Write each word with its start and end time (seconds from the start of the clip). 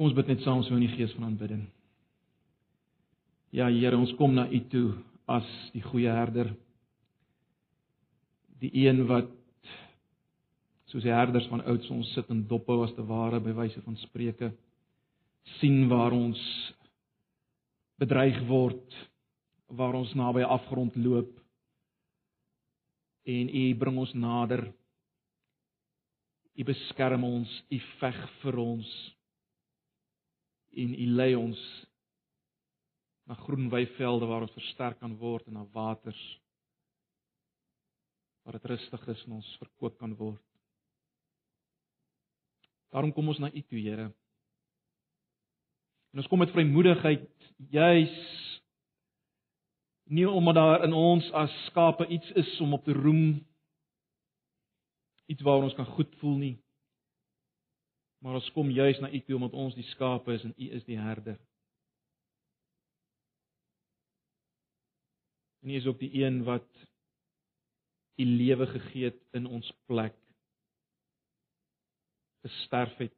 Kom 0.00 0.06
ons 0.08 0.14
bid 0.16 0.30
net 0.32 0.40
saam 0.40 0.62
so 0.64 0.72
in 0.72 0.86
die 0.86 0.94
gees 0.94 1.10
van 1.12 1.26
aanbidding. 1.26 1.66
Ja 3.52 3.66
Here, 3.68 3.98
ons 4.00 4.14
kom 4.16 4.32
na 4.32 4.46
U 4.48 4.60
toe 4.72 4.94
as 5.28 5.50
die 5.74 5.82
goeie 5.84 6.08
herder. 6.08 6.54
Die 8.64 8.70
een 8.86 9.02
wat 9.10 9.28
soos 10.88 11.04
die 11.04 11.12
herders 11.12 11.50
van 11.52 11.60
ouds 11.68 11.92
ons 11.92 12.14
sit 12.16 12.32
en 12.32 12.40
dophou 12.48 12.78
as 12.86 12.96
te 12.96 13.04
ware 13.04 13.42
by 13.44 13.52
wyse 13.60 13.84
van 13.84 14.00
spreuke 14.06 14.54
sien 15.58 15.84
waar 15.92 16.16
ons 16.16 16.40
bedreig 18.00 18.40
word, 18.48 18.98
waar 19.68 20.00
ons 20.00 20.16
naby 20.16 20.48
afgrond 20.48 20.96
loop 20.96 21.36
en 23.28 23.52
U 23.52 23.68
bring 23.84 24.00
ons 24.00 24.16
nader. 24.16 24.64
U 26.56 26.70
beskerm 26.72 27.28
ons, 27.34 27.62
U 27.68 27.86
veg 28.00 28.28
vir 28.40 28.64
ons 28.64 28.98
en 30.70 30.94
U 30.94 31.06
lei 31.16 31.34
ons 31.38 31.60
na 33.30 33.34
groen 33.34 33.68
weivelde 33.70 34.26
waar 34.26 34.46
ons 34.46 34.54
versterk 34.58 34.98
kan 35.00 35.16
word 35.18 35.46
en 35.46 35.58
na 35.58 35.66
waters 35.74 36.20
waar 38.42 38.56
dit 38.58 38.70
rustig 38.72 39.08
is 39.12 39.24
en 39.26 39.36
ons 39.38 39.50
verkoop 39.60 39.98
kan 40.00 40.14
word. 40.16 40.42
Daarom 42.90 43.12
kom 43.14 43.28
ons 43.30 43.38
na 43.38 43.50
U 43.52 43.62
toe, 43.62 43.78
Here. 43.78 44.08
En 46.10 46.22
ons 46.22 46.26
kom 46.26 46.40
met 46.42 46.50
vrymoedigheid 46.50 47.28
juis 47.70 48.16
nie 50.10 50.26
omdat 50.26 50.58
daar 50.58 50.84
in 50.88 50.96
ons 50.96 51.28
as 51.38 51.52
skape 51.68 52.08
iets 52.10 52.32
is 52.40 52.50
om 52.64 52.74
op 52.74 52.84
te 52.84 52.96
roem 52.96 53.38
iets 55.30 55.44
waar 55.46 55.62
ons 55.62 55.76
kan 55.78 55.86
goed 55.94 56.10
voel 56.18 56.38
nie 56.40 56.56
Maar 58.20 58.36
ons 58.36 58.50
kom 58.52 58.70
juis 58.70 58.98
na 59.00 59.10
U 59.10 59.20
toe 59.24 59.34
omdat 59.34 59.56
ons 59.56 59.74
die 59.74 59.86
skape 59.94 60.32
is 60.36 60.44
en 60.44 60.54
U 60.56 60.68
is 60.76 60.84
die 60.84 60.98
herder. 61.00 61.38
En 65.60 65.72
U 65.72 65.76
is 65.76 65.86
ook 65.88 65.98
die 65.98 66.12
een 66.24 66.42
wat 66.44 66.68
U 68.20 68.24
lewe 68.24 68.66
gegee 68.66 69.08
het 69.08 69.22
in 69.32 69.46
ons 69.46 69.72
plek. 69.88 70.16
Gesterf 72.44 72.96
het. 73.00 73.16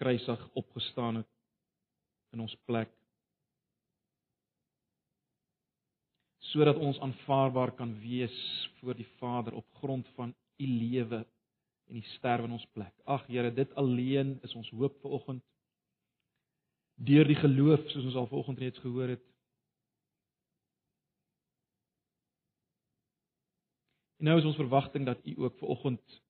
Kruisig 0.00 0.48
opgestaan 0.58 1.20
het 1.20 1.28
in 2.32 2.40
ons 2.40 2.56
plek. 2.64 2.92
sodat 6.52 6.76
ons 6.76 6.98
aanvaarbaar 7.00 7.72
kan 7.72 7.92
wees 8.00 8.36
voor 8.80 8.94
die 8.94 9.08
Vader 9.16 9.54
op 9.54 9.66
grond 9.80 10.08
van 10.16 10.34
u 10.56 10.66
lewe 10.66 11.26
en 11.88 11.98
die 11.98 12.08
sterwe 12.16 12.48
in 12.48 12.56
ons 12.58 12.68
plek. 12.76 12.92
Ag 13.04 13.26
Here, 13.26 13.50
dit 13.54 13.74
alleen 13.80 14.36
is 14.46 14.54
ons 14.58 14.70
hoop 14.70 14.98
vir 15.02 15.16
oggend. 15.18 15.44
Deur 17.02 17.26
die 17.26 17.38
geloof, 17.38 17.84
soos 17.90 18.08
ons 18.10 18.18
al 18.20 18.28
vanoggend 18.30 18.60
reeds 18.62 18.82
gehoor 18.84 19.14
het. 19.16 19.24
En 24.22 24.28
nou 24.30 24.38
is 24.38 24.46
ons 24.46 24.60
verwagting 24.60 25.06
dat 25.08 25.24
U 25.26 25.34
ook 25.42 25.58
vanoggend 25.58 26.20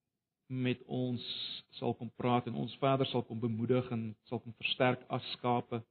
met 0.47 0.81
ons 0.85 1.23
sal 1.77 1.93
kom 1.97 2.09
praat 2.17 2.47
en 2.49 2.57
ons 2.59 2.77
Vader 2.81 3.07
sal 3.09 3.23
kom 3.27 3.39
bemoedig 3.39 3.89
en 3.93 4.11
sal 4.29 4.41
kom 4.41 4.53
versterk 4.57 5.03
as 5.13 5.31
skape. 5.37 5.81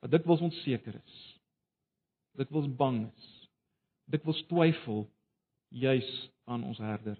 Want 0.00 0.12
dit 0.16 0.26
wil 0.26 0.44
ons 0.48 0.62
seker 0.64 0.96
is. 0.96 1.18
Dit 2.40 2.50
wil 2.50 2.62
ons 2.64 2.76
bang 2.76 3.02
is. 3.08 3.30
Dit 4.10 4.24
wil 4.24 4.34
ons 4.34 4.46
twyfel 4.48 5.02
juis 5.68 6.10
aan 6.50 6.64
ons 6.64 6.80
herder. 6.82 7.18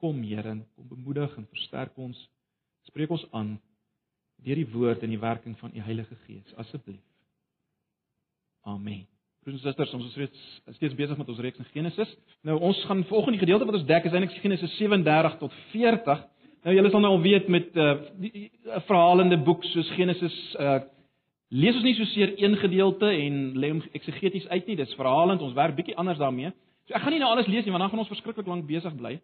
Kom 0.00 0.22
Here, 0.22 0.58
kom 0.74 0.88
bemoedig 0.88 1.36
en 1.36 1.46
versterk 1.50 1.96
ons. 1.96 2.18
Spreek 2.90 3.10
ons 3.10 3.24
aan 3.32 3.56
deur 4.44 4.58
die 4.60 4.68
woord 4.68 5.02
en 5.02 5.12
die 5.12 5.20
werking 5.20 5.56
van 5.58 5.72
u 5.74 5.80
Heilige 5.80 6.16
Gees, 6.26 6.54
asseblief. 6.60 7.00
Amen. 8.66 9.06
Broers 9.46 9.60
en 9.60 9.62
susters, 9.62 9.92
ons 9.94 10.08
is 10.08 10.16
reeds 10.18 10.40
steeds 10.76 10.96
besig 10.98 11.16
met 11.16 11.28
ons 11.30 11.40
reeks 11.40 11.60
in 11.62 11.68
Genesis. 11.70 12.12
Nou 12.44 12.58
ons 12.60 12.80
gaan 12.88 13.04
volgende 13.06 13.38
gedeelte 13.38 13.68
wat 13.68 13.78
ons 13.78 13.86
dek 13.86 14.08
is 14.08 14.12
eintlik 14.12 14.40
Genesis 14.42 14.74
37 14.76 15.38
tot 15.38 15.54
40. 15.70 16.24
Nou 16.66 16.74
julle 16.74 16.90
sal 16.90 17.04
nou 17.04 17.12
al 17.14 17.22
weet 17.22 17.48
met 17.48 17.68
'n 17.72 17.78
uh, 17.78 17.94
die 18.20 18.50
uh, 18.66 18.80
verhalende 18.88 19.38
boek 19.38 19.64
soos 19.64 19.90
Genesis 19.94 20.36
uh 20.58 20.80
lees 21.48 21.76
ons 21.78 21.84
nie 21.84 21.94
so 21.94 22.04
seer 22.04 22.34
een 22.42 22.56
gedeelte 22.56 23.06
en 23.06 23.54
lê 23.54 23.70
hom 23.70 23.82
eksegeties 23.92 24.48
uit 24.48 24.66
nie. 24.66 24.76
Dis 24.76 24.94
verhalend, 24.94 25.40
ons 25.40 25.54
werk 25.54 25.76
bietjie 25.76 25.96
anders 25.96 26.18
daarmee. 26.18 26.50
So 26.88 26.94
ek 26.94 27.02
gaan 27.02 27.12
nie 27.12 27.20
nou 27.22 27.30
alles 27.30 27.46
lees 27.46 27.64
nie 27.64 27.70
want 27.70 27.82
dan 27.82 27.90
gaan 27.90 28.02
ons 28.02 28.08
verskriklik 28.08 28.46
lank 28.46 28.66
besig 28.66 28.96
bly. 28.96 29.20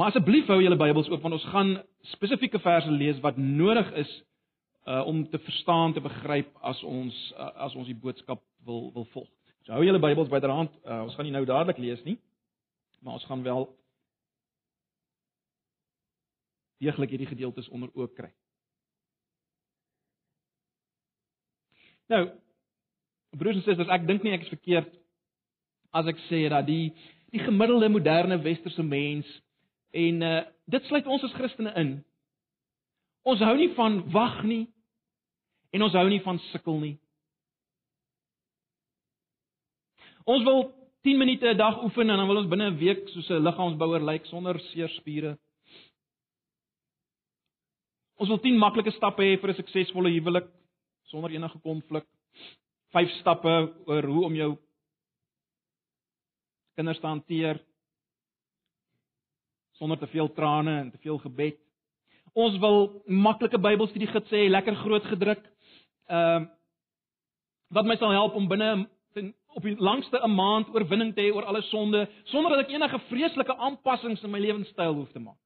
Maar 0.00 0.14
asseblief 0.14 0.46
hou 0.48 0.62
julle 0.62 0.78
Bybels 0.80 1.10
oop 1.12 1.20
want 1.20 1.34
ons 1.36 1.42
gaan 1.52 1.74
spesifieke 2.14 2.56
verse 2.64 2.88
lees 2.88 3.18
wat 3.20 3.36
nodig 3.36 3.88
is 4.00 4.12
uh 4.88 5.02
om 5.04 5.18
te 5.28 5.38
verstaan, 5.38 5.92
te 5.92 6.00
begryp 6.00 6.54
as 6.64 6.78
ons 6.88 7.16
uh, 7.36 7.50
as 7.66 7.74
ons 7.76 7.84
die 7.84 7.96
boodskap 8.04 8.40
wil 8.64 8.86
wil 8.94 9.04
volg. 9.12 9.28
So 9.66 9.74
hou 9.76 9.82
julle 9.84 10.00
Bybels 10.00 10.30
byderhand. 10.32 10.72
Uh, 10.86 11.02
ons 11.04 11.18
gaan 11.18 11.28
nie 11.28 11.34
nou 11.34 11.42
dadelik 11.44 11.82
lees 11.84 12.00
nie. 12.06 12.16
Maar 13.04 13.18
ons 13.18 13.26
gaan 13.28 13.42
wel 13.44 13.68
deeglik 16.80 17.12
hierdie 17.12 17.28
gedeeltes 17.34 17.68
onder 17.68 17.92
oog 17.92 18.16
kry. 18.16 18.30
Nou, 22.08 22.22
broers 23.36 23.60
en 23.60 23.68
susters, 23.68 23.92
ek 23.92 24.08
dink 24.08 24.24
nie 24.24 24.32
ek 24.32 24.48
is 24.48 24.54
verkeerd 24.56 24.96
as 25.92 26.08
ek 26.08 26.24
sê 26.30 26.46
dat 26.48 26.64
die 26.72 26.94
die 27.36 27.44
gemiddelde 27.44 27.92
moderne 27.92 28.40
westerse 28.40 28.82
mens 28.82 29.28
en 29.90 30.22
uh 30.22 30.40
dit 30.70 30.84
sluit 30.86 31.06
ons 31.06 31.22
as 31.26 31.32
Christene 31.34 31.72
in. 31.74 32.04
Ons 33.26 33.40
hou 33.42 33.56
nie 33.58 33.72
van 33.74 33.96
wag 34.14 34.42
nie 34.46 34.68
en 35.74 35.82
ons 35.82 35.96
hou 35.98 36.04
nie 36.08 36.20
van 36.22 36.38
sukkel 36.50 36.78
nie. 36.78 36.96
Ons 40.30 40.44
wil 40.46 40.68
10 41.02 41.18
minute 41.18 41.46
'n 41.46 41.56
dag 41.56 41.82
oefen 41.82 42.10
en 42.10 42.16
dan 42.16 42.28
wil 42.28 42.36
ons 42.36 42.48
binne 42.48 42.70
'n 42.70 42.78
week 42.78 43.08
soos 43.08 43.30
'n 43.30 43.42
liggaamsbouer 43.42 44.04
lyk 44.04 44.26
sonder 44.26 44.60
seer 44.60 44.88
spiere. 44.88 45.38
Ons 48.16 48.28
wil 48.28 48.38
10 48.38 48.58
maklike 48.58 48.92
stappe 48.92 49.22
hê 49.22 49.40
vir 49.40 49.50
'n 49.50 49.54
suksesvolle 49.54 50.10
huwelik 50.10 50.46
sonder 51.04 51.30
enige 51.30 51.58
konflik. 51.58 52.06
5 52.92 53.10
stappe 53.20 53.74
oor 53.86 54.02
hoe 54.02 54.24
om 54.24 54.34
jou 54.34 54.58
kinders 56.76 57.00
te 57.00 57.06
hanteer 57.06 57.60
sonder 59.80 59.98
te 59.98 60.06
veel 60.12 60.28
trane 60.36 60.76
en 60.84 60.90
te 60.92 61.00
veel 61.00 61.18
gebed. 61.24 61.58
Ons 62.36 62.58
wil 62.62 63.02
maklike 63.08 63.58
Bybelstudie 63.58 64.10
gids 64.12 64.30
hê, 64.30 64.46
lekker 64.52 64.76
groot 64.84 65.12
gedruk. 65.12 65.44
Ehm 66.12 66.42
uh, 66.44 66.48
wat 67.70 67.86
my 67.86 67.94
sal 67.96 68.10
help 68.10 68.34
om 68.34 68.48
binne 68.50 68.88
op 69.54 69.62
die 69.62 69.76
langste 69.78 70.18
'n 70.18 70.34
maand 70.34 70.72
oorwinning 70.74 71.14
te 71.14 71.22
hê 71.22 71.30
oor 71.34 71.44
alle 71.44 71.62
sonde 71.62 72.08
sonder 72.24 72.50
dat 72.50 72.66
ek 72.66 72.74
enige 72.74 72.98
vreeslike 72.98 73.56
aanpassings 73.56 74.22
in 74.22 74.30
my 74.30 74.38
lewenstyl 74.38 74.94
hoef 74.94 75.12
te 75.12 75.18
maak. 75.18 75.38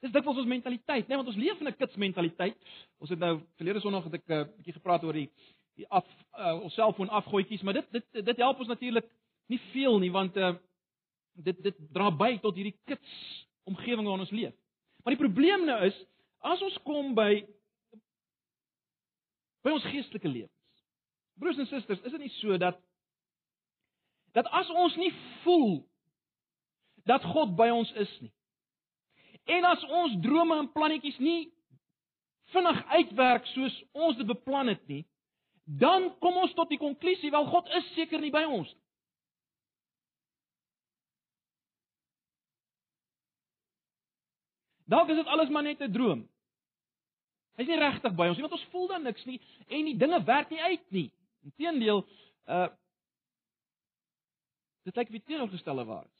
Dis 0.00 0.12
dikwels 0.12 0.36
ons 0.38 0.46
mentaliteit, 0.46 1.04
né, 1.04 1.08
nee, 1.08 1.16
want 1.16 1.28
ons 1.28 1.36
leef 1.36 1.60
in 1.60 1.68
'n 1.68 1.76
kits 1.76 1.96
mentaliteit. 1.96 2.56
Ons 2.98 3.10
het 3.10 3.18
nou 3.18 3.40
verlede 3.56 3.80
Sondag 3.80 4.04
het 4.04 4.14
ek 4.14 4.28
'n 4.28 4.32
uh, 4.32 4.44
bietjie 4.56 4.72
gepraat 4.72 5.04
oor 5.04 5.12
die 5.12 5.30
die 5.76 5.88
af 5.88 6.06
uh, 6.38 6.62
ons 6.62 6.74
selfoon 6.74 7.08
afgooitjies, 7.08 7.62
maar 7.62 7.74
dit 7.74 7.86
dit 7.92 8.24
dit 8.24 8.36
help 8.36 8.58
ons 8.58 8.68
natuurlik 8.68 9.06
nie 9.46 9.60
veel 9.72 9.98
nie 9.98 10.10
want 10.10 10.36
uh, 10.36 10.54
dit 11.44 11.62
dit 11.62 11.76
dra 11.94 12.10
by 12.10 12.34
tot 12.42 12.56
hierdie 12.58 12.76
kits 12.88 13.14
omgewing 13.68 14.06
waarin 14.06 14.24
ons 14.24 14.34
leef. 14.34 14.54
Maar 15.04 15.14
die 15.14 15.22
probleem 15.22 15.66
nou 15.68 15.78
is 15.86 15.96
as 16.46 16.62
ons 16.62 16.78
kom 16.86 17.14
by 17.18 17.42
by 19.66 19.74
ons 19.74 19.86
geestelike 19.90 20.28
lewens. 20.30 20.54
Broers 21.38 21.58
en 21.58 21.68
susters, 21.70 22.00
is 22.02 22.14
dit 22.14 22.24
nie 22.24 22.34
so 22.38 22.56
dat 22.58 22.78
dat 24.36 24.48
as 24.54 24.70
ons 24.70 24.96
nie 25.00 25.12
voel 25.42 25.80
dat 27.08 27.24
God 27.24 27.54
by 27.56 27.70
ons 27.72 27.90
is 27.96 28.10
nie. 28.20 28.32
En 29.48 29.64
as 29.64 29.84
ons 29.88 30.18
drome 30.22 30.58
en 30.60 30.72
plannetjies 30.72 31.18
nie 31.24 31.48
vinnig 32.52 32.82
uitwerk 32.92 33.48
soos 33.54 33.74
ons 33.92 34.16
dit 34.16 34.28
beplan 34.28 34.70
het 34.72 34.84
nie, 34.88 35.04
dan 35.64 36.10
kom 36.22 36.36
ons 36.40 36.52
tot 36.56 36.68
die 36.72 36.80
konklusie 36.80 37.30
wel 37.32 37.48
God 37.48 37.68
is 37.80 37.88
seker 37.96 38.20
nie 38.20 38.32
by 38.32 38.44
ons 38.48 38.68
nie. 38.68 38.87
Dalk 44.88 45.10
is 45.12 45.20
dit 45.20 45.26
alles 45.26 45.48
maar 45.52 45.62
net 45.62 45.80
'n 45.82 45.92
droom. 45.92 46.28
Hy's 47.58 47.66
nie 47.68 47.78
regtig 47.78 48.14
by 48.14 48.28
ons 48.28 48.36
nie, 48.38 48.46
want 48.46 48.54
ons 48.54 48.68
voel 48.72 48.86
dan 48.88 49.02
niks 49.02 49.24
nie 49.24 49.40
en 49.68 49.84
die 49.84 49.96
dinge 49.96 50.24
werk 50.24 50.50
nie 50.50 50.60
uit 50.62 50.90
nie. 50.90 51.10
Inteendeel, 51.44 52.06
uh 52.46 52.68
dit 54.88 54.96
lyk 54.96 55.10
wie 55.12 55.20
teenoorgestelde 55.20 55.84
waar 55.84 56.04
is. 56.04 56.16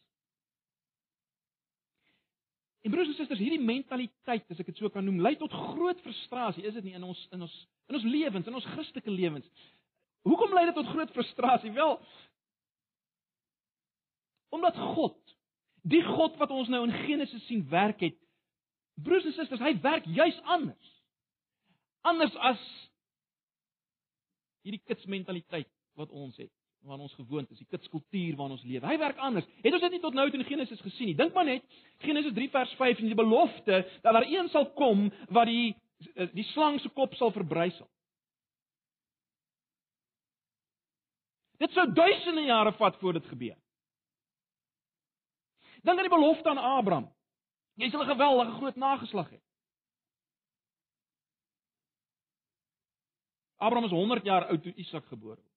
En 2.84 2.90
broers 2.90 3.08
en 3.08 3.14
susters, 3.14 3.40
hierdie 3.40 3.64
mentaliteit, 3.64 4.50
as 4.50 4.60
ek 4.60 4.66
dit 4.66 4.76
so 4.76 4.90
kan 4.92 5.04
noem, 5.04 5.20
lei 5.20 5.36
tot 5.36 5.52
groot 5.52 6.00
frustrasie, 6.00 6.64
is 6.64 6.74
dit 6.74 6.84
nie 6.84 6.94
in 6.94 7.04
ons 7.04 7.28
in 7.32 7.42
ons 7.42 7.68
in 7.88 7.94
ons 7.94 8.04
lewens, 8.04 8.46
in 8.46 8.54
ons 8.54 8.64
Christelike 8.74 9.10
lewens? 9.10 9.48
Hoekom 10.28 10.52
lei 10.52 10.66
dit 10.66 10.74
tot 10.74 10.86
groot 10.86 11.10
frustrasie? 11.10 11.72
Wel, 11.72 11.96
omdat 14.50 14.76
God 14.76 15.16
Die 15.88 16.02
God 16.04 16.36
wat 16.40 16.50
ons 16.50 16.68
nou 16.68 16.82
in 16.84 16.94
Genesis 17.06 17.44
sien 17.46 17.62
werk 17.70 18.02
het, 18.02 18.16
broers 19.02 19.26
en 19.28 19.34
susters, 19.36 19.62
hy 19.62 19.74
werk 19.82 20.06
juis 20.14 20.38
anders. 20.44 20.94
Anders 22.06 22.36
as 22.50 22.62
hierdie 24.66 24.82
kitsmentaliteit 24.86 25.68
wat 25.98 26.10
ons 26.14 26.36
het, 26.38 26.52
waar 26.86 27.00
ons 27.02 27.14
gewoond 27.18 27.50
is, 27.50 27.58
die 27.58 27.68
kitskultuur 27.70 28.36
waarin 28.38 28.56
ons 28.56 28.64
leef. 28.68 28.84
Hy 28.86 28.96
werk 29.00 29.18
anders. 29.24 29.46
Het 29.64 29.74
ons 29.74 29.84
dit 29.86 29.96
nie 29.96 30.02
tot 30.02 30.16
nou 30.16 30.28
toe 30.30 30.40
in 30.40 30.48
Genesis 30.48 30.82
gesien 30.84 31.10
nie? 31.10 31.18
Dink 31.18 31.34
maar 31.34 31.48
net, 31.48 31.64
Genesis 32.04 32.34
3 32.36 32.48
vers 32.54 32.74
5 32.78 33.02
en 33.02 33.10
die 33.10 33.18
belofte 33.18 33.82
dat 34.04 34.12
daar 34.12 34.26
een 34.28 34.50
sal 34.54 34.70
kom 34.78 35.08
wat 35.34 35.50
die 35.50 35.74
die 36.30 36.44
slang 36.52 36.76
se 36.78 36.90
kop 36.94 37.16
sal 37.18 37.32
verbrysel. 37.34 37.88
Dit 41.58 41.74
sou 41.74 41.88
duisende 41.90 42.44
jare 42.46 42.70
vat 42.78 42.98
voor 43.00 43.18
dit 43.18 43.26
gebeur. 43.26 43.56
Dink 45.82 45.98
aan 45.98 46.06
die 46.06 46.14
belofte 46.14 46.48
aan 46.52 46.62
Abraham. 46.62 47.08
Jy 47.78 47.90
sal 47.90 48.02
'n 48.02 48.10
geweldige 48.10 48.56
groot 48.58 48.76
nageslag 48.76 49.30
hê. 49.30 49.40
Abraham 53.58 53.84
is 53.84 53.90
100 53.90 54.24
jaar 54.24 54.46
oud 54.46 54.62
toe 54.62 54.74
Isak 54.74 55.06
gebore 55.06 55.36
word. 55.36 55.52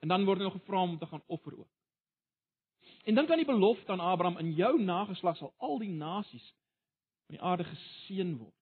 En 0.00 0.08
dan 0.08 0.24
word 0.24 0.38
hy 0.38 0.44
nog 0.44 0.52
gevra 0.52 0.82
om 0.82 0.98
te 0.98 1.06
gaan 1.06 1.22
offer 1.26 1.58
ook. 1.58 1.70
En 3.04 3.14
dink 3.14 3.30
aan 3.30 3.36
die 3.36 3.46
belofte 3.46 3.92
aan 3.92 4.00
Abraham 4.00 4.38
in 4.38 4.52
jou 4.52 4.82
nageslag 4.82 5.36
sal 5.36 5.54
al 5.56 5.78
die 5.78 5.90
nasies 5.90 6.54
van 7.26 7.36
die 7.36 7.42
aarde 7.42 7.64
geseën 7.64 8.36
word. 8.38 8.58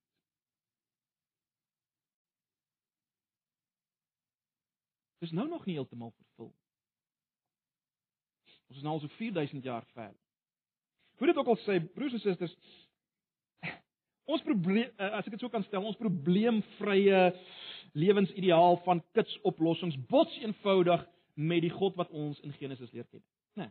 Dis 5.21 5.31
nou 5.31 5.49
nog 5.49 5.67
nie 5.67 5.75
heeltemal 5.75 6.13
vervul. 6.17 6.55
Ons 8.69 8.77
is 8.79 8.83
nou 8.83 8.95
al 8.95 9.01
so 9.01 9.09
4000 9.19 9.65
jaar 9.65 9.85
ver. 9.93 10.15
Hoe 11.21 11.29
dit 11.29 11.37
ook 11.37 11.51
al 11.53 11.59
sê, 11.67 11.75
broers 11.93 12.15
en 12.17 12.23
susters, 12.23 12.55
ons 14.25 14.45
probleem 14.47 14.87
eh, 14.89 15.11
as 15.19 15.27
ek 15.27 15.35
dit 15.35 15.43
so 15.43 15.53
kan 15.53 15.65
stel, 15.67 15.85
ons 15.85 15.99
probleemvrye 16.01 17.19
lewensideaal 17.93 18.79
van 18.87 19.03
kitsoplossings 19.13 19.99
bots 20.09 20.39
eenvoudig 20.41 21.03
met 21.37 21.61
die 21.67 21.73
God 21.75 21.99
wat 22.01 22.09
ons 22.17 22.41
in 22.47 22.55
Genesis 22.57 22.93
leer 22.97 23.05
ken. 23.11 23.21
Né? 23.59 23.67
Nee. 23.67 23.71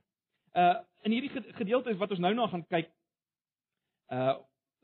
Uh 0.62 0.76
in 1.08 1.16
hierdie 1.16 1.32
gedeelte 1.56 1.94
wat 1.98 2.12
ons 2.12 2.22
nou 2.22 2.34
na 2.36 2.46
gaan 2.52 2.66
kyk, 2.70 2.90
uh 4.14 4.36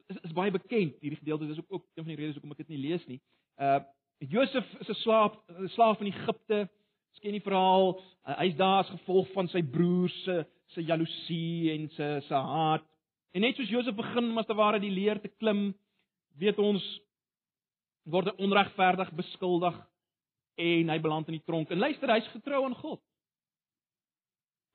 is, 0.10 0.18
is 0.30 0.34
baie 0.38 0.54
bekend. 0.54 0.98
Hierdie 1.04 1.20
gedeelte 1.20 1.52
is 1.52 1.60
ook 1.60 1.78
ook 1.78 1.86
een 1.94 2.06
van 2.06 2.14
die 2.14 2.20
redes 2.22 2.38
hoekom 2.40 2.56
ek 2.56 2.64
dit 2.64 2.74
nie 2.74 2.82
lees 2.88 3.06
nie. 3.12 3.20
Uh 3.62 3.84
Josef 4.18 4.66
is 4.80 4.90
'n 4.90 5.00
slaaf, 5.04 5.38
'n 5.54 5.70
slaaf 5.78 6.02
in 6.02 6.10
Egipte. 6.14 6.66
Ons 7.14 7.22
ken 7.22 7.38
die 7.38 7.46
verhaal. 7.46 8.00
Uh, 8.26 8.38
Hy's 8.40 8.56
daar 8.56 8.84
as 8.84 8.90
gevolg 8.90 9.28
van 9.34 9.48
sy 9.48 9.62
broers 9.62 10.24
se 10.24 10.46
se 10.74 10.84
jaloesie 10.84 11.72
en 11.74 11.90
se 11.96 12.10
se 12.28 12.34
haat. 12.34 12.86
En 13.36 13.42
net 13.42 13.58
soos 13.58 13.70
Josef 13.70 13.96
begin 13.96 14.30
om 14.32 14.38
as 14.38 14.48
te 14.48 14.56
ware 14.56 14.80
die 14.80 14.94
leer 14.94 15.20
te 15.22 15.32
klim, 15.40 15.74
weet 16.40 16.60
ons 16.60 16.84
word 18.10 18.30
hy 18.30 18.46
onregverdig 18.46 19.12
beskuldig 19.18 19.76
en 20.62 20.92
hy 20.94 20.98
beland 21.04 21.28
in 21.32 21.40
die 21.40 21.46
tronk. 21.48 21.72
En 21.72 21.82
luister, 21.82 22.12
hy's 22.14 22.32
getrou 22.32 22.64
aan 22.64 22.78
God. 22.80 23.02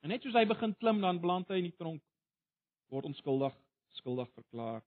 En 0.01 0.13
net 0.13 0.23
soos 0.25 0.35
hy 0.37 0.45
begin 0.49 0.73
klim, 0.81 1.01
dan 1.01 1.21
beland 1.21 1.49
hy 1.49 1.61
in 1.61 1.69
die 1.69 1.77
tronk 1.77 2.01
word 2.91 3.07
onskuldig 3.07 3.55
skuldig 3.97 4.29
verklaar. 4.35 4.81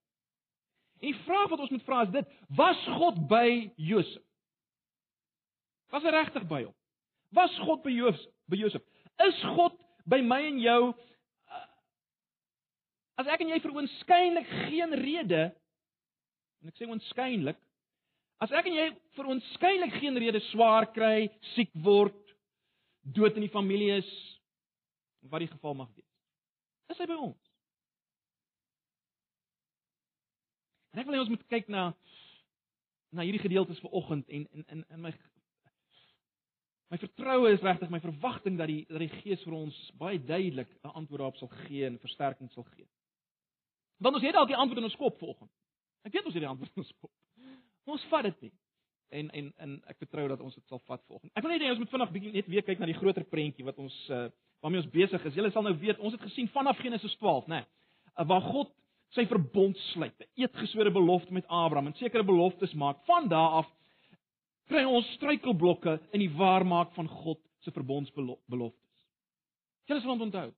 En 1.00 1.08
die 1.10 1.18
vraag 1.24 1.50
wat 1.52 1.62
ons 1.64 1.72
moet 1.72 1.84
vra 1.86 2.02
is 2.04 2.12
dit: 2.14 2.34
Was 2.56 2.80
God 2.98 3.18
by 3.30 3.70
Josef? 3.76 4.22
Was 5.92 6.04
hy 6.04 6.12
regtig 6.14 6.46
by 6.50 6.64
hom? 6.66 6.74
Was 7.34 7.54
God 7.64 7.82
by 7.84 7.92
Josef? 7.94 8.30
By 8.50 8.58
Josef? 8.60 8.82
Is 9.24 9.40
God 9.56 9.76
by 10.10 10.20
my 10.24 10.40
en 10.48 10.60
jou 10.62 10.80
uh, 10.92 11.66
as 13.20 13.30
ek 13.34 13.44
en 13.44 13.52
jy 13.54 13.60
veroonskynlik 13.64 14.50
geen 14.68 14.96
rede 15.00 15.44
en 16.62 16.72
ek 16.72 16.80
sê 16.80 16.88
oonskynlik 16.88 17.60
as 18.44 18.52
ek 18.52 18.68
en 18.68 18.76
jy 18.76 18.86
veroonskynlik 19.16 19.98
geen 20.00 20.18
rede 20.20 20.40
swaar 20.50 20.88
kry, 20.92 21.28
siek 21.54 21.70
word, 21.84 22.16
dood 23.16 23.36
in 23.38 23.46
die 23.46 23.52
familie 23.52 24.00
is 24.00 24.10
wat 25.30 25.40
die 25.40 25.48
geval 25.48 25.76
mag 25.78 25.90
wees. 25.96 26.08
Is 26.92 27.00
hy 27.00 27.08
by 27.08 27.16
ons? 27.16 27.50
En 30.92 31.00
ek 31.02 31.08
wil 31.08 31.16
hê 31.16 31.22
ons 31.24 31.32
moet 31.32 31.46
kyk 31.52 31.70
na 31.72 31.92
na 33.14 33.22
hierdie 33.22 33.42
gedeeltes 33.44 33.78
vanoggend 33.78 34.26
en 34.28 34.44
in 34.52 34.64
in 34.74 34.80
in 34.90 35.02
my 35.02 35.12
My 36.92 36.98
vertroue 37.00 37.52
is 37.52 37.62
regtig 37.64 37.90
my 37.90 38.00
verwagting 38.00 38.58
dat 38.58 38.68
die 38.68 38.84
dat 38.88 39.00
die 39.00 39.12
Gees 39.22 39.42
vir 39.46 39.56
ons 39.56 39.76
baie 39.98 40.18
duidelik 40.20 40.68
'n 40.84 40.92
antwoord 41.00 41.20
daarop 41.20 41.36
sal 41.36 41.48
gee 41.64 41.86
en 41.86 41.98
versterking 41.98 42.50
sal 42.52 42.66
gee. 42.74 42.86
Want 43.98 44.14
ons 44.14 44.24
het 44.24 44.34
dalk 44.34 44.48
die 44.48 44.56
antwoord 44.56 44.78
in 44.78 44.90
ons 44.90 44.96
kop 44.96 45.18
vanoggend. 45.18 45.50
Ek 46.04 46.12
weet 46.12 46.24
ons 46.24 46.34
het 46.34 46.42
die 46.42 46.50
antwoord 46.50 46.70
in 46.76 46.82
ons 46.82 46.92
kop. 47.00 47.12
Ons 47.84 48.04
vat 48.04 48.22
dit 48.22 48.40
nie. 48.40 48.52
En 49.08 49.30
en 49.30 49.52
en 49.56 49.82
ek 49.86 49.98
vertrou 49.98 50.28
dat 50.28 50.40
ons 50.40 50.54
dit 50.54 50.66
sal 50.66 50.80
vat 50.86 51.02
vanoggend. 51.06 51.32
Ek 51.34 51.42
wil 51.42 51.52
net 51.52 51.62
hê 51.62 51.70
ons 51.70 51.78
moet 51.78 51.90
vinnig 51.90 52.12
bietjie 52.12 52.32
net 52.32 52.46
weer 52.46 52.62
kyk 52.62 52.78
na 52.78 52.86
die 52.86 53.00
groter 53.00 53.24
prentjie 53.24 53.64
wat 53.64 53.78
ons 53.78 53.96
uh, 54.10 54.28
waarmee 54.60 54.80
ons 54.80 54.90
besig 54.90 55.24
is. 55.24 55.34
Julle 55.34 55.50
sal 55.52 55.62
nou 55.62 55.74
weet, 55.78 55.98
ons 55.98 56.12
het 56.12 56.22
gesien 56.24 56.48
vanaf 56.48 56.78
Genesis 56.78 57.16
12, 57.20 57.46
né? 57.52 57.60
Nee, 57.60 58.26
waar 58.26 58.40
God 58.40 58.72
sy 59.14 59.26
verbond 59.30 59.78
sluit, 59.92 60.14
'n 60.20 60.42
eetgeswore 60.42 60.90
belofte 60.90 61.32
met 61.32 61.46
Abraham 61.46 61.86
en 61.86 61.94
sekere 61.94 62.24
beloftes 62.24 62.72
maak. 62.74 63.04
Van 63.06 63.28
daardie 63.28 63.58
af 63.60 63.68
kry 64.68 64.84
ons 64.84 65.08
struikelblokke 65.18 65.98
in 66.12 66.20
die 66.20 66.32
waarmaak 66.36 66.92
van 66.94 67.08
God 67.08 67.40
se 67.64 67.72
verbondsbeloftes. 67.72 69.02
Julle 69.88 70.00
sal 70.00 70.20
onthou. 70.20 70.50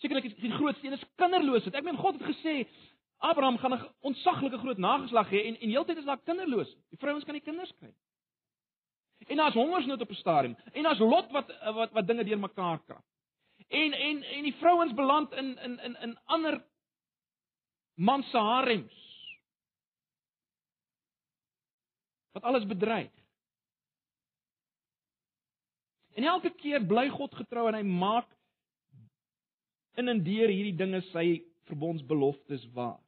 Sekerlik 0.00 0.30
is 0.30 0.36
die 0.40 0.52
grootste 0.52 0.86
een 0.86 0.96
is 0.96 1.08
kinderloosheid. 1.20 1.74
Ek 1.76 1.84
meen 1.84 2.00
God 2.00 2.16
het 2.16 2.30
gesê 2.30 2.54
Abraham 3.20 3.58
gaan 3.58 3.74
'n 3.74 3.88
ontsaglike 4.00 4.58
groot 4.58 4.78
nageslag 4.78 5.28
hê 5.30 5.44
en 5.46 5.60
en 5.60 5.68
heeltyd 5.68 5.98
is 5.98 6.04
daar 6.04 6.22
kinderloos. 6.24 6.76
Die 6.88 6.98
vrouens 6.98 7.24
kan 7.24 7.34
nie 7.34 7.44
kinders 7.44 7.72
kry. 7.78 7.92
En 9.28 9.36
daar's 9.36 9.54
hongersnood 9.54 10.00
op 10.00 10.10
'n 10.10 10.14
stadium. 10.14 10.56
En 10.72 10.82
daar's 10.82 10.98
Lot 10.98 11.30
wat 11.30 11.52
wat 11.74 11.92
wat 11.92 12.06
dinge 12.06 12.24
deurmekaar 12.24 12.80
krap. 12.84 13.04
En 13.68 13.92
en 13.92 14.22
en 14.22 14.42
die 14.42 14.54
vrouens 14.54 14.94
beland 14.94 15.32
in 15.32 15.58
in 15.58 15.78
in 15.78 15.96
in 15.96 16.18
ander 16.24 16.64
man 17.94 18.22
se 18.22 18.38
harems. 18.38 19.09
Wat 22.32 22.42
alles 22.42 22.66
bedreig. 22.66 23.12
En 26.14 26.24
elke 26.24 26.50
keer 26.50 26.86
bly 26.86 27.08
God 27.08 27.34
getrou 27.34 27.68
en 27.68 27.78
hy 27.78 27.84
maak 27.86 28.28
in 29.98 30.08
en 30.08 30.22
deur 30.24 30.50
hierdie 30.50 30.76
dinge 30.76 31.00
sy 31.10 31.42
verbondsbeloftes 31.70 32.66
waar. 32.74 32.98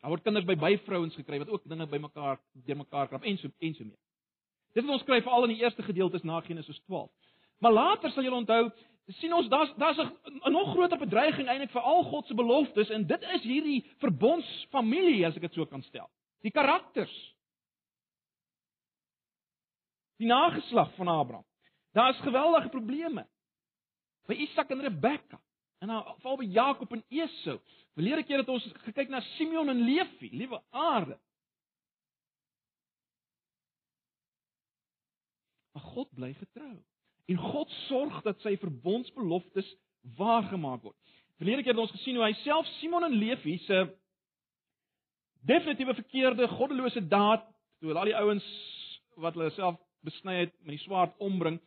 Daar 0.00 0.12
word 0.12 0.24
kinders 0.24 0.48
by 0.48 0.56
byvrouens 0.60 1.16
gekry 1.16 1.38
wat 1.40 1.52
ook 1.52 1.68
dinge 1.68 1.86
bymekaar 1.88 2.40
deurmekaar 2.66 3.08
krap 3.08 3.24
en 3.24 3.38
so 3.40 3.48
en 3.48 3.76
so 3.76 3.84
meer. 3.84 4.00
Dit 4.74 4.84
wat 4.84 4.98
ons 4.98 5.06
kry 5.06 5.20
veral 5.22 5.46
in 5.46 5.54
die 5.54 5.62
eerste 5.62 5.84
gedeeltes 5.86 6.26
na 6.26 6.40
Genesis 6.44 6.80
12. 6.88 7.08
Maar 7.62 7.72
later 7.72 8.10
sal 8.10 8.26
julle 8.26 8.42
onthou, 8.42 8.66
sien 9.20 9.32
ons 9.32 9.48
daar's 9.48 9.72
daar's 9.80 9.98
'n 10.00 10.52
nog 10.52 10.72
groter 10.72 10.98
bedreiging 10.98 11.48
eintlik 11.48 11.70
vir 11.70 11.80
al 11.80 12.04
God 12.04 12.26
se 12.26 12.34
beloftes 12.34 12.90
en 12.90 13.06
dit 13.06 13.22
is 13.22 13.42
hierdie 13.42 13.84
verbondsfamilie 13.98 15.26
as 15.26 15.36
ek 15.36 15.42
dit 15.42 15.54
so 15.54 15.66
kan 15.66 15.82
stel. 15.82 16.10
Die 16.44 16.52
karakters. 16.52 17.14
Die 20.20 20.28
nageslag 20.28 20.92
van 20.98 21.08
Abraham. 21.08 21.46
Daar 21.96 22.12
is 22.12 22.20
geweldige 22.20 22.68
probleme. 22.68 23.26
By 24.28 24.36
Isak 24.44 24.70
en 24.70 24.80
Rebekka 24.80 25.40
en 25.84 25.90
dan 25.90 26.14
val 26.24 26.36
by 26.40 26.46
Jakob 26.48 26.92
en 26.92 27.04
Esau. 27.08 27.58
Verlede 27.92 28.24
keer 28.24 28.40
het 28.40 28.48
ons 28.48 28.64
gekyk 28.86 29.10
na 29.12 29.20
Simeon 29.34 29.68
en 29.68 29.82
Levi, 29.84 30.30
liewe 30.32 30.62
aarde. 30.70 31.18
Maar 35.74 35.82
God 35.92 36.08
bly 36.16 36.32
getrou. 36.38 36.76
En 37.28 37.36
God 37.40 37.70
sorg 37.88 38.22
dat 38.24 38.40
sy 38.44 38.56
verbondsbeloftes 38.62 39.68
waargemaak 40.16 40.82
word. 40.86 40.96
Verlede 41.36 41.66
keer 41.66 41.74
het 41.74 41.84
ons 41.84 41.94
gesien 41.98 42.16
hoe 42.16 42.24
hy 42.24 42.34
self 42.44 42.68
Simon 42.78 43.04
en 43.04 43.18
Levi 43.18 43.58
se 43.66 43.84
definitiewe 45.46 45.94
verkeerde 45.94 46.48
goddelose 46.48 47.02
daad 47.08 47.44
toe 47.80 47.94
al 47.94 48.08
die 48.08 48.16
ouens 48.16 48.46
wat 49.20 49.36
hulle 49.36 49.50
self 49.54 49.78
besny 50.04 50.40
het 50.44 50.54
met 50.64 50.76
die 50.76 50.84
swaard 50.84 51.14
ombring. 51.22 51.58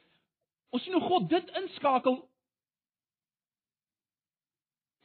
Ons 0.74 0.84
sien 0.84 0.96
hoe 0.98 1.06
God 1.06 1.30
dit 1.32 1.54
inskakel 1.62 2.20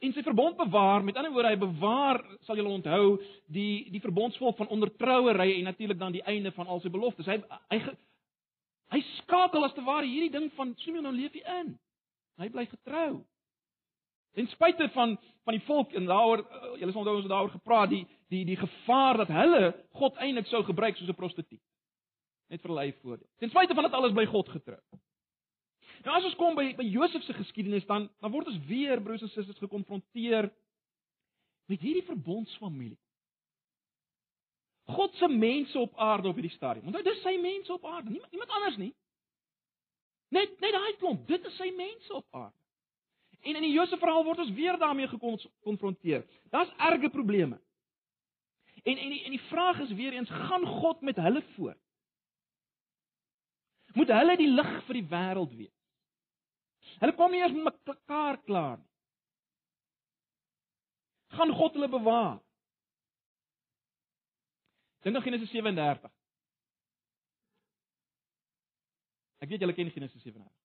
en 0.03 0.11
sy 0.11 0.23
verbond 0.25 0.57
bewaar. 0.59 1.03
Met 1.05 1.17
ander 1.17 1.31
woorde, 1.31 1.53
hy 1.53 1.59
bewaar, 1.59 2.19
sal 2.43 2.59
julle 2.59 2.73
onthou, 2.75 3.17
die 3.53 3.85
die 3.93 4.01
verbondsvolk 4.03 4.57
van 4.59 4.71
ondertrouery 4.73 5.53
en 5.55 5.69
natuurlik 5.69 5.99
dan 5.99 6.15
die 6.15 6.25
einde 6.27 6.51
van 6.55 6.67
al 6.67 6.81
sy 6.83 6.91
beloftes. 6.91 7.29
Hy 7.29 7.39
hy 7.71 7.79
hy 8.93 8.99
skakel 9.23 9.63
as 9.65 9.73
te 9.73 9.81
ware 9.85 10.05
hierdie 10.05 10.33
ding 10.33 10.51
van 10.57 10.75
Simeon 10.83 11.07
en 11.09 11.15
Levi 11.17 11.41
in. 11.61 11.71
Hy 12.41 12.49
bly 12.53 12.67
getrou. 12.69 13.23
Ten 14.33 14.47
spyte 14.47 14.89
van 14.93 15.17
van 15.43 15.57
die 15.57 15.65
volk 15.65 15.91
en 15.91 16.05
daaroor 16.07 16.39
uh, 16.39 16.75
julle 16.79 16.91
sal 16.91 17.01
onthou 17.01 17.15
ons 17.15 17.25
het 17.25 17.31
daaroor 17.33 17.51
gepraat 17.51 17.89
die 17.91 18.05
die 18.31 18.45
die 18.47 18.57
gevaar 18.57 19.17
dat 19.17 19.31
hulle 19.35 19.73
God 19.99 20.15
eintlik 20.23 20.47
sou 20.47 20.63
gebruik 20.63 20.97
soos 20.97 21.09
'n 21.09 21.19
prostituut. 21.19 21.61
Net 22.49 22.61
vir 22.61 22.69
hulle 22.71 22.85
eie 22.85 22.95
voordeel. 23.01 23.27
Ten 23.37 23.49
spyte 23.49 23.75
van 23.75 23.83
dit 23.83 23.93
alles 23.93 24.13
bly 24.13 24.25
God 24.25 24.49
getrou. 24.49 24.79
Nou 26.03 26.15
as 26.15 26.23
ons 26.23 26.35
kom 26.35 26.55
by 26.55 26.73
by 26.79 26.83
Josef 26.83 27.23
se 27.23 27.33
geskiedenis 27.33 27.85
dan 27.85 28.09
dan 28.21 28.31
word 28.31 28.47
ons 28.47 28.65
weer 28.67 29.01
broers 29.01 29.21
en 29.21 29.29
susters 29.29 29.59
gekonfronteer 29.59 30.49
met 31.67 31.79
hierdie 31.79 32.07
verbondsfamilie. 32.07 32.99
God 34.85 35.15
se 35.15 35.27
mense 35.27 35.79
op 35.79 35.95
aarde 35.95 36.27
op 36.27 36.35
hierdie 36.35 36.55
stadium. 36.55 36.85
Onthou 36.85 37.03
dis 37.03 37.21
sy 37.21 37.37
mense 37.41 37.73
op 37.73 37.85
aarde, 37.85 38.09
niemand 38.09 38.31
iemand 38.31 38.49
anders 38.49 38.77
nie. 38.77 38.91
Net 40.29 40.59
net 40.59 40.75
daai 40.75 40.97
klomp, 40.99 41.27
dit 41.27 41.45
is 41.45 41.55
sy 41.57 41.69
mense 41.77 42.13
op 42.13 42.27
aarde. 42.31 42.62
En 43.43 43.55
in 43.59 43.65
die 43.65 43.73
Josef 43.75 43.99
verhaal 43.99 44.23
word 44.23 44.39
ons 44.39 44.53
weer 44.55 44.77
daarmee 44.79 45.07
gekonfronteer. 45.11 46.23
Daar's 46.51 46.71
erge 46.77 47.09
probleme. 47.11 47.59
En 48.83 48.97
en 48.97 49.09
die, 49.09 49.23
en 49.23 49.35
die 49.35 49.45
vraag 49.49 49.79
is 49.83 49.91
weer 49.91 50.13
eens, 50.13 50.29
gaan 50.29 50.65
God 50.67 51.01
met 51.01 51.19
hulle 51.19 51.43
voort? 51.55 51.79
Moet 53.93 54.07
hulle 54.07 54.37
die 54.37 54.49
lig 54.49 54.71
vir 54.87 54.99
die 54.99 55.07
wêreld 55.11 55.53
wees? 55.59 55.75
Hulle 57.03 57.15
kom 57.15 57.31
nie 57.31 57.43
eers 57.43 57.53
met 57.55 57.77
mekaar 57.87 58.39
klaar 58.47 58.79
nie. 58.79 58.89
Gaan 61.33 61.53
God 61.57 61.77
hulle 61.77 61.89
bewaar? 61.89 62.41
Dink 65.03 65.15
aan 65.17 65.25
Genesis 65.25 65.51
37. 65.51 66.11
Ek 69.43 69.49
weet 69.51 69.63
julle 69.65 69.75
ken 69.75 69.91
Genesis 69.91 70.21
37. 70.23 70.62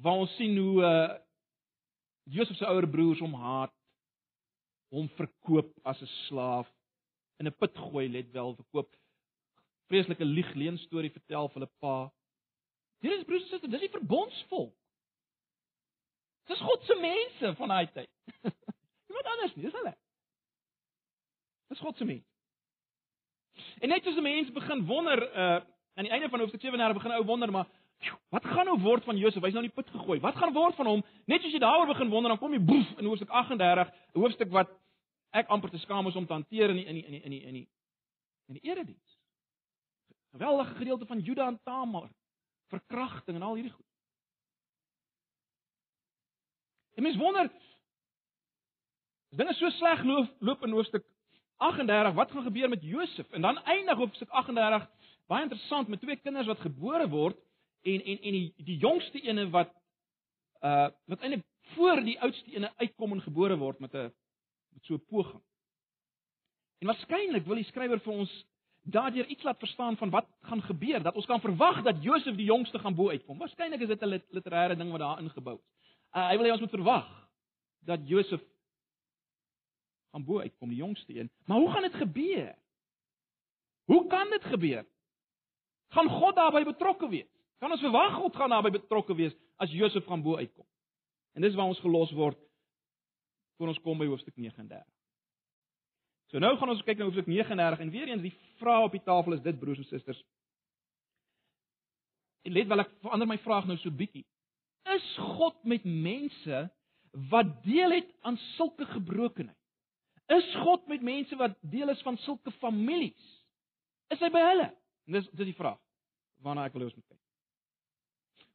Waar 0.00 0.22
ons 0.24 0.36
sien 0.36 0.56
hoe 0.56 0.82
uh 0.82 1.18
Josef 2.30 2.56
se 2.56 2.66
ouer 2.68 2.86
broers 2.88 3.18
hom 3.18 3.32
haat, 3.34 3.72
hom 4.94 5.08
verkoop 5.16 5.72
as 5.84 6.00
'n 6.02 6.10
slaaf, 6.28 6.68
in 7.40 7.46
'n 7.46 7.56
put 7.58 7.76
gooi, 7.78 8.08
let 8.08 8.30
wel, 8.32 8.54
verkoop. 8.54 8.96
Vreeslike 9.88 10.24
lieg 10.24 10.54
leen 10.54 10.78
storie 10.78 11.10
vertel 11.10 11.48
vir 11.48 11.60
hulle 11.60 11.72
pa. 11.80 12.12
Hierdie 13.00 13.18
is 13.18 13.24
broers 13.24 13.42
en 13.42 13.48
susters, 13.48 13.72
dis 13.72 13.80
die 13.80 13.96
verbondsvolk. 13.96 14.76
Dis 16.46 16.60
God 16.60 16.84
se 16.84 16.94
mense 17.00 17.54
van 17.56 17.68
daai 17.68 17.90
tyd. 17.92 18.10
Iemand 19.10 19.26
anders 19.26 19.54
nie, 19.54 19.64
dis 19.64 19.78
hulle. 19.78 19.94
Dis 21.68 21.82
God 21.84 21.96
se 21.96 22.04
mense. 22.04 22.28
En 23.80 23.88
net 23.88 24.06
as 24.06 24.14
die 24.14 24.22
mense 24.22 24.52
begin 24.52 24.86
wonder, 24.86 25.26
uh 25.34 25.60
aan 25.98 26.06
die 26.06 26.12
einde 26.14 26.28
van 26.28 26.40
hoofstuk 26.40 26.60
37 26.60 27.02
begin 27.02 27.12
ou 27.18 27.24
wonder, 27.26 27.50
maar 27.50 27.66
wat 28.30 28.44
gaan 28.44 28.64
nou 28.64 28.78
word 28.80 29.04
van 29.04 29.16
Josef? 29.16 29.42
Hy's 29.42 29.54
nou 29.56 29.64
in 29.64 29.70
die 29.70 29.76
put 29.76 29.90
gegooi. 29.92 30.20
Wat 30.20 30.36
gaan 30.36 30.52
word 30.56 30.76
van 30.78 30.88
hom? 30.88 31.02
Net 31.28 31.44
as 31.44 31.52
jy 31.52 31.60
daaroor 31.60 31.90
begin 31.90 32.10
wonder, 32.12 32.32
dan 32.32 32.40
kom 32.40 32.54
jy 32.54 32.62
boef 32.64 32.92
in 32.98 33.08
hoofstuk 33.10 33.28
38, 33.28 33.90
'n 34.14 34.20
hoofstuk 34.20 34.50
wat 34.50 34.70
ek 35.36 35.48
amper 35.48 35.70
te 35.70 35.78
skaam 35.78 36.06
is 36.06 36.16
om 36.16 36.26
te 36.26 36.32
hanteer 36.32 36.70
in 36.70 36.76
die 36.76 36.86
in 36.86 36.94
die 36.94 37.04
in 37.04 37.12
die 37.12 37.22
in 37.22 37.30
die 37.30 37.42
in 37.42 37.54
die, 37.54 37.68
in 38.48 38.54
die 38.54 38.64
erediens. 38.70 39.18
Geweldige 40.30 40.74
gedeelte 40.74 41.06
van 41.06 41.20
Juda 41.20 41.46
en 41.46 41.60
Tamar, 41.64 42.08
verkrachting 42.68 43.36
en 43.36 43.42
al 43.42 43.54
hierdie 43.54 43.72
goed. 43.72 43.86
En 46.94 47.02
mens 47.02 47.16
wonder 47.16 47.50
as 49.30 49.38
dinge 49.38 49.54
so 49.54 49.70
sleg 49.70 50.02
loop, 50.04 50.30
loop 50.38 50.62
in 50.62 50.74
hoofstuk 50.74 51.04
38, 51.56 52.14
wat 52.14 52.30
gaan 52.30 52.42
gebeur 52.42 52.68
met 52.68 52.82
Josef? 52.82 53.30
En 53.30 53.40
dan 53.40 53.62
eindig 53.64 53.96
hoofstuk 53.96 54.28
38 54.28 54.88
baie 55.26 55.42
interessant 55.42 55.88
met 55.88 56.00
twee 56.00 56.16
kinders 56.16 56.46
wat 56.46 56.58
gebore 56.64 57.08
word 57.08 57.38
en 57.82 58.04
en 58.04 58.18
en 58.18 58.32
die 58.32 58.52
die 58.56 58.76
jongste 58.76 59.20
ene 59.20 59.48
wat 59.50 59.72
uh 60.60 60.88
wat 61.06 61.20
eintlik 61.20 61.44
voor 61.74 62.02
die 62.04 62.20
oudste 62.20 62.50
ene 62.52 62.72
uitkom 62.76 63.12
en 63.12 63.22
gebore 63.22 63.56
word 63.56 63.80
met 63.80 63.94
'n 63.94 64.12
met 64.72 64.84
so 64.84 64.94
'n 64.94 65.04
poging. 65.06 65.42
En 66.78 66.86
waarskynlik 66.86 67.44
wil 67.44 67.54
die 67.54 67.64
skrywer 67.64 68.00
vir 68.00 68.12
ons 68.12 68.46
daardeur 68.82 69.26
iets 69.26 69.42
laat 69.42 69.58
verstaan 69.58 69.96
van 69.96 70.10
wat 70.10 70.26
gaan 70.40 70.62
gebeur, 70.62 71.02
dat 71.02 71.14
ons 71.14 71.26
kan 71.26 71.40
verwag 71.40 71.82
dat 71.82 72.02
Josef 72.02 72.36
die 72.36 72.44
jongste 72.44 72.78
gaan 72.78 72.94
bo 72.94 73.08
uitkom. 73.08 73.38
Waarskynlik 73.38 73.80
is 73.80 73.88
dit 73.88 74.02
'n 74.02 74.22
literêre 74.30 74.76
ding 74.76 74.90
wat 74.90 75.00
daar 75.00 75.20
ingebou 75.20 75.58
is. 75.58 75.68
Uh, 76.16 76.28
hy 76.28 76.36
wil 76.36 76.46
hê 76.46 76.52
ons 76.52 76.60
moet 76.60 76.70
verwag 76.70 77.28
dat 77.80 78.08
Josef 78.08 78.40
gaan 80.10 80.24
bo 80.24 80.40
uitkom, 80.40 80.68
die 80.68 80.78
jongste 80.78 81.14
een. 81.14 81.30
Maar 81.44 81.58
hoe 81.58 81.70
gaan 81.70 81.82
dit 81.82 81.94
gebeur? 81.94 82.56
Hoe 83.84 84.06
kan 84.06 84.30
dit 84.30 84.44
gebeur? 84.44 84.86
Gaan 85.88 86.08
God 86.08 86.34
daarbey 86.34 86.64
betrokke 86.64 87.08
wees? 87.08 87.39
Kan 87.60 87.72
ons 87.74 87.82
verwag 87.84 88.16
God 88.16 88.36
gaan 88.36 88.52
daarbey 88.54 88.72
betrokke 88.72 89.14
wees 89.16 89.36
as 89.60 89.72
Josef 89.72 90.06
gaan 90.08 90.24
bo 90.24 90.38
uitkom? 90.40 90.66
En 91.36 91.44
dis 91.44 91.54
waar 91.54 91.68
ons 91.70 91.82
gelos 91.84 92.12
word 92.16 92.38
voor 93.60 93.72
ons 93.74 93.82
kom 93.84 94.00
by 94.00 94.08
hoofstuk 94.08 94.36
39. 94.40 94.80
So 96.32 96.40
nou 96.40 96.54
gaan 96.56 96.72
ons 96.72 96.82
kyk 96.86 96.98
na 96.98 97.08
hoofstuk 97.08 97.28
39 97.28 97.84
en 97.84 97.92
weer 97.92 98.08
eens 98.08 98.24
die 98.24 98.34
vraag 98.62 98.88
op 98.88 98.96
die 98.96 99.04
tafel 99.04 99.36
is 99.36 99.44
dit 99.44 99.58
broers 99.60 99.82
en 99.82 99.88
susters. 99.90 100.20
En 102.48 102.56
let 102.56 102.70
wel 102.70 102.86
ek 102.86 102.92
verander 103.04 103.28
my 103.28 103.36
vraag 103.44 103.68
nou 103.68 103.76
so 103.82 103.92
bietjie. 103.92 104.24
Is 104.96 105.08
God 105.36 105.58
met 105.68 105.84
mense 105.84 106.62
wat 107.28 107.50
deel 107.66 107.98
het 107.98 108.08
aan 108.24 108.38
sulke 108.54 108.86
gebrokenheid? 108.94 109.56
Is 110.32 110.46
God 110.62 110.86
met 110.88 111.02
mense 111.02 111.36
wat 111.36 111.58
deel 111.60 111.90
is 111.92 112.00
van 112.06 112.16
sulke 112.24 112.54
families? 112.62 113.32
Is 114.14 114.22
hy 114.22 114.30
by 114.32 114.42
hulle? 114.46 114.70
Dis 115.10 115.26
dis 115.34 115.50
die 115.50 115.58
vraag 115.58 115.80
waarna 116.40 116.64
ek 116.64 116.72
wil 116.72 116.86
hê 116.86 116.88
ons 116.88 116.96
moet 116.96 117.10
kyk. 117.10 117.20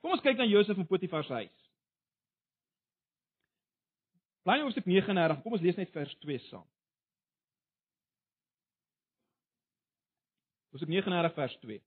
Kom 0.06 0.14
ons 0.14 0.22
kyk 0.22 0.38
na 0.38 0.46
Josef 0.46 0.78
en 0.78 0.86
Potifar 0.86 1.24
se 1.26 1.34
huis. 1.34 1.62
Blaai 4.46 4.60
nou 4.60 4.68
hoofstuk 4.68 4.86
39, 4.86 5.40
kom 5.42 5.56
ons 5.58 5.64
lees 5.66 5.78
net 5.80 5.90
vers 5.96 6.12
2 6.22 6.36
saam. 6.44 6.66
Hoofstuk 10.70 10.92
39 10.94 11.34
vers 11.40 11.56
2. 11.64 11.78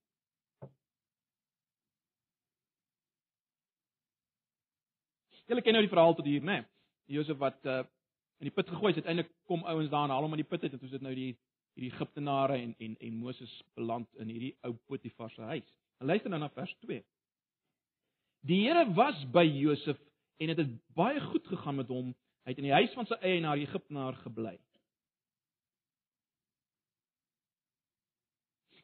Julle 5.47 5.63
ken 5.63 5.79
nou 5.79 5.83
die 5.85 5.91
verhaal 5.93 6.17
tot 6.17 6.27
hier, 6.27 6.43
né? 6.43 6.57
Nee? 6.59 6.67
Josef 7.15 7.39
wat 7.39 7.63
uh, 7.71 7.77
in 8.43 8.49
die 8.49 8.53
put 8.57 8.67
gegooi 8.67 8.91
is, 8.91 8.99
uiteindelik 8.99 9.31
kom 9.47 9.63
ouens 9.63 9.87
daar 9.93 10.09
en 10.09 10.15
haal 10.17 10.27
hom 10.27 10.35
uit 10.35 10.43
die 10.43 10.49
put 10.49 10.65
uit 10.67 10.75
en 10.75 10.83
toe 10.83 10.91
sit 10.91 11.07
nou 11.07 11.15
die 11.15 11.29
hierdie 11.77 11.93
Egiptenare 11.93 12.59
en 12.59 12.75
en 12.83 12.99
en 12.99 13.15
Moses 13.23 13.55
beland 13.79 14.11
in 14.19 14.35
hierdie 14.35 14.51
ou 14.67 14.75
Potifar 14.91 15.31
se 15.31 15.47
huis. 15.55 15.71
En 16.03 16.11
luister 16.11 16.35
nou 16.35 16.41
na 16.43 16.51
vers 16.59 16.75
2. 16.83 16.99
Die 18.47 18.61
Here 18.63 18.85
was 18.95 19.25
by 19.31 19.43
Josef 19.43 19.97
en 20.39 20.47
dit 20.47 20.57
het, 20.57 20.67
het 20.67 20.95
baie 20.95 21.19
goed 21.21 21.47
gegaan 21.47 21.75
met 21.75 21.87
hom. 21.87 22.15
Hy 22.47 22.53
het 22.53 22.61
in 22.61 22.69
die 22.69 22.73
huis 22.73 22.93
van 22.95 23.07
sy 23.09 23.17
eienaar 23.21 23.59
Egiptenaar 23.59 24.15
gebly. 24.23 24.55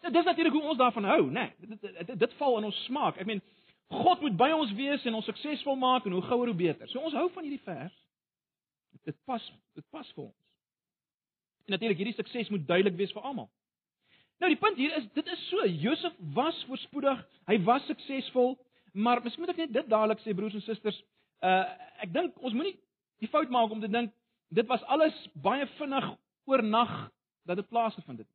Nou, 0.06 0.14
dis 0.14 0.26
natuurlik 0.28 0.54
hoe 0.54 0.68
ons 0.70 0.78
daarvan 0.78 1.04
hou, 1.04 1.22
né? 1.32 1.48
Nee, 1.58 1.70
dit, 1.70 1.82
dit, 1.82 2.08
dit 2.08 2.20
dit 2.20 2.34
val 2.38 2.58
in 2.60 2.68
ons 2.68 2.82
smaak. 2.86 3.18
Ek 3.18 3.26
meen 3.26 3.42
God 3.90 4.22
moet 4.22 4.36
by 4.38 4.52
ons 4.54 4.74
wees 4.78 5.06
en 5.06 5.18
ons 5.18 5.26
suksesvol 5.26 5.78
maak 5.82 6.06
en 6.06 6.14
hoe 6.18 6.26
gouer 6.26 6.52
hoe 6.52 6.58
beter. 6.58 6.90
So 6.92 7.02
ons 7.06 7.16
hou 7.18 7.26
van 7.34 7.48
hierdie 7.48 7.64
vers. 7.66 7.96
Dit 9.06 9.18
pas 9.26 9.42
dit 9.78 9.86
pas 9.94 10.12
vir 10.18 10.24
ons. 10.28 10.36
En 11.66 11.74
natuurlik 11.74 12.04
hierdie 12.04 12.18
sukses 12.18 12.52
moet 12.54 12.68
duidelik 12.68 12.98
wees 13.00 13.14
vir 13.16 13.26
almal. 13.26 13.50
Nou 14.44 14.52
die 14.52 14.60
punt 14.60 14.78
hier 14.78 14.94
is 14.98 15.08
dit 15.16 15.28
is 15.32 15.48
so 15.50 15.66
Josef 15.66 16.14
was 16.36 16.58
voorspoedig, 16.70 17.22
hy 17.50 17.58
was 17.66 17.86
suksesvol, 17.90 18.56
maar 18.96 19.22
miskien 19.24 19.44
moet 19.44 19.54
ek 19.54 19.64
net 19.66 19.74
dit 19.74 19.90
dadelik 19.92 20.22
sê 20.24 20.34
broers 20.36 20.56
en 20.56 20.64
susters, 20.64 20.98
uh 21.44 21.64
ek 22.04 22.14
dink 22.14 22.38
ons 22.40 22.54
moenie 22.56 22.78
die 23.24 23.32
fout 23.32 23.52
maak 23.52 23.72
om 23.72 23.82
te 23.82 23.92
dink 23.92 24.14
dit 24.56 24.68
was 24.68 24.84
alles 24.92 25.16
baie 25.34 25.68
vinnig 25.80 26.08
oornag 26.46 26.94
dat 27.46 27.60
dit 27.60 27.70
plaasgevind 27.70 28.24
het. 28.24 28.32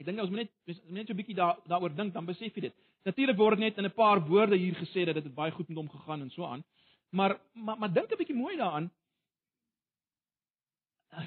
Ek 0.00 0.06
dink 0.08 0.20
ons 0.20 0.32
moet 0.32 0.44
net 0.44 0.80
net 0.92 1.06
so 1.08 1.12
'n 1.12 1.20
bietjie 1.20 1.36
daar 1.36 1.56
daaroor 1.68 1.94
dink 1.94 2.14
dan 2.14 2.26
besef 2.26 2.54
jy 2.54 2.68
dit. 2.68 2.76
Natuurlik 3.04 3.36
word 3.36 3.58
net 3.58 3.78
in 3.78 3.84
'n 3.84 3.92
paar 3.92 4.20
woorde 4.20 4.56
hier 4.56 4.74
gesê 4.74 5.04
dat 5.04 5.14
dit 5.14 5.34
baie 5.34 5.52
goed 5.52 5.68
met 5.68 5.76
hom 5.76 5.88
gegaan 5.88 6.22
en 6.22 6.30
so 6.30 6.44
aan. 6.44 6.64
Maar 7.10 7.40
maar, 7.52 7.78
maar 7.78 7.92
dink 7.92 8.12
'n 8.12 8.16
bietjie 8.16 8.36
mooi 8.36 8.56
daaraan. 8.56 8.90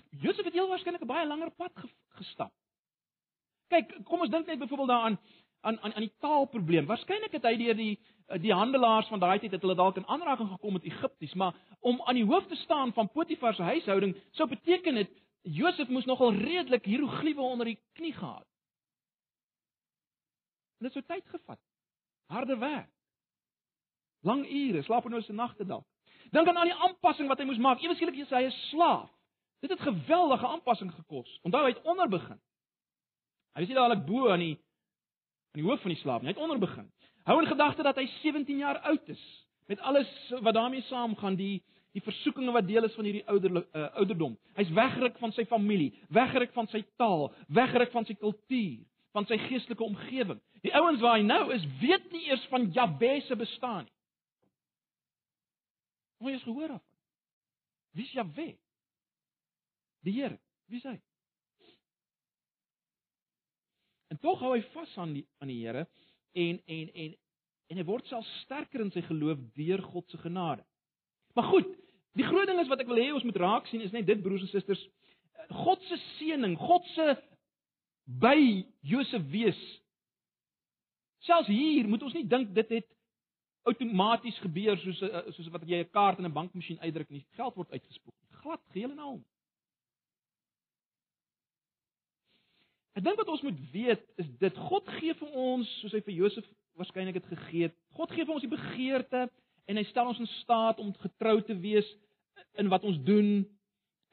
Josef 0.10 0.46
het 0.46 0.54
heel 0.54 0.68
waarskynlik 0.68 1.02
'n 1.02 1.08
baie 1.08 1.28
langer 1.28 1.52
pad 1.52 1.72
ge, 1.76 1.88
gestap. 2.08 2.54
Kyk, 3.68 4.04
kom 4.04 4.22
ons 4.22 4.30
dink 4.30 4.46
net 4.46 4.60
byvoorbeeld 4.60 4.90
daaraan 4.90 5.20
aan 5.62 5.80
aan 5.80 5.94
aan 5.94 6.06
die 6.06 6.16
taalprobleem. 6.20 6.86
Waarskynlik 6.86 7.32
het 7.32 7.44
hy 7.44 7.56
deur 7.58 7.76
die 7.76 7.94
die 8.44 8.54
handelaars 8.54 9.08
van 9.10 9.20
daai 9.20 9.40
tyd 9.40 9.56
het 9.56 9.64
hulle 9.66 9.76
dalk 9.76 9.98
in 9.98 10.06
aanraking 10.08 10.52
gekom 10.52 10.76
met 10.78 10.84
Egipties, 10.86 11.34
maar 11.34 11.56
om 11.80 12.02
aan 12.06 12.16
die 12.16 12.26
hoof 12.26 12.46
te 12.48 12.56
staan 12.56 12.94
van 12.94 13.10
Potifar 13.10 13.56
se 13.56 13.64
huishouding 13.64 14.16
sou 14.38 14.50
beteken 14.50 14.96
dit 14.96 15.10
Josef 15.42 15.90
moes 15.90 16.06
nogal 16.06 16.34
redelik 16.34 16.86
hieroglife 16.86 17.42
onder 17.42 17.66
die 17.66 17.80
knie 17.98 18.14
gehad. 18.14 18.46
Dit 20.80 20.94
sou 20.94 21.04
tyd 21.04 21.26
gevat. 21.28 21.60
Harde 22.30 22.58
werk. 22.58 22.92
Lang 24.22 24.46
ure, 24.46 24.84
slapelose 24.84 25.34
nagte 25.34 25.66
dalk. 25.66 25.88
Dink 26.32 26.48
aan 26.48 26.58
al 26.58 26.70
die 26.70 26.76
aanpassing 26.76 27.28
wat 27.28 27.40
hy 27.40 27.48
moes 27.50 27.58
maak. 27.58 27.82
Ewe 27.82 27.96
skielik 27.96 28.20
is 28.22 28.30
hy 28.30 28.46
'n 28.46 28.52
slaaf. 28.70 29.10
Dit 29.60 29.70
het 29.70 29.80
geweldige 29.80 30.48
aanpassing 30.48 30.92
gekos. 30.94 31.40
Onthou 31.44 31.64
hy 31.64 31.74
het 31.74 31.84
onder 31.84 32.10
begin. 32.10 32.40
Hy 33.56 33.62
was 33.62 33.68
nie 33.68 33.76
dadelik 33.76 34.06
bo 34.06 34.30
aan 34.30 34.40
die 34.40 34.58
die 35.60 35.68
hoof 35.68 35.84
van 35.84 35.94
die 35.94 36.00
slaap 36.02 36.24
nie. 36.24 36.32
Hy 36.32 36.36
het 36.36 36.44
onder 36.44 36.60
begin. 36.62 36.88
Hou 37.28 37.38
in 37.42 37.50
gedagte 37.50 37.86
dat 37.86 38.00
hy 38.00 38.08
17 38.22 38.64
jaar 38.64 38.80
oud 38.90 39.12
is 39.12 39.24
met 39.70 39.82
alles 39.86 40.10
wat 40.42 40.56
daarmee 40.58 40.82
saamgaan, 40.88 41.38
die 41.38 41.60
die 41.98 42.04
versoekinge 42.06 42.54
wat 42.54 42.68
deel 42.68 42.86
is 42.86 42.94
van 42.94 43.08
hierdie 43.08 43.26
ouder 43.28 43.56
uh, 43.60 43.88
ouderdom. 43.98 44.36
Hy's 44.58 44.70
weggeruk 44.78 45.18
van 45.18 45.32
sy 45.34 45.46
familie, 45.50 45.90
weggeruk 46.14 46.54
van 46.54 46.70
sy 46.70 46.84
taal, 47.02 47.32
weggeruk 47.50 47.90
van 47.96 48.06
sy 48.06 48.14
kultuur, 48.22 48.84
van 49.18 49.26
sy 49.30 49.40
geestelike 49.48 49.84
omgewing. 49.84 50.38
Die 50.62 50.74
ouens 50.78 51.02
waar 51.02 51.18
hy 51.18 51.26
nou 51.26 51.48
is, 51.56 51.66
weet 51.82 52.06
nie 52.14 52.28
eers 52.28 52.46
van 52.52 52.70
Jahwe 52.76 53.16
se 53.26 53.38
bestaan 53.40 53.88
nie. 53.88 53.96
Hoe 56.20 56.34
jy 56.34 56.40
gehoor 56.44 56.76
af? 56.78 56.86
Wie 57.98 58.06
is 58.06 58.14
Jahwe? 58.14 58.50
Die 60.06 60.14
Here. 60.14 60.38
Wie 60.70 60.78
is 60.78 60.86
hy? 60.86 60.98
En 64.09 64.09
tog 64.22 64.40
hou 64.44 64.54
hy 64.56 64.62
vas 64.74 64.98
aan 64.98 65.14
die 65.14 65.26
aan 65.40 65.52
die 65.52 65.60
Here 65.64 65.88
en 66.34 66.62
en 66.66 66.94
en 66.94 67.16
en 67.70 67.78
hy 67.78 67.86
word 67.86 68.08
self 68.10 68.28
sterker 68.44 68.82
in 68.82 68.92
sy 68.92 69.04
geloof 69.06 69.42
deur 69.58 69.82
God 69.92 70.10
se 70.10 70.18
genade. 70.18 70.64
Maar 71.38 71.52
goed, 71.52 71.68
die 72.18 72.26
groot 72.26 72.50
ding 72.50 72.60
is 72.60 72.70
wat 72.72 72.82
ek 72.82 72.90
wil 72.90 73.02
hê 73.02 73.12
ons 73.14 73.26
moet 73.28 73.38
raak 73.38 73.68
sien 73.70 73.84
is 73.86 73.94
net 73.94 74.08
dit 74.10 74.22
broers 74.24 74.42
en 74.42 74.50
susters, 74.50 74.82
God 75.64 75.82
se 75.90 75.98
seëning, 76.18 76.58
God 76.58 76.86
se 76.96 77.14
by 78.10 78.66
Josef 78.82 79.26
wees. 79.30 79.60
Selfs 81.26 81.52
hier 81.52 81.88
moet 81.90 82.04
ons 82.04 82.16
nie 82.18 82.26
dink 82.28 82.54
dit 82.56 82.80
het 82.80 82.88
outomaties 83.70 84.38
gebeur 84.42 84.80
soos 84.82 85.02
soos 85.36 85.50
wat 85.54 85.68
jy 85.68 85.84
'n 85.84 85.92
kaart 85.94 86.20
in 86.20 86.26
'n 86.26 86.34
bankmasjien 86.34 86.82
uitdruk 86.82 87.10
en 87.10 87.26
geld 87.38 87.56
word 87.56 87.72
uitgespoeg. 87.72 88.16
Glad 88.42 88.62
geheel 88.72 88.92
en 88.92 89.00
al. 89.00 89.20
Ek 93.00 93.06
dink 93.06 93.20
wat 93.22 93.30
ons 93.32 93.44
moet 93.48 93.60
weet 93.72 94.02
is 94.20 94.28
dit 94.42 94.58
God 94.68 94.90
gee 94.98 95.14
vir 95.16 95.36
ons 95.40 95.70
soos 95.80 95.94
hy 95.96 96.02
vir 96.04 96.18
Josef 96.18 96.48
waarskynlik 96.80 97.16
het 97.22 97.30
gegee 97.32 97.70
het. 97.70 97.76
God 97.96 98.12
gee 98.12 98.26
vir 98.28 98.36
ons 98.36 98.44
die 98.44 98.52
begeerte 98.52 99.22
en 99.72 99.78
hy 99.80 99.84
stel 99.88 100.10
ons 100.12 100.20
in 100.20 100.28
staat 100.42 100.82
om 100.84 100.90
getrou 101.00 101.38
te 101.48 101.56
wees 101.64 101.88
in 102.60 102.68
wat 102.72 102.84
ons 102.84 102.98
doen 103.08 103.30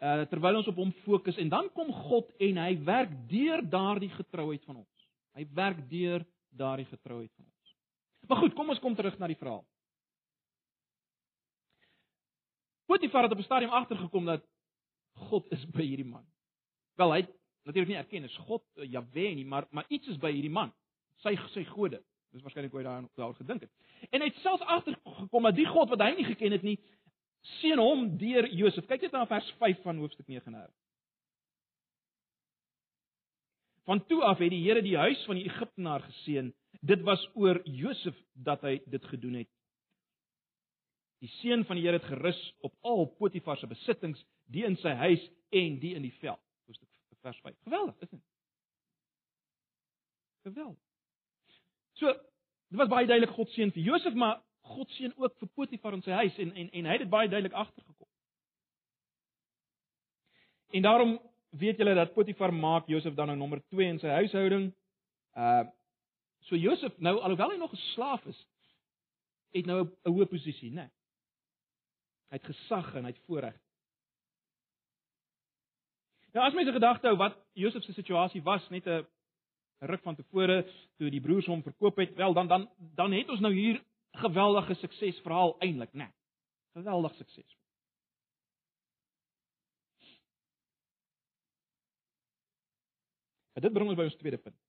uh 0.06 0.26
terwyl 0.30 0.60
ons 0.60 0.68
op 0.70 0.78
hom 0.78 0.92
fokus 1.02 1.38
en 1.42 1.50
dan 1.50 1.66
kom 1.74 1.90
God 2.06 2.30
en 2.46 2.60
hy 2.62 2.76
werk 2.86 3.14
deur 3.30 3.64
daardie 3.72 4.12
getrouheid 4.12 4.62
van 4.68 4.84
ons. 4.84 5.06
Hy 5.34 5.46
werk 5.56 5.80
deur 5.90 6.22
daardie 6.54 6.86
getrouheid 6.86 7.32
van 7.32 7.46
ons. 7.48 7.72
Maar 8.28 8.42
goed, 8.44 8.54
kom 8.54 8.70
ons 8.70 8.82
kom 8.84 8.94
terug 8.94 9.16
na 9.18 9.30
die 9.32 9.38
verhaal. 9.40 9.64
Potifar 12.86 13.26
het 13.26 13.34
op 13.34 13.42
'n 13.42 13.48
stadium 13.50 13.74
agtergekom 13.74 14.30
dat 14.30 14.46
God 15.26 15.50
is 15.50 15.66
by 15.74 15.82
hierdie 15.82 16.06
man. 16.06 16.22
Wel, 16.94 17.12
hy 17.12 17.26
natuurlik 17.66 17.92
nie 17.92 17.98
erken 17.98 18.26
is 18.28 18.36
God 18.46 18.64
uh, 18.76 18.86
Jahwe 18.86 19.30
nie, 19.34 19.46
maar 19.46 19.66
maar 19.70 19.86
iets 19.88 20.08
is 20.12 20.20
by 20.22 20.30
hierdie 20.34 20.52
man. 20.52 20.72
Sy 21.24 21.34
sy 21.54 21.64
gode. 21.72 22.02
Dis 22.34 22.44
waarskynlik 22.44 22.74
hoe 22.74 22.82
hy 22.82 22.86
daaroor 22.86 23.10
daar 23.16 23.34
gedink 23.38 23.66
het. 23.66 23.72
En 24.10 24.22
hy 24.22 24.28
het 24.30 24.42
selfs 24.44 24.64
agtergekom 24.76 25.48
dat 25.48 25.56
die 25.56 25.68
God 25.68 25.92
wat 25.94 26.02
hy 26.04 26.12
nie 26.18 26.26
geken 26.28 26.54
het 26.56 26.66
nie, 26.66 26.76
seën 27.60 27.80
hom 27.80 28.08
deur 28.20 28.48
Josef. 28.52 28.86
Kyk 28.90 29.06
net 29.06 29.16
na 29.16 29.24
vers 29.30 29.48
5 29.60 29.82
van 29.86 30.02
hoofstuk 30.02 30.28
9 30.28 30.52
nou. 30.52 30.66
Van 33.86 34.02
toe 34.10 34.22
af 34.26 34.42
het 34.42 34.50
die 34.50 34.64
Here 34.64 34.82
die 34.82 34.96
huis 34.98 35.20
van 35.28 35.38
die 35.38 35.46
Egiptenaar 35.46 36.02
geseën. 36.02 36.50
Dit 36.82 37.04
was 37.06 37.22
oor 37.34 37.60
Josef 37.64 38.16
dat 38.34 38.64
hy 38.66 38.80
dit 38.90 39.04
gedoen 39.12 39.40
het. 39.42 39.50
Die 41.22 41.30
seën 41.38 41.62
van 41.64 41.78
die 41.78 41.86
Here 41.86 42.00
het 42.00 42.08
gerus 42.10 42.40
op 42.66 42.74
al 42.82 43.06
Potifar 43.18 43.58
se 43.58 43.70
besittings, 43.70 44.20
die 44.50 44.66
in 44.66 44.76
sy 44.82 44.92
huis 45.06 45.22
en 45.54 45.78
die 45.80 45.94
in 45.94 46.04
die 46.04 46.14
veld. 46.20 46.42
Vers 47.26 47.40
5. 47.40 47.54
Geweldig, 47.62 47.94
is 47.98 48.08
dit? 48.08 48.20
Geweldig. 50.42 50.82
So, 51.92 52.12
dit 52.68 52.78
was 52.78 52.88
baie 52.88 53.06
duidelik 53.06 53.34
God 53.34 53.50
seën 53.50 53.72
vir 53.74 53.82
Josef, 53.82 54.14
maar 54.14 54.36
God 54.70 54.90
seën 54.94 55.14
ook 55.16 55.34
vir 55.40 55.50
Potifar 55.58 55.96
in 55.96 56.04
sy 56.06 56.14
huis 56.20 56.38
en 56.44 56.52
en 56.54 56.70
en 56.70 56.86
hy 56.86 56.94
het 56.94 57.02
dit 57.02 57.10
baie 57.10 57.30
duidelik 57.32 57.56
agtergekom. 57.58 58.08
En 60.78 60.86
daarom 60.86 61.16
weet 61.50 61.82
julle 61.82 61.96
dat 61.98 62.14
Potifar 62.14 62.54
maak 62.54 62.86
Josef 62.86 63.18
dan 63.18 63.32
nou 63.32 63.38
nommer 63.42 63.62
2 63.74 63.90
in 63.96 63.98
sy 63.98 64.14
huishouding. 64.20 64.70
Uh 65.34 65.64
so 66.46 66.54
Josef 66.54 66.94
nou 67.02 67.16
alhoewel 67.18 67.56
hy 67.56 67.58
nog 67.58 67.72
'n 67.74 67.86
slaaf 67.90 68.26
is, 68.30 68.46
het 69.50 69.66
nou 69.66 69.82
'n 69.82 70.14
hoë 70.14 70.30
posisie, 70.30 70.70
né? 70.70 70.86
Nee. 70.86 70.90
Hy 72.30 72.36
het 72.38 72.50
gesag 72.54 72.94
en 72.94 73.04
hy 73.04 73.10
het 73.10 73.24
voorreg. 73.26 73.65
Nou 76.36 76.44
as 76.44 76.52
mense 76.52 76.72
gedagte 76.74 77.08
hou 77.08 77.16
wat 77.16 77.36
Josef 77.56 77.84
se 77.86 77.94
situasie 77.96 78.42
was, 78.44 78.64
net 78.68 78.86
'n 78.86 79.06
ruk 79.88 80.02
van 80.02 80.16
tevore 80.16 80.68
toe 80.98 81.10
die 81.10 81.20
broers 81.20 81.46
hom 81.46 81.62
verkoop 81.62 81.96
het, 81.96 82.14
wel 82.14 82.34
dan 82.34 82.46
dan 82.46 82.68
dan 82.94 83.12
het 83.12 83.28
ons 83.28 83.40
nou 83.40 83.54
hier 83.54 83.80
geweldige 84.12 84.74
suksesverhaal 84.74 85.56
eintlik, 85.60 85.92
né? 85.92 86.04
Nee, 86.04 86.12
geweldig 86.72 87.14
suksesvol. 87.14 87.62
En 93.52 93.62
dit 93.62 93.72
bring 93.72 93.88
ons 93.88 93.96
by 93.96 94.04
ons 94.04 94.16
tweede 94.16 94.38
punt. 94.38 94.60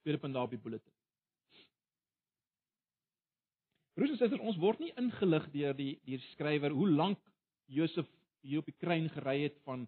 Tweede 0.00 0.20
punt 0.20 0.34
daar 0.34 0.42
op 0.42 0.50
die 0.50 0.58
bulletin. 0.58 0.92
Broers 3.94 4.10
en 4.10 4.16
susters, 4.16 4.40
ons 4.40 4.56
word 4.56 4.78
nie 4.78 4.92
ingelig 4.96 5.50
deur 5.50 5.76
die 5.76 6.00
die 6.04 6.18
skrywer 6.18 6.70
hoe 6.70 6.88
lank 6.90 7.20
Josef 7.66 8.08
hier 8.44 8.62
op 8.62 8.68
die 8.68 8.76
kruin 8.78 9.08
gery 9.12 9.38
het 9.46 9.58
van 9.64 9.86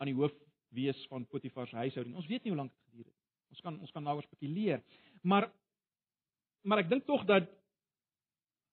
aan 0.00 0.08
die 0.08 0.16
hoof 0.16 0.34
wees 0.74 1.00
van 1.10 1.26
Potifar 1.26 1.68
se 1.68 1.76
huishouding. 1.76 2.16
Ons 2.16 2.28
weet 2.30 2.44
nie 2.44 2.52
hoe 2.52 2.60
lank 2.62 2.72
dit 2.72 2.84
geduur 2.90 3.08
het. 3.08 3.16
Ons 3.50 3.64
kan 3.64 3.80
ons 3.80 3.94
kan 3.94 4.04
daaroor 4.04 4.26
spekuleer. 4.26 4.82
Maar 5.22 5.50
maar 6.62 6.84
ek 6.84 6.90
dink 6.90 7.06
tog 7.08 7.24
dat 7.28 7.48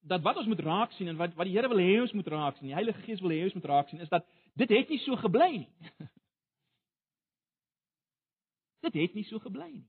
dat 0.07 0.21
wat 0.23 0.37
ons 0.37 0.47
moet 0.47 0.63
raak 0.63 0.91
sien 0.95 1.07
en 1.11 1.19
wat 1.19 1.35
wat 1.35 1.49
die 1.49 1.55
Here 1.55 1.69
wil 1.71 1.83
hê 1.83 1.99
ons 2.01 2.13
moet 2.15 2.27
raak 2.31 2.57
sien, 2.57 2.69
die 2.69 2.77
Heilige 2.77 3.01
Gees 3.07 3.21
wil 3.23 3.33
hê 3.35 3.43
ons 3.47 3.57
moet 3.57 3.69
raak 3.71 3.89
sien 3.89 4.03
is 4.03 4.11
dat 4.13 4.27
dit 4.55 4.69
het 4.69 4.89
nie 4.89 4.99
so 5.03 5.15
gebly 5.19 5.51
nie. 5.57 5.69
dit 8.87 8.99
het 9.01 9.15
nie 9.17 9.25
so 9.27 9.39
gebly 9.43 9.69
nie. 9.71 9.85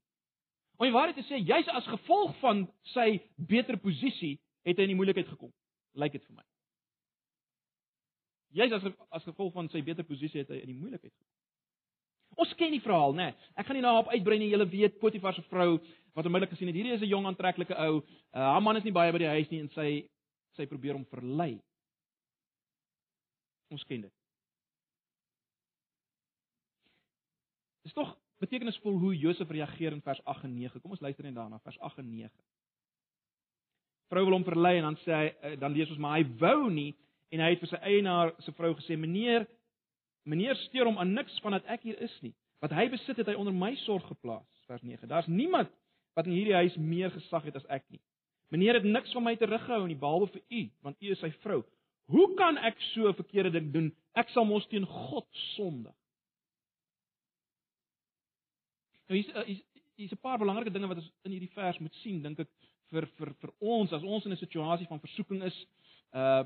Om 0.78 0.86
die 0.86 0.94
waarheid 0.94 1.16
te 1.18 1.26
sê, 1.26 1.40
juis 1.42 1.68
as 1.74 1.86
gevolg 1.90 2.36
van 2.42 2.66
sy 2.94 3.18
beter 3.36 3.78
posisie 3.82 4.36
het 4.66 4.78
hy 4.78 4.86
in 4.86 4.94
die 4.94 4.98
moeilikheid 4.98 5.26
gekom. 5.30 5.50
Lyk 5.98 6.14
dit 6.14 6.24
vir 6.26 6.38
my. 6.38 6.44
Juis 8.56 8.72
as 8.72 8.84
as 9.12 9.24
gevolg 9.28 9.52
van 9.52 9.68
sy 9.68 9.82
beter 9.84 10.04
posisie 10.04 10.40
het 10.40 10.50
hy 10.52 10.62
in 10.62 10.72
die 10.72 10.78
moeilikheid 10.78 11.12
gekom. 11.12 11.26
Ons 12.38 12.54
ken 12.54 12.70
die 12.70 12.82
verhaal, 12.82 13.14
né? 13.16 13.30
Nee. 13.30 13.48
Ek 13.58 13.66
gaan 13.66 13.76
nie 13.78 13.84
daarop 13.84 14.10
uitbrei 14.12 14.38
nie. 14.38 14.50
Julle 14.52 14.68
weet 14.70 15.00
Potifar 15.02 15.34
se 15.34 15.42
vrou 15.50 15.78
wat 16.14 16.26
onmiddellik 16.26 16.52
gesien 16.54 16.70
het, 16.70 16.76
hierdie 16.76 16.94
is 16.94 17.02
'n 17.02 17.10
jong 17.10 17.26
aantreklike 17.26 17.74
ou. 17.74 17.98
Uh, 17.98 18.40
haar 18.54 18.62
man 18.62 18.76
is 18.76 18.84
nie 18.84 18.92
baie 18.92 19.12
by 19.12 19.18
die 19.18 19.34
huis 19.38 19.50
nie 19.50 19.60
en 19.60 19.70
sy 19.70 20.08
sy 20.56 20.66
probeer 20.66 20.94
hom 20.94 21.04
verlei. 21.06 21.60
Ons 23.70 23.84
ken 23.84 24.00
dit. 24.02 24.12
Dis 27.84 27.92
tog 27.92 28.16
betekenisvol 28.40 28.98
hoe 28.98 29.16
Josef 29.16 29.50
reageer 29.50 29.92
in 29.92 30.02
vers 30.02 30.20
8 30.24 30.44
en 30.44 30.54
9. 30.54 30.80
Kom 30.80 30.90
ons 30.90 31.00
luister 31.00 31.24
net 31.24 31.34
daarna, 31.34 31.58
vers 31.58 31.78
8 31.78 31.98
en 31.98 32.10
9. 32.10 32.30
Vrou 34.08 34.24
wil 34.24 34.38
hom 34.38 34.44
verlei 34.44 34.76
en 34.78 34.82
dan 34.82 34.98
sê 35.04 35.12
hy 35.12 35.28
uh, 35.28 35.60
dan 35.60 35.72
lees 35.72 35.90
ons 35.90 35.98
maar 35.98 36.18
hy 36.18 36.24
wou 36.40 36.70
nie 36.70 36.94
en 37.30 37.40
hy 37.40 37.50
het 37.50 37.60
vir 37.60 37.68
sy 37.68 37.80
eienaar 37.82 38.34
se 38.44 38.52
vrou 38.52 38.74
gesê: 38.74 38.96
"Meneer, 38.96 39.46
Meneer 40.28 40.58
steur 40.66 40.88
hom 40.88 40.98
aan 41.00 41.14
niks 41.16 41.38
van 41.40 41.56
dat 41.56 41.68
ek 41.72 41.86
hier 41.88 41.98
is 42.04 42.14
nie. 42.24 42.34
Wat 42.60 42.74
hy 42.74 42.88
besit 42.92 43.20
het 43.20 43.30
hy 43.30 43.36
onder 43.38 43.54
my 43.54 43.72
sorg 43.84 44.04
geplaas. 44.10 44.46
Vers 44.68 44.82
9. 44.84 45.08
Daar's 45.08 45.28
niemand 45.30 45.70
wat 46.18 46.26
in 46.28 46.34
hierdie 46.36 46.56
huis 46.58 46.76
meer 46.76 47.12
gesag 47.14 47.46
het 47.48 47.56
as 47.56 47.68
ek 47.72 47.86
nie. 47.94 48.00
Meneer 48.52 48.80
het 48.80 48.84
niks 48.84 49.12
van 49.16 49.24
my 49.24 49.34
teruggehou 49.40 49.86
nie 49.86 49.96
behalwe 49.96 50.28
vir 50.34 50.42
u, 50.42 50.62
want 50.84 51.00
u 51.00 51.12
is 51.14 51.22
sy 51.22 51.30
vrou. 51.44 51.62
Hoe 52.12 52.26
kan 52.36 52.58
ek 52.64 52.76
so 52.92 53.08
'n 53.08 53.16
verkeerde 53.16 53.52
ding 53.52 53.72
doen? 53.72 53.88
Ek 54.14 54.28
sal 54.34 54.44
mos 54.44 54.66
teen 54.68 54.84
God 54.84 55.26
sondig. 55.54 55.94
Nou 59.08 59.16
hier's 59.16 59.32
eh, 59.34 59.44
hier's 59.46 59.62
hier's 59.96 60.12
'n 60.12 60.20
paar 60.20 60.38
belangrike 60.38 60.72
dinge 60.72 60.88
wat 60.88 60.96
ons 60.96 61.12
in 61.24 61.32
hierdie 61.32 61.54
vers 61.54 61.78
moet 61.78 61.94
sien, 62.02 62.22
dink 62.22 62.38
ek 62.38 62.50
vir 62.90 63.06
vir 63.06 63.34
vir 63.40 63.52
ons 63.60 63.92
as 63.92 64.02
ons 64.02 64.24
in 64.24 64.32
'n 64.32 64.36
situasie 64.36 64.86
van 64.86 65.00
versoeking 65.00 65.42
is, 65.42 65.66
uh 66.12 66.44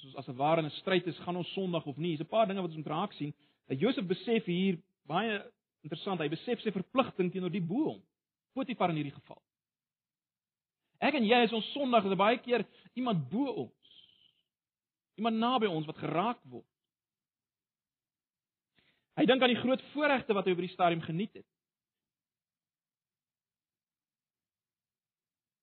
soos 0.00 0.16
as 0.16 0.28
'n 0.28 0.36
ware 0.36 0.60
in 0.60 0.66
'n 0.66 0.78
stryd 0.80 1.06
is, 1.06 1.18
gaan 1.18 1.36
ons 1.36 1.52
Sondag 1.52 1.86
of 1.86 1.96
nie. 1.96 2.16
Dis 2.16 2.26
'n 2.26 2.30
paar 2.30 2.46
dinge 2.46 2.60
wat 2.60 2.70
ons 2.70 2.76
moet 2.76 2.86
raak 2.86 3.12
sien. 3.12 3.34
Dat 3.68 3.80
Josef 3.80 4.06
besef 4.06 4.44
hier 4.44 4.78
baie 5.06 5.42
interessant, 5.82 6.20
hy 6.20 6.28
besef 6.28 6.60
sy 6.60 6.70
verpligting 6.70 7.32
teenoor 7.32 7.50
die 7.50 7.60
bo 7.60 7.84
hom. 7.84 8.02
Potifar 8.54 8.90
in 8.90 8.96
hierdie 8.96 9.14
geval. 9.14 9.40
Ek 11.00 11.14
en 11.14 11.24
jy 11.24 11.44
is 11.44 11.52
ons 11.52 11.72
Sondag 11.72 12.04
is 12.04 12.16
baie 12.16 12.38
keer 12.38 12.66
iemand 12.94 13.28
bo 13.30 13.46
ons. 13.64 13.72
Iemand 15.16 15.36
naby 15.36 15.66
ons 15.66 15.86
wat 15.86 15.96
geraak 15.96 16.40
word. 16.44 16.66
Hy 19.16 19.26
dink 19.28 19.42
aan 19.42 19.52
die 19.52 19.62
groot 19.62 19.82
voorregte 19.92 20.36
wat 20.36 20.46
hy 20.46 20.54
oor 20.54 20.64
die 20.64 20.74
stadium 20.74 21.02
geniet 21.04 21.34
het. 21.34 21.46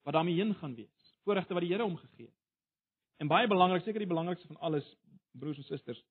Wat 0.06 0.14
daarmee 0.14 0.38
heen 0.38 0.54
gaan 0.56 0.76
wees. 0.78 1.14
Voorregte 1.26 1.54
wat 1.58 1.66
die 1.66 1.72
Here 1.74 1.84
hom 1.84 1.98
gegee 1.98 2.28
het. 2.28 2.37
En 3.18 3.28
baie 3.28 3.48
belangrik, 3.50 3.84
seker 3.84 4.04
die 4.04 4.10
belangrikste 4.10 4.48
van 4.48 4.60
alles, 4.70 4.88
broers 5.38 5.58
en 5.58 5.64
susters. 5.64 6.02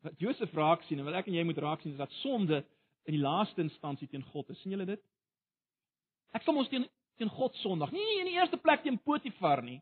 Wat 0.00 0.18
Josef 0.18 0.52
raak 0.56 0.82
sien 0.88 0.98
en 0.98 1.06
wat 1.06 1.20
ek 1.20 1.28
en 1.28 1.36
jy 1.36 1.44
moet 1.44 1.60
raak 1.62 1.82
sien 1.82 1.92
is 1.92 2.00
dat 2.00 2.12
sonde 2.22 2.62
in 3.08 3.16
die 3.16 3.22
laaste 3.22 3.62
instansie 3.62 4.08
teen 4.08 4.24
God 4.32 4.48
is. 4.50 4.60
sien 4.62 4.72
julle 4.72 4.88
dit? 4.88 5.02
Ek 6.32 6.42
sal 6.46 6.56
ons 6.56 6.70
teen 6.72 6.88
teen 7.20 7.30
God 7.36 7.54
sondig. 7.60 7.90
Nie 7.92 8.20
in 8.22 8.30
die 8.30 8.38
eerste 8.38 8.56
plek 8.56 8.82
teen 8.82 8.96
Potifar 9.04 9.60
nie. 9.62 9.76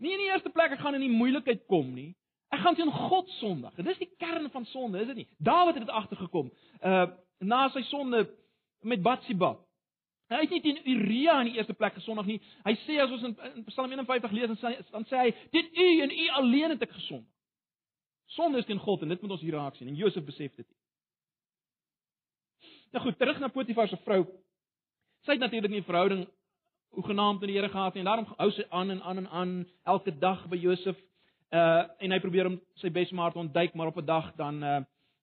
Nie 0.00 0.14
in 0.16 0.22
die 0.24 0.30
eerste 0.30 0.50
plek 0.50 0.72
ek 0.72 0.80
gaan 0.80 0.96
in 0.96 1.04
die 1.04 1.12
moeilikheid 1.12 1.66
kom 1.68 1.90
nie. 1.94 2.14
Ek 2.52 2.62
gaan 2.64 2.76
teen 2.78 2.92
God 2.92 3.28
sondig. 3.36 3.74
Dit 3.76 3.90
is 3.92 4.00
die 4.00 4.10
kern 4.20 4.48
van 4.52 4.64
sonde, 4.72 5.02
is 5.02 5.10
dit 5.12 5.22
nie? 5.22 5.28
Dawid 5.44 5.76
het 5.76 5.86
dit 5.86 5.94
agtergekom. 6.02 6.50
Uh 6.80 7.10
na 7.42 7.64
sy 7.74 7.80
sonde 7.88 8.20
met 8.86 9.00
Batsheba. 10.32 10.38
Hy 10.38 10.40
het 10.40 10.50
nie 10.50 10.60
teen 10.60 10.80
Uria 10.86 11.40
in 11.40 11.50
die 11.50 11.58
eerste 11.58 11.74
plek 11.74 11.94
gesondig 11.94 12.26
nie. 12.26 12.40
Hy 12.64 12.74
sê 12.86 12.98
as 13.00 13.10
ons 13.10 13.22
in, 13.22 13.36
in 13.56 13.64
Psalm 13.70 13.92
51 13.92 14.32
lees 14.32 14.48
dan 14.48 14.58
sê, 14.58 14.90
dan 14.90 15.04
sê 15.04 15.16
hy: 15.16 15.34
"Dit 15.52 15.76
u 15.76 16.00
en 16.02 16.10
u 16.10 16.28
alleen 16.38 16.70
het 16.70 16.82
ek 16.82 16.92
gesondig." 16.92 17.28
Sonde 18.32 18.58
is 18.58 18.66
teen 18.66 18.78
God 18.78 19.02
en 19.02 19.08
dit 19.08 19.20
moet 19.20 19.30
ons 19.30 19.40
hier 19.40 19.54
raak 19.54 19.76
sien 19.76 19.88
en 19.88 19.94
Josef 19.96 20.24
besef 20.24 20.54
dit. 20.56 20.66
Nou 22.92 23.04
goed, 23.04 23.18
terug 23.18 23.38
na 23.40 23.48
Potifar 23.48 23.88
se 23.88 23.96
vrou. 24.04 24.24
Sy 25.24 25.32
het 25.32 25.40
natuurlik 25.40 25.70
nie 25.70 25.80
'n 25.80 25.84
verhouding 25.84 26.26
hoegenaamd 26.92 27.40
met 27.40 27.48
die 27.48 27.56
Here 27.56 27.68
gehad 27.68 27.94
nie 27.94 28.00
en 28.00 28.06
daarom 28.06 28.34
hou 28.38 28.50
sy 28.50 28.64
aan 28.70 28.90
en 28.90 29.02
aan 29.02 29.18
en 29.18 29.28
aan 29.28 29.66
elke 29.84 30.18
dag 30.18 30.48
by 30.48 30.56
Josef. 30.56 30.96
Uh 31.50 31.84
en 31.98 32.10
hy 32.10 32.20
probeer 32.20 32.46
om 32.46 32.60
sy 32.74 32.90
bes 32.90 33.10
maar 33.10 33.32
te 33.32 33.38
ontduik, 33.38 33.74
maar 33.74 33.86
op 33.86 33.96
'n 33.96 34.04
dag 34.04 34.34
dan 34.36 34.62
uh 34.64 34.80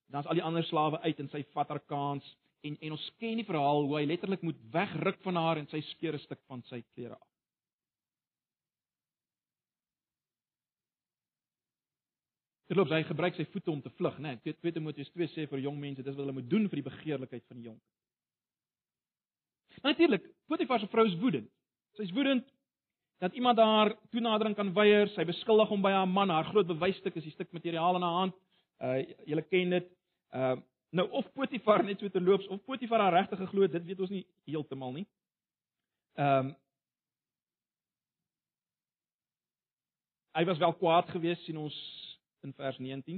dan's 0.07 0.25
al 0.25 0.33
die 0.33 0.43
ander 0.43 0.63
slawe 0.63 0.99
uit 0.99 1.19
en 1.19 1.29
sy 1.29 1.43
vat 1.53 1.67
haar 1.67 1.85
kans 1.85 2.37
en 2.61 2.77
en 2.79 2.91
ons 2.91 3.07
ken 3.21 3.39
die 3.39 3.47
verhaal 3.47 3.85
hoe 3.85 3.97
hy 3.99 4.05
letterlik 4.05 4.41
moet 4.41 4.59
wegruk 4.71 5.21
van 5.23 5.35
haar 5.35 5.61
en 5.61 5.67
sy 5.71 5.81
skeur 5.93 6.13
'n 6.15 6.25
stuk 6.25 6.41
van 6.47 6.63
sy 6.63 6.81
klere 6.93 7.15
af. 7.15 7.27
Terloops, 12.69 12.91
hy 12.91 13.03
gebruik 13.03 13.35
sy 13.35 13.45
voete 13.49 13.71
om 13.71 13.81
te 13.81 13.89
vlug, 13.89 14.19
né? 14.19 14.35
Nee, 14.45 14.53
2 14.53 14.71
Timoteus 14.71 15.09
2 15.09 15.27
sê 15.27 15.47
vir 15.49 15.59
jong 15.59 15.79
mense, 15.79 16.03
dis 16.03 16.15
wat 16.15 16.21
hulle 16.21 16.35
moet 16.37 16.49
doen 16.49 16.67
vir 16.69 16.75
die 16.75 16.89
begeerlikheid 16.89 17.45
van 17.47 17.57
die 17.57 17.65
jonk. 17.65 17.81
Natuurlik, 19.81 20.27
Potifar 20.47 20.79
se 20.79 20.87
vrou 20.87 21.05
is 21.07 21.17
woedend. 21.17 21.49
Sy's 21.97 22.11
woedend 22.13 22.45
dat 23.19 23.33
iemand 23.33 23.57
haar 23.57 23.95
toenadering 24.13 24.55
kan 24.55 24.73
weier. 24.73 25.09
Sy 25.15 25.25
beskuldig 25.27 25.71
hom 25.71 25.81
by 25.81 25.91
haar 25.95 26.07
man. 26.07 26.29
Haar 26.29 26.47
groot 26.51 26.67
bewysstuk 26.67 27.17
is 27.19 27.25
die 27.27 27.33
stuk 27.33 27.51
materiaal 27.55 27.99
in 27.99 28.05
haar 28.05 28.17
hand. 28.23 28.37
Uh 28.79 28.99
julle 29.27 29.43
ken 29.49 29.75
dit. 29.75 29.89
Uh 30.35 30.57
nou 30.89 31.05
of 31.19 31.27
Potifar 31.33 31.83
net 31.83 31.99
so 31.99 32.09
terloops 32.09 32.47
of 32.47 32.63
Potifar 32.65 32.99
haar 32.99 33.13
regtig 33.13 33.39
geglo 33.39 33.61
het, 33.61 33.71
dit 33.71 33.85
weet 33.91 33.99
ons 33.99 34.09
nie 34.13 34.25
heeltemal 34.49 34.95
nie. 35.01 35.07
Ehm 36.17 36.51
um, 36.51 36.57
Hy 40.37 40.45
was 40.45 40.59
wel 40.61 40.73
kwaad 40.77 41.09
geweest 41.09 41.41
sien 41.43 41.57
ons 41.57 41.75
in 42.45 42.53
vers 42.53 42.77
19. 42.77 43.17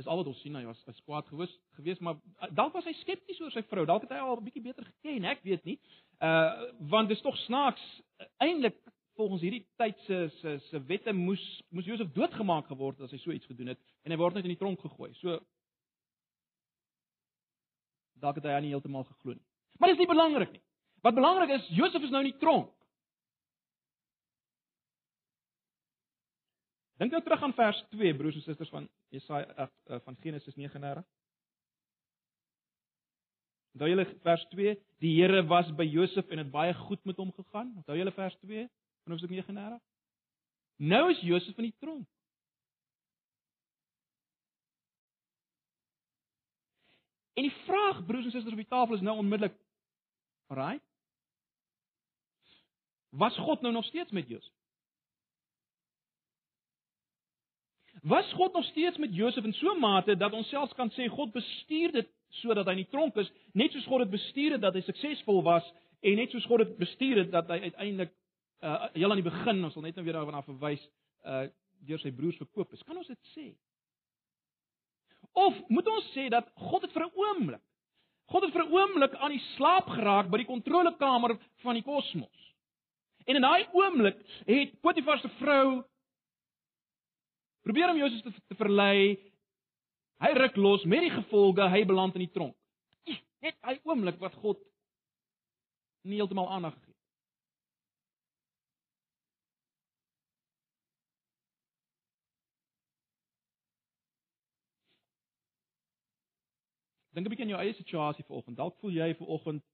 Dis 0.00 0.06
al 0.06 0.16
wat 0.16 0.30
ons 0.30 0.38
sien, 0.40 0.54
hy 0.56 0.64
was 0.64 0.80
hy 0.88 0.94
kwaad 1.04 1.28
gewees 1.28 1.52
gewees, 1.76 1.98
maar 2.00 2.16
uh, 2.16 2.48
dalk 2.56 2.72
was 2.74 2.86
hy 2.88 2.94
skepties 3.02 3.40
oor 3.44 3.52
sy 3.52 3.62
vrou. 3.68 3.84
Dalk 3.86 4.06
het 4.06 4.14
hy 4.16 4.22
al 4.24 4.38
'n 4.38 4.46
bietjie 4.46 4.64
beter 4.64 4.86
geken, 4.88 5.28
ek 5.28 5.44
weet 5.44 5.68
nie. 5.68 5.76
Uh 6.24 6.72
want 6.90 7.12
dis 7.12 7.20
tog 7.20 7.36
snaaks 7.44 7.84
eintlik 8.40 8.80
volgens 9.20 9.44
hierdie 9.44 9.66
tyd 9.76 9.98
se 10.06 10.18
se 10.40 10.58
se 10.70 10.80
wette 10.88 11.12
moes 11.12 11.44
moes 11.68 11.84
Josef 11.84 12.08
doodgemaak 12.16 12.66
geword 12.72 12.98
het 12.98 13.04
as 13.06 13.12
hy 13.12 13.20
so 13.20 13.32
iets 13.36 13.46
gedoen 13.46 13.74
het 13.74 13.80
en 14.04 14.12
hy 14.12 14.18
word 14.18 14.34
net 14.34 14.48
in 14.48 14.54
die 14.54 14.62
tronk 14.62 14.80
gegooi. 14.80 15.12
So 15.20 15.38
dalk 18.20 18.40
het 18.40 18.48
hy 18.48 18.56
aan 18.56 18.66
nie 18.66 18.74
heeltemal 18.74 19.06
geglo 19.08 19.34
nie. 19.34 19.46
Maar 19.78 19.92
dis 19.92 20.02
nie 20.02 20.10
belangrik 20.10 20.52
nie. 20.52 20.62
Wat 21.04 21.16
belangrik 21.16 21.54
is, 21.56 21.68
Josef 21.72 22.04
is 22.04 22.12
nou 22.12 22.20
in 22.24 22.30
die 22.32 22.40
tronk. 22.40 22.68
Dink 27.00 27.14
nou 27.14 27.22
terug 27.24 27.42
aan 27.42 27.56
vers 27.56 27.78
2 27.94 28.12
broers 28.16 28.36
en 28.36 28.44
susters 28.44 28.68
van 28.68 28.88
Jesaja 29.08 29.64
uh, 29.64 30.00
van 30.04 30.18
Genesis 30.20 30.54
39. 30.54 31.06
Onthou 33.72 33.88
julle 33.88 34.04
vers 34.26 34.44
2, 34.50 34.74
die 35.00 35.14
Here 35.16 35.40
was 35.48 35.70
by 35.78 35.86
Josef 35.88 36.28
en 36.28 36.42
het 36.42 36.50
baie 36.52 36.74
goed 36.74 37.00
met 37.08 37.16
hom 37.16 37.30
gegaan. 37.32 37.72
Onthou 37.80 37.96
julle 37.96 38.12
vers 38.12 38.36
2 38.42 38.66
van 38.66 39.14
Hoofstuk 39.14 39.32
39? 39.32 39.80
Nou 40.90 41.04
is 41.10 41.22
Josef 41.24 41.56
in 41.56 41.70
die 41.70 41.76
tronk. 41.78 42.08
En 47.34 47.42
die 47.42 47.56
vraag 47.64 48.04
broers 48.06 48.24
en 48.24 48.30
susters 48.30 48.52
op 48.52 48.62
die 48.62 48.70
tafel 48.70 48.94
is 48.94 49.04
nou 49.06 49.16
onmiddellik, 49.16 49.56
alraai? 50.46 50.80
Was 53.10 53.36
God 53.36 53.60
nou 53.60 53.72
nog 53.74 53.84
steeds 53.84 54.10
met 54.10 54.28
Josef? 54.28 54.54
Was 58.02 58.32
God 58.32 58.52
nog 58.52 58.64
steeds 58.64 58.96
met 58.96 59.14
Josef 59.14 59.44
in 59.44 59.52
so 59.52 59.74
'n 59.74 59.80
mate 59.80 60.16
dat 60.16 60.32
ons 60.32 60.48
selfs 60.48 60.74
kan 60.74 60.90
sê 60.90 61.08
God 61.08 61.32
bestuur 61.32 61.92
dit 61.92 62.08
sodat 62.28 62.66
hy 62.66 62.70
in 62.70 62.84
die 62.84 62.90
tronk 62.90 63.16
is, 63.16 63.32
net 63.52 63.72
soos 63.72 63.86
God 63.86 63.98
dit 63.98 64.10
bestuur 64.10 64.52
het 64.52 64.60
dat 64.60 64.74
hy 64.74 64.80
suksesvol 64.80 65.42
was 65.42 65.72
en 66.00 66.16
net 66.16 66.30
soos 66.30 66.44
God 66.44 66.58
dit 66.58 66.76
bestuur 66.76 67.16
het 67.16 67.30
dat 67.30 67.48
hy 67.48 67.58
uiteindelik 67.60 68.12
uh 68.60 68.86
heel 68.92 69.10
aan 69.10 69.22
die 69.22 69.30
begin, 69.30 69.64
ons 69.64 69.72
sal 69.72 69.82
net 69.82 69.94
nou 69.94 70.04
weer 70.04 70.18
daarna 70.18 70.42
verwys, 70.42 70.88
uh 71.24 71.48
deur 71.80 71.98
sy 71.98 72.10
broers 72.12 72.36
verkoop 72.36 72.72
is. 72.72 72.82
Kan 72.82 72.96
ons 72.96 73.08
dit 73.08 73.30
sê? 73.32 73.46
Of 75.32 75.54
moet 75.68 75.86
ons 75.86 76.12
sê 76.14 76.28
dat 76.28 76.48
God 76.70 76.82
het 76.82 76.92
vir 76.92 77.06
'n 77.06 77.12
oomblik 77.14 77.62
God 78.30 78.44
het 78.44 78.52
vir 78.54 78.64
'n 78.64 78.72
oomblik 78.72 79.14
aan 79.14 79.30
die 79.30 79.46
slaap 79.56 79.88
geraak 79.90 80.30
by 80.30 80.38
die 80.38 80.46
kontrolekamer 80.46 81.38
van 81.62 81.74
die 81.74 81.82
kosmos. 81.82 82.54
En 83.26 83.36
in 83.36 83.42
daai 83.42 83.66
oomblik 83.72 84.16
het 84.46 84.80
Potifar 84.80 85.18
se 85.18 85.28
vrou 85.28 85.84
Probeer 87.62 87.90
om 87.90 87.96
Josef 87.96 88.22
te, 88.22 88.32
te 88.48 88.54
verlei. 88.54 89.18
Hy 90.20 90.30
ruk 90.32 90.56
los 90.56 90.84
met 90.84 91.00
die 91.00 91.10
gevolge, 91.10 91.68
hy 91.68 91.84
beland 91.84 92.14
in 92.14 92.24
die 92.24 92.32
tronk. 92.32 92.56
Net 93.40 93.56
hy 93.64 93.78
oomblik 93.84 94.18
wat 94.20 94.34
God 94.40 94.58
nie 96.08 96.16
heeltemal 96.16 96.48
aandag 96.48 96.74
gegee. 96.74 96.89
Dink 107.12 107.26
'n 107.26 107.30
bietjie 107.30 107.44
aan 107.44 107.54
jou 107.54 107.60
eie 107.60 107.74
situasie 107.74 108.24
vanoggend. 108.24 108.56
Dalk 108.56 108.78
voel 108.78 108.90
jy 108.92 109.14
vanoggend 109.14 109.64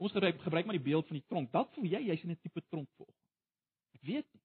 Ons 0.00 0.12
gebruik 0.12 0.40
gebruik 0.40 0.64
maar 0.64 0.78
die 0.78 0.84
beeld 0.84 1.06
van 1.06 1.16
die 1.16 1.26
tronk. 1.28 1.50
Dalk 1.52 1.74
voel 1.74 1.84
jy 1.84 2.00
jy's 2.00 2.22
in 2.24 2.30
'n 2.30 2.40
tipe 2.40 2.62
tronk 2.68 2.88
vanoggend. 2.96 3.26
Ek 3.92 4.02
weet 4.02 4.26
nie. 4.32 4.42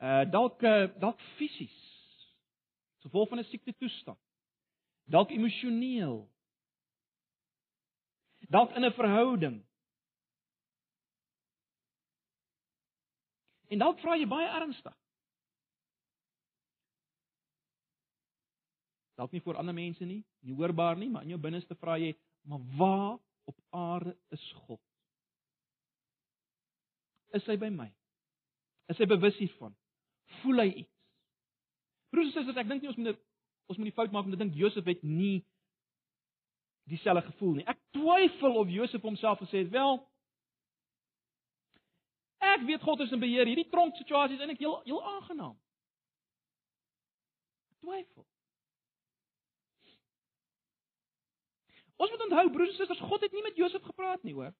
Uh 0.00 0.24
dalk 0.30 0.62
uh, 0.62 0.88
dalk 0.98 1.20
fisies. 1.36 1.76
Gevolg 3.04 3.28
van 3.28 3.38
'n 3.38 3.44
siekte 3.44 3.74
toestand. 3.76 4.18
Dalk 5.04 5.30
emosioneel. 5.30 6.30
Dalk 8.48 8.72
in 8.72 8.84
'n 8.84 8.92
verhouding. 8.92 9.66
En 13.68 13.78
dalk 13.78 13.98
vra 14.00 14.16
jy 14.16 14.26
baie 14.26 14.48
ernstig. 14.48 14.96
Dalk 19.16 19.32
nie 19.32 19.40
vir 19.40 19.56
ander 19.56 19.74
mense 19.74 20.04
nie, 20.04 20.22
nie 20.44 20.54
hoorbaar 20.54 20.98
nie, 21.00 21.08
maar 21.08 21.24
in 21.24 21.32
jou 21.34 21.40
binneste 21.40 21.74
vra 21.80 21.96
jy, 21.98 22.12
maar 22.44 22.60
waar 22.76 23.16
op 23.48 23.56
aarde 23.70 24.16
is 24.34 24.44
God? 24.66 24.80
Is 27.34 27.46
hy 27.48 27.56
by 27.60 27.70
my? 27.72 27.88
Is 28.92 29.00
hy 29.00 29.08
bewus 29.10 29.36
hiervan? 29.40 29.74
voel 30.40 30.62
hy 30.62 30.68
iets. 30.82 30.94
Broers 32.10 32.30
en 32.30 32.34
susters, 32.34 32.58
ek 32.60 32.70
dink 32.70 32.84
nie 32.84 32.92
ons 32.92 33.00
moet 33.00 33.22
ons 33.66 33.78
moet 33.80 33.88
die 33.88 33.96
fout 33.96 34.12
maak 34.14 34.28
om 34.28 34.34
te 34.34 34.38
dink 34.38 34.54
Josef 34.54 34.86
het 34.86 35.00
nie 35.02 35.40
dieselfde 36.86 37.24
gevoel 37.32 37.56
nie. 37.58 37.64
Ek 37.66 37.80
twyfel 37.96 38.60
of 38.60 38.70
Josef 38.70 39.02
homself 39.02 39.40
gesê 39.42 39.64
het, 39.64 39.72
"Wel, 39.74 39.98
ek 42.38 42.62
weet 42.68 42.82
God 42.82 43.00
is 43.00 43.12
in 43.12 43.20
beheer. 43.20 43.46
Hierdie 43.46 43.68
tronk 43.70 43.96
situasie 43.96 44.36
is 44.36 44.40
eintlik 44.40 44.62
heel 44.62 44.80
heel 44.84 45.02
aangenaam." 45.02 45.58
Twyfel. 47.80 48.26
Ons 51.96 52.10
moet 52.10 52.22
onthou 52.28 52.50
broers 52.50 52.70
en 52.70 52.76
susters, 52.76 53.00
God 53.00 53.20
het 53.24 53.32
nie 53.32 53.42
met 53.42 53.56
Josef 53.56 53.82
gepraat 53.82 54.22
nie, 54.22 54.34
hoor. 54.36 54.52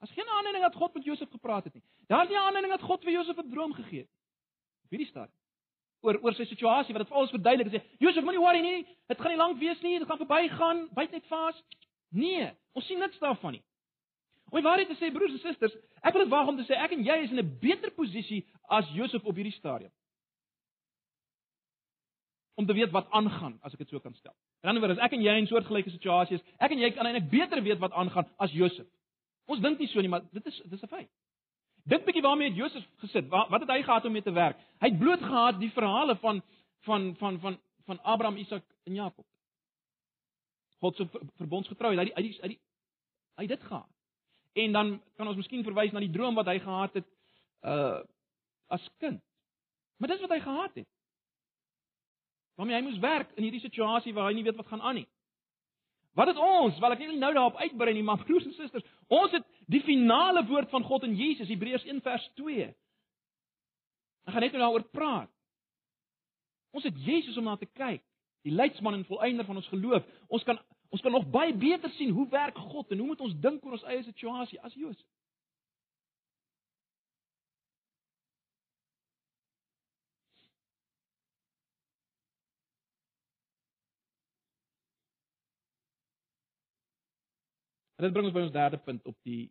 As 0.00 0.12
geen 0.16 0.28
aanleiding 0.28 0.64
dat 0.64 0.78
God 0.80 0.94
met 0.94 1.04
Josef 1.04 1.30
gepraat 1.30 1.64
het 1.64 1.74
nie. 1.74 1.84
Daar's 2.08 2.28
nie 2.28 2.38
aanleiding 2.38 2.72
dat 2.72 2.84
God 2.88 3.04
vir 3.04 3.12
Josef 3.12 3.38
'n 3.38 3.50
droom 3.50 3.72
gegee 3.72 4.00
het. 4.00 4.10
Wie 4.88 4.98
die 4.98 5.06
staat 5.06 5.30
oor 6.00 6.18
oor 6.24 6.36
sy 6.36 6.46
situasie 6.48 6.94
wat 6.96 7.04
dit 7.04 7.12
vir 7.12 7.22
ons 7.22 7.32
verduidelik 7.34 7.68
en 7.68 7.74
sê 7.74 7.82
Josef 8.00 8.24
moenie 8.24 8.40
worry 8.40 8.62
nie, 8.64 8.86
dit 9.10 9.20
gaan 9.20 9.34
nie 9.34 9.40
lank 9.40 9.58
wees 9.60 9.80
nie, 9.84 9.98
dit 10.00 10.08
gaan 10.08 10.20
verbygaan, 10.22 10.88
byt 10.96 11.10
net 11.16 11.26
vas. 11.28 11.58
Nee, 12.16 12.48
ons 12.72 12.86
sien 12.88 12.98
niks 13.02 13.20
daarvan 13.22 13.58
nie. 13.58 13.62
Om 14.50 14.58
die 14.58 14.66
waarheid 14.66 14.88
te 14.90 14.98
sê 14.98 15.12
broers 15.14 15.36
en 15.36 15.42
susters, 15.44 15.76
ek 16.02 16.16
wil 16.16 16.24
dit 16.24 16.32
waag 16.32 16.48
om 16.50 16.58
te 16.58 16.66
sê 16.66 16.78
ek 16.80 16.96
en 16.96 17.04
jy 17.06 17.18
is 17.24 17.34
in 17.34 17.38
'n 17.38 17.58
beter 17.60 17.92
posisie 17.94 18.46
as 18.68 18.88
Josef 18.96 19.24
op 19.24 19.36
hierdie 19.36 19.58
stadium. 19.58 19.92
Om 22.60 22.66
te 22.66 22.76
weet 22.76 22.92
wat 22.92 23.08
aangaan, 23.16 23.56
as 23.64 23.72
ek 23.72 23.86
dit 23.86 23.92
so 23.92 24.02
kan 24.04 24.14
stel. 24.18 24.34
In 24.60 24.68
'n 24.68 24.72
ander 24.74 24.82
woord, 24.84 24.98
as 24.98 25.04
ek 25.06 25.14
en 25.16 25.22
jy 25.24 25.36
in 25.40 25.46
soortgelyke 25.48 25.90
situasies 25.90 26.40
is, 26.40 26.46
ek 26.60 26.74
en 26.74 26.82
jy 26.82 26.90
kan 26.92 27.06
eintlik 27.06 27.30
beter 27.32 27.62
weet 27.64 27.80
wat 27.80 27.92
aangaan 27.96 28.28
as 28.36 28.52
Josef. 28.52 28.86
Ons 29.48 29.62
dink 29.64 29.78
nie 29.80 29.88
so 29.88 30.00
nie, 30.00 30.08
maar 30.12 30.26
dit 30.32 30.46
is 30.46 30.60
dit 30.64 30.72
is 30.72 30.82
'n 30.82 30.92
feit. 30.92 31.10
Dink 31.88 32.04
bietjie 32.04 32.22
waarmee 32.22 32.50
het 32.50 32.56
Josef 32.56 32.84
gesit? 33.00 33.28
Wat, 33.28 33.60
het 33.60 33.70
hy 33.70 33.82
gehad 33.82 34.04
om 34.04 34.12
mee 34.12 34.22
te 34.22 34.32
werk? 34.32 34.58
Hy 34.80 34.88
het 34.88 34.98
bloot 34.98 35.22
gehad 35.22 35.60
die 35.60 35.70
verhale 35.70 36.16
van 36.16 36.42
van 36.84 37.14
van 37.16 37.40
van 37.40 37.58
van 37.86 38.02
Abraham, 38.02 38.36
Isak 38.36 38.64
en 38.84 38.94
Jakob. 38.94 39.26
God 40.80 40.96
se 40.96 41.08
verbondsgetrou, 41.36 41.94
hy 41.96 42.12
hy 42.14 42.36
hy 42.42 42.58
hy 43.36 43.46
dit 43.46 43.62
gehad. 43.62 43.88
En 44.52 44.72
dan 44.72 45.02
kan 45.16 45.28
ons 45.28 45.36
miskien 45.36 45.64
verwys 45.64 45.92
na 45.92 46.00
die 46.00 46.12
droom 46.12 46.34
wat 46.34 46.46
hy 46.46 46.58
gehad 46.58 46.94
het 46.94 47.06
uh 47.64 48.00
as 48.70 48.90
kind. 48.98 49.22
Maar 49.98 50.08
dis 50.08 50.20
wat 50.20 50.30
hy 50.30 50.40
gehad 50.40 50.74
het. 50.74 50.88
Want 52.60 52.74
hy 52.76 52.82
moes 52.84 53.00
werk 53.00 53.30
in 53.40 53.46
hierdie 53.46 53.62
situasie 53.62 54.12
waar 54.12 54.28
hy 54.28 54.34
nie 54.36 54.44
weet 54.44 54.58
wat 54.60 54.68
gaan 54.68 54.82
aan 54.84 54.98
nie. 55.00 55.06
Wat 56.18 56.28
het 56.28 56.36
ons? 56.36 56.76
Wel 56.82 56.92
ek 56.92 57.00
wil 57.00 57.14
nou 57.16 57.30
daarop 57.32 57.56
uitbrei 57.62 57.94
nie, 57.96 58.04
maar 58.04 58.20
broers 58.20 58.44
en 58.44 58.52
susters, 58.52 58.84
ons 59.08 59.32
het 59.32 59.46
die 59.72 59.80
finale 59.86 60.42
woord 60.44 60.68
van 60.74 60.84
God 60.84 61.06
in 61.08 61.14
Jesus, 61.16 61.48
Hebreërs 61.48 61.86
1 61.88 62.02
vers 62.04 62.26
2. 62.36 62.66
Ek 64.26 64.34
gaan 64.34 64.44
net 64.44 64.58
nou 64.58 64.60
daaroor 64.66 64.84
praat. 64.92 65.32
Ons 66.76 66.84
het 66.84 66.98
Jesus 67.06 67.38
om 67.40 67.48
na 67.48 67.56
te 67.56 67.70
kyk, 67.78 68.02
die 68.44 68.52
leidsman 68.52 68.98
en 68.98 69.08
volëinder 69.08 69.48
van 69.48 69.62
ons 69.62 69.72
geloof. 69.72 70.04
Ons 70.28 70.44
kan 70.44 70.60
ons 70.90 71.02
kan 71.06 71.14
nog 71.14 71.28
baie 71.30 71.52
beter 71.54 71.90
sien 71.94 72.10
hoe 72.10 72.26
werk 72.28 72.56
God 72.58 72.90
en 72.90 72.98
hoe 72.98 73.12
moet 73.12 73.20
ons 73.22 73.34
dink 73.40 73.64
oor 73.64 73.76
ons 73.78 73.84
eie 73.86 74.02
situasie 74.02 74.58
as 74.66 74.74
Josef. 74.74 75.06
En 88.00 88.06
dit 88.06 88.14
bring 88.16 88.30
ons 88.30 88.32
by 88.32 88.40
ons 88.46 88.52
derde 88.52 88.78
punt 88.80 89.02
op 89.10 89.16
die 89.28 89.42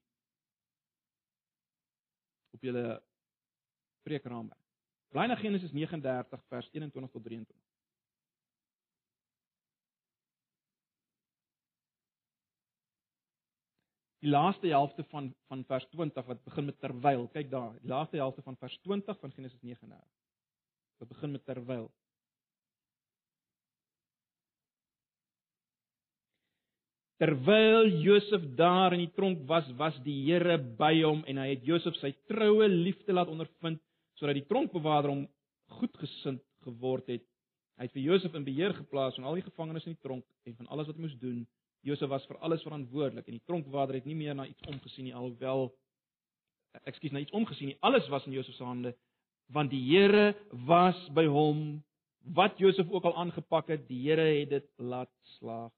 op 2.57 2.63
julle 2.65 2.95
preekraamwerk. 4.07 4.63
Blaai 5.13 5.27
na 5.29 5.35
Genesis 5.37 5.75
39 5.77 6.41
vers 6.49 6.69
21 6.73 7.11
tot 7.13 7.23
23. 7.27 7.53
Die 14.25 14.33
laaste 14.33 14.73
helfte 14.73 15.05
van 15.13 15.29
van 15.45 15.61
vers 15.69 15.85
20 15.93 16.25
wat 16.33 16.41
begin 16.49 16.71
met 16.71 16.81
terwyl. 16.81 17.27
Kyk 17.37 17.53
daar, 17.53 17.77
die 17.85 17.93
laaste 17.93 18.17
helfte 18.17 18.41
van 18.49 18.57
vers 18.57 18.81
20 18.81 19.19
van 19.19 19.37
Genesis 19.37 19.61
39. 19.61 20.09
Wat 20.97 21.13
begin 21.13 21.37
met 21.37 21.45
terwyl. 21.45 21.91
Terwyl 27.19 27.89
Josef 27.99 28.45
daar 28.55 28.93
in 28.95 29.01
die 29.03 29.11
tronk 29.11 29.41
was, 29.47 29.67
was 29.75 29.95
die 30.05 30.15
Here 30.23 30.55
by 30.79 30.93
hom 31.01 31.25
en 31.27 31.41
hy 31.41 31.49
het 31.49 31.65
Josef 31.67 31.97
sy 31.99 32.13
troue 32.31 32.69
liefde 32.71 33.11
laat 33.11 33.31
ondervind 33.31 33.81
sodat 34.19 34.37
die 34.37 34.45
tronkbewaarder 34.47 35.11
hom 35.11 35.25
goedgesind 35.79 36.39
geword 36.63 37.09
het. 37.11 37.25
Hy 37.79 37.87
het 37.87 37.95
vir 37.95 38.05
Josef 38.05 38.35
in 38.35 38.45
beheer 38.47 38.71
geplaas 38.75 39.19
van 39.19 39.27
al 39.27 39.35
die 39.39 39.43
gevangenes 39.43 39.87
in 39.87 39.97
die 39.97 40.03
tronk 40.03 40.23
en 40.47 40.55
van 40.61 40.69
alles 40.71 40.87
wat 40.87 40.95
hy 40.95 41.03
moes 41.03 41.17
doen. 41.19 41.41
Josef 41.87 42.11
was 42.11 42.27
vir 42.27 42.39
alles 42.43 42.63
verantwoordelik 42.63 43.27
en 43.27 43.35
die 43.35 43.47
tronkbewaarder 43.47 43.99
het 43.99 44.07
nie 44.07 44.17
meer 44.19 44.35
na 44.35 44.47
iets 44.47 44.71
omgesien 44.71 45.09
nie 45.09 45.15
alhoewel 45.15 45.69
ekskuus 46.87 47.15
na 47.15 47.23
iets 47.23 47.35
omgesien 47.35 47.73
nie. 47.73 47.77
Alles 47.83 48.07
was 48.11 48.27
in 48.27 48.35
Josef 48.37 48.55
se 48.55 48.63
hande 48.63 48.93
want 49.51 49.71
die 49.73 49.81
Here 49.89 50.35
was 50.67 50.95
by 51.15 51.25
hom. 51.27 51.81
Wat 52.35 52.59
Josef 52.61 52.87
ook 52.91 53.07
al 53.09 53.15
aangepak 53.17 53.71
het, 53.73 53.87
die 53.91 54.05
Here 54.05 54.27
het 54.39 54.55
dit 54.55 54.71
laat 54.77 55.11
slaag. 55.39 55.71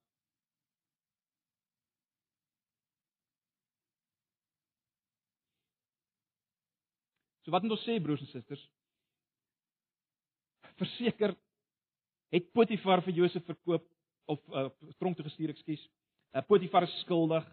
So 7.51 7.57
wat 7.57 7.65
moet 7.67 7.73
ons 7.75 7.81
sê 7.83 7.97
broers 7.99 8.21
en 8.23 8.29
susters? 8.31 8.61
Verseker 10.79 11.33
het 12.31 12.45
Potifar 12.55 13.01
vir 13.03 13.17
Josef 13.17 13.43
verkoop 13.43 13.83
of 14.31 14.39
uh, 14.55 14.69
tronk 15.03 15.17
toe 15.17 15.25
gestuur, 15.25 15.51
ekskuus. 15.51 15.81
Uh, 16.31 16.45
Potifar 16.47 16.87
is 16.87 16.93
skuldig. 17.01 17.43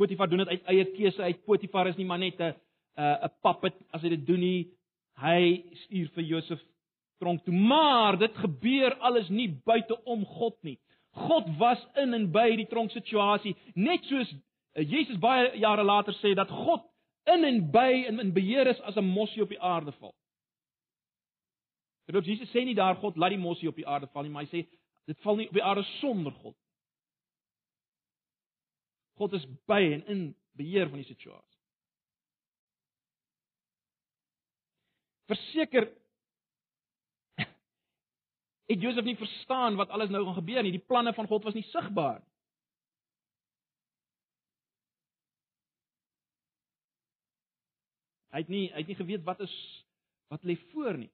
Potifar 0.00 0.30
doen 0.32 0.40
dit 0.46 0.54
uit 0.54 0.70
eie 0.72 0.86
keuse 0.94 1.20
uit. 1.26 1.42
Potifar 1.44 1.90
is 1.90 1.98
nie 2.00 2.06
maar 2.08 2.22
net 2.22 2.40
'n 2.40 2.54
'n 2.96 3.30
puppet 3.44 3.76
as 3.92 4.00
hy 4.00 4.14
dit 4.14 4.24
doen 4.26 4.40
nie. 4.40 4.70
Hy 5.20 5.60
stuur 5.82 6.08
vir 6.16 6.24
Josef 6.24 6.64
tronk 7.20 7.44
toe. 7.44 7.52
Maar 7.52 8.16
dit 8.16 8.34
gebeur 8.36 8.96
alles 9.04 9.28
nie 9.28 9.48
buite 9.48 10.00
om 10.04 10.24
God 10.24 10.56
nie. 10.62 10.78
God 11.12 11.52
was 11.58 11.84
in 11.96 12.14
en 12.14 12.32
by 12.32 12.56
die 12.56 12.66
tronk 12.66 12.90
situasie, 12.90 13.56
net 13.74 14.08
soos 14.08 14.34
Jesus 14.72 15.20
baie 15.20 15.52
jare 15.58 15.84
later 15.84 16.14
sê 16.14 16.34
dat 16.34 16.48
God 16.48 16.93
in 17.24 17.44
en 17.44 17.70
by 17.70 18.04
en 18.08 18.20
in 18.20 18.32
beheer 18.32 18.66
is 18.66 18.80
as 18.80 18.96
'n 18.96 19.04
mossie 19.04 19.42
op 19.42 19.48
die 19.48 19.60
aarde 19.60 19.92
val. 19.92 20.14
Terwyl 22.04 22.24
Jesus 22.24 22.50
sê 22.52 22.64
nie 22.64 22.74
daar 22.74 22.96
God 22.96 23.16
laat 23.16 23.30
die 23.30 23.38
mossie 23.38 23.68
op 23.68 23.76
die 23.76 23.86
aarde 23.86 24.06
val 24.12 24.22
nie, 24.22 24.30
maar 24.30 24.44
hy 24.44 24.50
sê 24.50 24.68
dit 25.06 25.20
val 25.20 25.36
nie 25.36 25.48
op 25.48 25.54
die 25.54 25.64
aarde 25.64 25.84
sonder 26.00 26.32
God. 26.32 26.56
God 29.16 29.32
is 29.32 29.46
by 29.66 29.80
en 29.92 30.06
in 30.06 30.36
beheer 30.52 30.88
van 30.88 30.98
die 30.98 31.08
situasie. 31.08 31.60
Verseker 35.30 35.88
het 38.70 38.80
Josef 38.82 39.04
nie 39.04 39.16
verstaan 39.16 39.76
wat 39.76 39.88
alles 39.88 40.10
nou 40.10 40.24
gaan 40.24 40.34
gebeur 40.42 40.62
nie. 40.62 40.74
Die 40.76 40.86
planne 40.86 41.14
van 41.14 41.26
God 41.26 41.44
was 41.44 41.54
nie 41.54 41.66
sigbaar 41.70 42.20
nie. 42.20 42.33
Hy 48.34 48.42
het 48.42 48.50
nie 48.50 48.64
hy 48.72 48.82
het 48.82 48.90
nie 48.90 48.98
geweet 48.98 49.22
wat 49.26 49.40
is 49.46 49.54
wat 50.32 50.42
lê 50.42 50.56
voor 50.72 50.96
nie. 50.98 51.10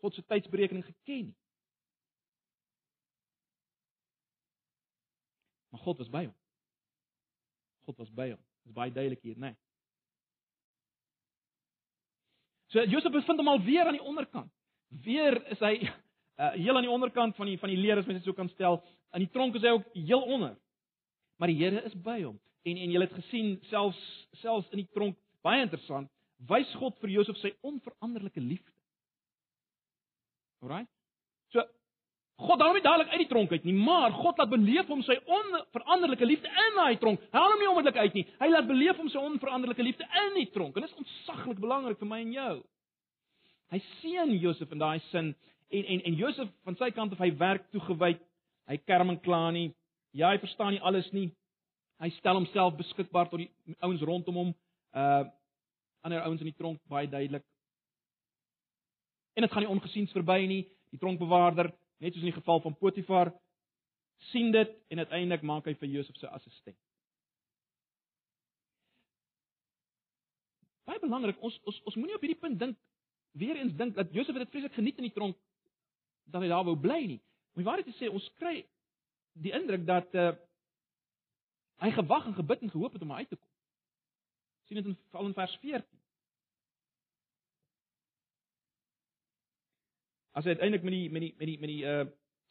God 0.00 0.14
se 0.16 0.24
tydsberekening 0.24 0.84
geken 0.84 1.26
nie. 1.28 1.36
Maar 5.72 5.80
God 5.80 5.98
was 5.98 6.08
by 6.08 6.24
hom. 6.24 6.34
God 7.84 7.98
was 8.00 8.10
by 8.10 8.30
hom. 8.30 8.40
Dit 8.62 8.72
is 8.72 8.76
baie 8.76 8.92
duidelik 8.92 9.20
hier, 9.22 9.36
né? 9.36 9.52
Nee. 9.52 9.58
So 12.72 12.84
Josef 12.88 13.12
bevind 13.12 13.42
hom 13.42 13.52
al 13.52 13.60
weer 13.60 13.84
aan 13.84 13.98
die 13.98 14.08
onderkant. 14.08 14.52
Weer 15.04 15.36
is 15.52 15.60
hy 15.60 15.74
uh, 15.82 16.54
heel 16.64 16.76
aan 16.76 16.88
die 16.88 16.94
onderkant 16.94 17.36
van 17.36 17.52
die 17.52 17.58
van 17.60 17.68
die 17.68 17.80
leer 17.80 18.00
as 18.00 18.08
mens 18.08 18.22
dit 18.22 18.30
so 18.30 18.36
kan 18.38 18.48
stel. 18.54 18.80
In 19.12 19.26
die 19.26 19.32
tronk 19.34 19.60
is 19.60 19.66
hy 19.66 19.74
ook 19.76 19.92
heel 19.92 20.24
onder. 20.24 20.56
Maar 21.36 21.52
die 21.52 21.60
Here 21.60 21.84
is 21.84 21.96
by 22.00 22.22
hom. 22.22 22.40
En 22.64 22.80
en 22.80 22.96
jy 22.96 23.04
het 23.04 23.12
gesien 23.20 23.58
selfs 23.68 24.00
selfs 24.40 24.72
in 24.72 24.86
die 24.86 24.88
tronk 24.96 25.20
baie 25.44 25.60
interessant 25.66 26.08
wys 26.48 26.72
God 26.80 26.96
vir 27.02 27.12
Josef 27.18 27.38
sy 27.40 27.52
onveranderlike 27.66 28.40
liefde. 28.40 28.72
Alraai. 30.62 30.86
So 31.52 31.64
God 32.42 32.62
haal 32.62 32.72
hom 32.72 32.78
nie 32.78 32.84
dadelik 32.84 33.12
uit 33.12 33.22
die 33.22 33.30
tronk 33.30 33.52
uit 33.52 33.66
nie, 33.68 33.76
maar 33.76 34.14
God 34.16 34.40
laat 34.40 34.50
beleef 34.50 34.88
hom 34.90 35.02
sy 35.06 35.14
onveranderlike 35.20 36.26
liefde 36.26 36.50
in 36.50 36.78
daai 36.78 36.98
tronk. 37.02 37.22
Hy 37.30 37.38
haal 37.38 37.54
hom 37.54 37.62
nie 37.62 37.70
onmiddellik 37.70 38.00
uit 38.02 38.16
nie. 38.18 38.24
Hy 38.40 38.48
laat 38.50 38.68
beleef 38.70 38.98
hom 38.98 39.10
sy 39.12 39.20
onveranderlike 39.20 39.86
liefde 39.86 40.08
in 40.24 40.38
die 40.40 40.48
tronk. 40.54 40.76
En 40.76 40.86
dit 40.86 40.90
is 40.90 41.04
ontsaglik 41.04 41.60
belangrik 41.62 42.00
vir 42.00 42.10
my 42.10 42.22
en 42.24 42.32
jou. 42.34 42.54
Hy 43.72 43.80
seën 44.00 44.32
Josef 44.42 44.72
in 44.74 44.82
daai 44.82 44.98
sin 45.10 45.34
en 45.72 45.86
en 45.94 46.02
en 46.08 46.16
Josef 46.18 46.50
van 46.66 46.76
sy 46.80 46.90
kant 46.96 47.14
af 47.14 47.22
hy 47.22 47.30
werk 47.40 47.68
toegewyd. 47.72 48.20
Hy 48.68 48.76
kerm 48.86 49.14
en 49.14 49.20
kla 49.20 49.44
nie. 49.54 49.70
Ja, 50.12 50.32
hy 50.32 50.40
verstaan 50.42 50.74
nie 50.74 50.82
alles 50.84 51.08
nie. 51.12 51.30
Hy 52.02 52.10
stel 52.18 52.36
homself 52.36 52.74
beskikbaar 52.76 53.30
tot 53.30 53.40
die 53.40 53.76
ouens 53.80 54.02
rondom 54.02 54.40
hom. 54.40 54.52
Uh 54.92 55.30
ander 56.02 56.22
ouens 56.26 56.42
in 56.42 56.50
die 56.50 56.58
tronk 56.58 56.80
baie 56.90 57.08
duidelik. 57.08 57.44
En 59.34 59.46
dit 59.46 59.52
gaan 59.52 59.64
nie 59.64 59.72
ongesiens 59.72 60.12
verby 60.12 60.42
nie. 60.46 60.62
Die 60.92 61.00
tronkbewaarder, 61.00 61.70
net 62.02 62.12
soos 62.12 62.24
in 62.24 62.32
die 62.32 62.38
geval 62.38 62.60
van 62.60 62.76
Potifar, 62.76 63.32
sien 64.30 64.52
dit 64.52 64.74
en 64.92 64.98
uiteindelik 64.98 65.44
maak 65.46 65.66
hy 65.66 65.74
vir 65.78 65.88
Josef 65.96 66.18
sy 66.20 66.28
assistent. 66.28 66.76
Baie 70.86 71.00
belangrik, 71.00 71.38
ons 71.40 71.56
ons 71.64 71.78
ons 71.88 71.96
moenie 71.96 72.18
op 72.18 72.24
hierdie 72.24 72.40
punt 72.42 72.58
dink 72.60 72.78
weer 73.38 73.56
eens 73.56 73.72
dink 73.78 73.96
dat 73.96 74.12
Josef 74.12 74.36
dit 74.36 74.50
vreeslik 74.52 74.74
geniet 74.76 74.98
in 75.00 75.08
die 75.08 75.14
tronk 75.14 75.38
dat 76.28 76.42
hy 76.42 76.50
daar 76.50 76.66
wou 76.66 76.76
bly 76.78 77.00
nie. 77.14 77.20
Om 77.54 77.62
die 77.62 77.68
waarheid 77.68 77.88
te 77.88 77.96
sê, 77.96 78.10
ons 78.10 78.26
kry 78.40 78.60
die 79.40 79.54
indruk 79.56 79.86
dat 79.88 80.12
uh, 80.18 80.32
hy 81.80 81.90
gewag 81.96 82.28
en 82.28 82.36
gebid 82.36 82.66
en 82.66 82.74
gehoop 82.74 82.98
het 82.98 83.06
om 83.06 83.14
uit 83.16 83.30
te 83.30 83.38
kom 83.38 83.51
sien 84.72 84.80
dit 84.80 84.92
in 84.92 84.98
val 85.12 85.28
in 85.28 85.36
vers 85.36 85.54
14. 85.60 85.84
As 90.32 90.46
hy 90.48 90.54
uiteindelik 90.56 90.84
met 90.86 90.94
die 90.96 91.08
met 91.12 91.24
die 91.26 91.32
met 91.36 91.48
die 91.50 91.58
met 91.60 91.72
die 91.72 91.82
uh 91.84 92.02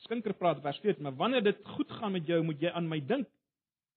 skinker 0.02 0.34
praat 0.34 0.58
vers 0.64 0.80
14, 0.82 1.04
maar 1.06 1.14
wanneer 1.14 1.44
dit 1.46 1.60
goed 1.76 1.92
gaan 1.94 2.16
met 2.16 2.26
jou, 2.26 2.40
moet 2.42 2.62
jy 2.62 2.72
aan 2.74 2.88
my 2.90 2.98
dink. 3.06 3.28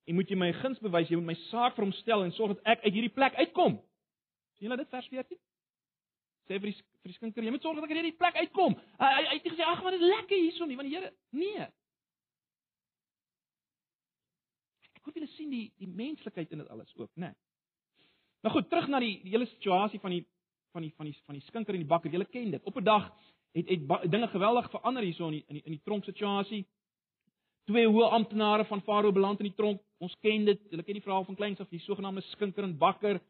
En 0.04 0.18
moet 0.18 0.28
jy 0.28 0.36
my 0.36 0.50
guns 0.58 0.80
bewys, 0.84 1.08
jy 1.08 1.16
moet 1.16 1.30
my 1.30 1.36
saak 1.46 1.78
vir 1.78 1.86
hom 1.86 1.94
stel 1.96 2.26
en 2.26 2.34
sorg 2.36 2.52
dat 2.52 2.74
ek 2.74 2.82
uit 2.84 2.92
hierdie 2.92 3.12
plek 3.14 3.38
uitkom. 3.40 3.78
sien 4.58 4.68
jy 4.68 4.76
dit 4.76 4.90
vers 4.92 5.08
14? 5.08 5.38
Sê 6.44 6.58
vir 6.58 6.68
die 6.68 6.74
vir 6.76 7.12
die 7.12 7.16
skinker, 7.16 7.44
jy 7.44 7.54
moet 7.54 7.64
sorg 7.64 7.80
dat 7.80 7.86
ek 7.86 7.94
uit 7.94 8.00
hierdie 8.02 8.18
plek 8.20 8.36
uitkom. 8.42 8.76
Hy 9.00 9.14
hy 9.14 9.38
het 9.38 9.48
gesê 9.48 9.64
ag, 9.64 9.80
maar 9.80 9.96
dit 9.96 10.04
is 10.04 10.12
lekker 10.12 10.42
hierson 10.42 10.68
nie, 10.68 10.76
want 10.76 10.90
die 10.90 10.96
Here 10.98 11.12
nee. 11.32 11.70
Ek 14.92 15.08
hoop 15.08 15.16
julle 15.16 15.32
sien 15.38 15.56
die 15.56 15.64
die 15.80 15.88
menslikheid 15.88 16.52
in 16.52 16.64
dit 16.64 16.68
alles 16.68 16.92
ook, 17.00 17.10
né? 17.16 17.32
Nee. 17.32 17.53
Nou 18.44 18.52
goed, 18.52 18.66
terug 18.68 18.90
na 18.92 18.98
die, 19.00 19.14
die 19.24 19.32
hele 19.32 19.46
situasie 19.48 19.98
van 20.00 20.12
die 20.12 20.24
van 20.74 20.82
die 20.84 20.92
van 20.98 21.06
die 21.08 21.14
van 21.24 21.36
die 21.38 21.44
skinker 21.46 21.76
en 21.76 21.80
die 21.80 21.88
bakker. 21.88 22.12
Julle 22.12 22.26
ken 22.28 22.50
dit. 22.52 22.64
Op 22.68 22.76
'n 22.76 22.84
dag 22.84 23.12
het 23.56 23.68
het 23.68 24.10
dinge 24.10 24.28
geweldig 24.28 24.70
verander 24.70 25.02
hierso 25.02 25.26
in 25.26 25.32
die 25.32 25.44
in 25.48 25.54
die, 25.54 25.62
in 25.64 25.72
die 25.72 25.80
tronk 25.84 26.04
situasie. 26.04 26.66
Twee 27.64 27.86
hoë 27.86 28.10
amptenare 28.10 28.64
van 28.64 28.82
Farao 28.82 29.12
beland 29.12 29.40
in 29.40 29.46
die 29.46 29.54
tronk. 29.56 29.80
Ons 29.98 30.16
ken 30.20 30.44
dit. 30.44 30.60
Julle 30.70 30.82
ken 30.82 30.94
die 30.94 31.02
verhaal 31.02 31.24
van 31.24 31.34
kleins 31.34 31.60
af 31.60 31.68
die 31.68 31.80
sogenaamde 31.80 32.20
skinker 32.20 32.62
en 32.64 32.76
bakker. 32.78 33.20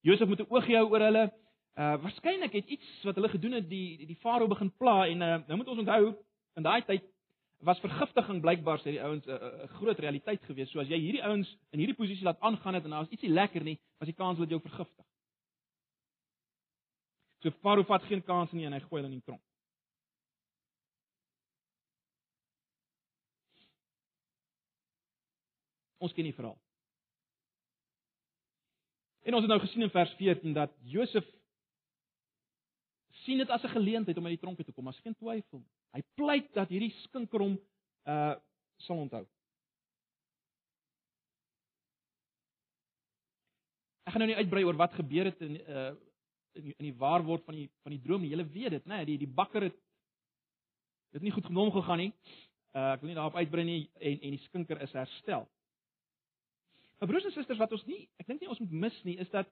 Josef 0.00 0.28
moet 0.28 0.40
'n 0.40 0.46
oogie 0.48 0.76
hou 0.76 0.88
oor 0.90 1.00
hulle. 1.00 1.32
Uh 1.74 1.96
waarskynlik 2.02 2.52
het 2.52 2.66
iets 2.68 3.02
wat 3.02 3.14
hulle 3.14 3.28
gedoen 3.28 3.52
het 3.52 3.68
die 3.68 3.96
die, 3.96 4.06
die 4.06 4.20
farao 4.20 4.48
begin 4.48 4.72
pla 4.78 5.06
en 5.06 5.20
uh, 5.20 5.38
nou 5.46 5.56
moet 5.56 5.68
ons 5.68 5.78
onthou 5.78 6.16
in 6.56 6.62
daai 6.62 6.82
tyd 6.84 7.04
was 7.62 7.78
vergiftiging 7.80 8.40
blykbaar 8.42 8.80
sê 8.82 8.90
die 8.96 9.02
ouens 9.02 9.26
'n 9.26 9.30
uh, 9.30 9.36
uh, 9.36 9.68
groot 9.78 9.98
realiteit 9.98 10.42
gewees. 10.44 10.70
So 10.70 10.80
as 10.80 10.88
jy 10.88 10.98
hierdie 10.98 11.22
ouens 11.22 11.48
in 11.70 11.78
hierdie 11.78 11.96
posisie 11.96 12.24
laat 12.24 12.40
aangaan 12.40 12.74
het 12.74 12.84
en 12.84 12.90
daar 12.90 13.02
is 13.02 13.14
ietsie 13.14 13.30
lekker 13.30 13.62
nie, 13.62 13.78
was 13.98 14.08
die 14.10 14.16
kans 14.16 14.38
dat 14.38 14.50
jou 14.50 14.60
vergiftig. 14.60 15.06
So 17.42 17.50
farao 17.62 17.84
vat 17.84 18.02
geen 18.02 18.22
kans 18.22 18.52
nie 18.52 18.66
en 18.66 18.72
hy 18.72 18.80
gooi 18.80 19.02
hulle 19.02 19.12
in 19.12 19.20
die 19.20 19.26
tronk. 19.26 19.42
Ons 25.98 26.12
ken 26.12 26.24
die 26.24 26.34
verhaal. 26.34 26.58
En 29.22 29.34
ons 29.34 29.44
het 29.44 29.50
nou 29.50 29.60
gesien 29.60 29.82
in 29.82 29.90
vers 29.90 30.14
14 30.18 30.52
dat 30.52 30.74
Josef 30.82 31.26
sien 33.22 33.38
dit 33.38 33.50
as 33.50 33.62
'n 33.62 33.74
geleentheid 33.76 34.16
om 34.18 34.26
uit 34.26 34.34
die 34.34 34.42
tronk 34.42 34.58
te 34.58 34.72
kom, 34.72 34.88
as 34.88 34.98
geen 34.98 35.14
twyfel 35.14 35.58
nie. 35.58 35.81
Hy 35.92 36.02
pleit 36.16 36.48
dat 36.56 36.72
hierdie 36.72 36.92
skinker 37.04 37.44
hom 37.44 37.58
uh 38.08 38.34
sal 38.82 38.98
onthou. 38.98 39.22
Ek 44.02 44.14
gaan 44.14 44.24
nou 44.24 44.30
nie 44.32 44.40
uitbrei 44.40 44.64
oor 44.66 44.78
wat 44.80 44.96
gebeur 44.98 45.30
het 45.30 45.44
in 45.44 45.60
uh 45.60 45.92
in 46.52 46.66
die, 46.66 46.74
in 46.76 46.86
die 46.90 46.98
waarword 47.00 47.44
van 47.48 47.56
die 47.56 47.68
van 47.84 47.94
die 47.94 48.02
droom 48.04 48.24
nie. 48.24 48.32
Julle 48.32 48.48
weet 48.48 48.74
dit, 48.76 48.86
né? 48.86 49.00
Nee, 49.00 49.10
die 49.12 49.20
die 49.24 49.34
bakker 49.40 49.68
het 49.68 49.76
dit 51.12 51.22
nie 51.22 51.32
goed 51.32 51.46
genoem 51.46 51.72
gegaan 51.72 52.02
nie. 52.06 52.12
Uh 52.72 52.92
ek 52.94 53.04
wil 53.04 53.12
nie 53.12 53.18
daarop 53.18 53.36
uitbrei 53.36 53.64
nie 53.68 53.82
en 54.00 54.18
en 54.18 54.36
die 54.36 54.44
skinker 54.48 54.80
is 54.84 54.96
herstel. 54.96 55.46
Maar 56.98 57.10
broers 57.10 57.24
en 57.24 57.32
susters, 57.34 57.58
wat 57.58 57.72
ons 57.74 57.84
nie, 57.90 58.04
ek 58.22 58.28
dink 58.30 58.40
nie 58.40 58.48
ons 58.48 58.60
moet 58.62 58.74
mis 58.84 58.98
nie, 59.02 59.16
is 59.18 59.30
dat 59.32 59.48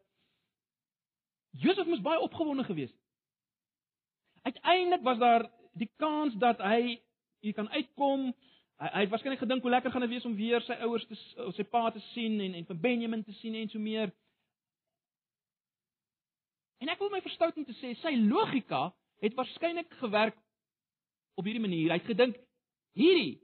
Josef 1.59 1.89
moes 1.91 2.03
baie 2.05 2.21
opgewonde 2.23 2.63
gewees 2.65 2.93
het. 2.93 3.01
Uiteindelik 4.53 5.03
was 5.03 5.19
daar 5.19 5.49
die 5.79 5.91
kans 6.01 6.35
dat 6.41 6.61
hy 6.65 7.01
hier 7.41 7.57
kan 7.57 7.69
uitkom. 7.69 8.31
Hy, 8.81 8.89
hy 8.95 9.03
het 9.05 9.13
waarskynlik 9.13 9.43
gedink 9.43 9.63
hoe 9.63 9.73
lekker 9.75 9.93
gaan 9.93 10.05
dit 10.07 10.13
wees 10.15 10.27
om 10.29 10.37
weer 10.37 10.65
sy 10.67 10.77
ouers 10.87 11.07
te 11.09 11.19
sy 11.57 11.67
pa 11.69 11.91
te 11.95 12.03
sien 12.13 12.41
en 12.41 12.57
en 12.59 12.69
vir 12.71 12.81
Benjamin 12.87 13.25
te 13.25 13.37
sien 13.41 13.55
en 13.55 13.69
so 13.73 13.83
meer. 13.83 14.13
En 16.81 16.89
ek 16.89 17.01
wil 17.03 17.13
my 17.13 17.21
verstout 17.25 17.57
om 17.61 17.67
te 17.69 17.77
sê 17.81 17.93
sy 18.01 18.15
logika 18.21 18.89
het 19.21 19.37
waarskynlik 19.37 19.93
gewerk 20.01 20.39
op 21.37 21.45
hierdie 21.45 21.63
manier. 21.63 21.93
Hy 21.93 22.01
het 22.01 22.09
gedink 22.09 22.41
hierdie 22.97 23.39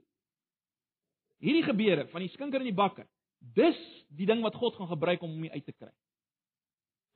hierdie 1.37 1.67
gebeure 1.67 2.07
van 2.09 2.23
die 2.25 2.33
skinker 2.33 2.63
en 2.63 2.71
die 2.71 2.77
bakker 2.77 3.05
Dis 3.39 3.77
die 4.17 4.25
ding 4.25 4.41
wat 4.41 4.55
God 4.55 4.75
gaan 4.75 4.87
gebruik 4.87 5.21
om 5.21 5.31
hom 5.31 5.49
uit 5.49 5.65
te 5.65 5.73
kry. 5.73 5.91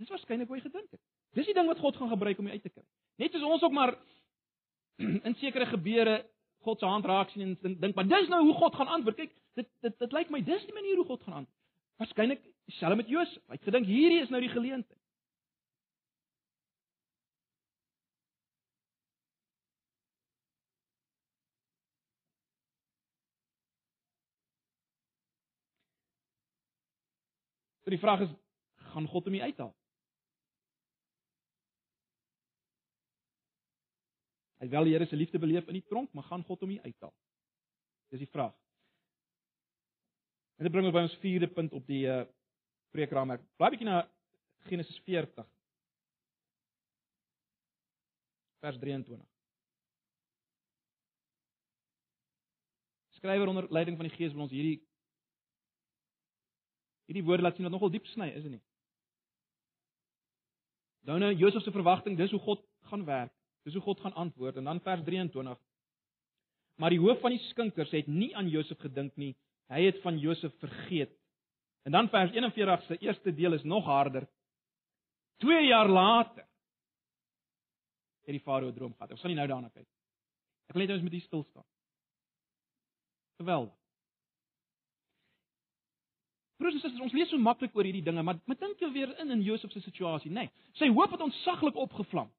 Dis 0.02 0.10
waarskynlik 0.10 0.50
hoe 0.50 0.58
hy 0.58 0.64
gedink 0.64 0.90
het. 0.92 1.02
Dis 1.38 1.48
die 1.48 1.56
ding 1.56 1.70
wat 1.70 1.80
God 1.80 1.98
gaan 1.98 2.12
gebruik 2.12 2.40
om 2.40 2.46
hom 2.46 2.54
uit 2.54 2.64
te 2.64 2.70
kry. 2.70 2.84
Net 3.22 3.34
soos 3.34 3.46
ons 3.48 3.64
ook 3.64 3.76
maar 3.76 3.96
in 5.28 5.36
sekere 5.42 5.66
gebeure 5.66 6.22
God 6.62 6.80
se 6.80 6.86
hand 6.86 7.06
raak 7.06 7.30
sien 7.34 7.58
en 7.62 7.78
dink, 7.80 7.96
maar 7.96 8.08
dis 8.08 8.30
nou 8.30 8.44
hoe 8.46 8.54
God 8.54 8.76
gaan 8.76 8.88
antwoord. 8.88 9.18
Kyk, 9.18 9.36
dit 9.58 9.70
dit 9.82 10.00
dit 10.00 10.12
lyk 10.14 10.30
my 10.30 10.44
dis 10.46 10.66
die 10.66 10.78
manier 10.78 11.02
hoe 11.02 11.10
God 11.10 11.24
gaan 11.24 11.42
antwoord. 11.42 11.58
Waarskynlik 12.02 12.44
dieselfde 12.70 12.96
met 12.96 13.10
Josef. 13.10 13.44
Hy 13.50 13.58
het 13.58 13.70
gedink 13.70 13.90
hierdie 13.90 14.22
is 14.22 14.30
nou 14.30 14.42
die 14.42 14.54
geleentheid. 14.54 14.98
So 27.82 27.90
die 27.90 28.00
vraag 28.00 28.22
is, 28.22 28.34
gaan 28.94 29.08
God 29.10 29.26
hom 29.26 29.40
uithaal? 29.42 29.74
Hy 34.62 34.70
wel 34.70 34.86
die 34.86 34.94
Here 34.94 35.08
se 35.10 35.18
liefde 35.18 35.40
beleef 35.42 35.68
in 35.68 35.80
die 35.80 35.88
tronk, 35.90 36.12
maar 36.14 36.28
gaan 36.30 36.44
God 36.46 36.62
hom 36.62 36.74
uithaal? 36.78 37.14
Dis 38.14 38.22
die 38.22 38.30
vraag. 38.30 38.54
En 40.60 40.68
dit 40.68 40.74
bring 40.74 40.86
ons 40.86 40.94
by 40.94 41.02
ons 41.08 41.18
vierde 41.24 41.50
punt 41.50 41.74
op 41.74 41.88
die 41.90 42.06
uh 42.06 42.22
preekraamwerk. 42.92 43.44
Blaai 43.56 43.72
bietjie 43.72 43.88
na 43.88 44.02
Genesis 44.68 44.98
40 45.08 45.48
vers 48.62 48.78
23. 48.78 49.26
Skrywer 53.16 53.48
onder 53.48 53.72
leiding 53.72 53.98
van 53.98 54.10
die 54.10 54.16
Gees 54.18 54.36
wil 54.36 54.44
ons 54.44 54.54
hierdie 54.54 54.82
hierdie 57.08 57.24
woorde 57.26 57.48
laat 57.48 57.56
sien 57.56 57.66
wat 57.66 57.74
nogal 57.74 57.96
diep 57.96 58.06
sny, 58.12 58.28
is 58.36 58.44
dit 58.44 58.58
nie? 58.58 58.64
Dan 61.08 61.24
nou 61.24 61.32
Josef 61.34 61.64
se 61.64 61.74
verwagting, 61.74 62.20
dis 62.20 62.36
hoe 62.36 62.44
God 62.44 62.62
gaan 62.92 63.08
werk. 63.08 63.34
Dis 63.64 63.74
hoe 63.78 63.84
God 63.86 64.00
gaan 64.00 64.14
antwoord 64.14 64.56
en 64.56 64.64
dan 64.64 64.82
vers 64.82 65.04
23. 65.04 65.58
Maar 66.82 66.90
die 66.90 67.00
hoof 67.00 67.20
van 67.22 67.36
die 67.36 67.44
skinkers 67.50 67.92
het 67.92 68.08
nie 68.08 68.36
aan 68.36 68.50
Josef 68.50 68.80
gedink 68.82 69.16
nie. 69.16 69.36
Hy 69.72 69.84
het 69.86 70.02
van 70.02 70.18
Josef 70.20 70.54
vergeet. 70.60 71.14
En 71.86 71.92
dan 71.92 72.10
vers 72.10 72.32
41 72.32 72.86
se 72.86 72.98
eerste 72.98 73.34
deel 73.34 73.54
is 73.54 73.64
nog 73.64 73.86
harder. 73.86 74.28
2 75.38 75.68
jaar 75.68 75.90
later 75.90 76.46
het 78.22 78.38
die 78.38 78.42
farao 78.42 78.72
droom 78.74 78.94
gehad. 78.94 79.12
Ons 79.12 79.22
gaan 79.22 79.34
nie 79.34 79.40
nou 79.40 79.48
daarna 79.50 79.70
kyk. 79.70 79.88
Ek 80.70 80.76
wil 80.76 80.86
net 80.86 80.96
ons 80.96 81.06
met 81.06 81.16
hier 81.16 81.26
stil 81.26 81.44
staan. 81.50 81.66
Geweldig. 83.42 83.78
Broers 86.62 86.78
en 86.78 86.84
susters, 86.84 87.02
ons 87.02 87.16
lees 87.18 87.32
so 87.34 87.42
maklik 87.42 87.74
oor 87.76 87.88
hierdie 87.88 88.06
dinge, 88.06 88.22
maar 88.24 88.38
maar 88.46 88.60
dink 88.62 88.82
jy 88.82 88.92
weer 88.94 89.16
in 89.24 89.34
in 89.34 89.42
Josef 89.42 89.74
se 89.74 89.82
situasie, 89.82 90.30
nê? 90.30 90.46
Nee, 90.46 90.52
sy 90.78 90.92
hoop 90.94 91.16
het 91.16 91.24
ontsaglik 91.26 91.76
opgevlam. 91.76 92.30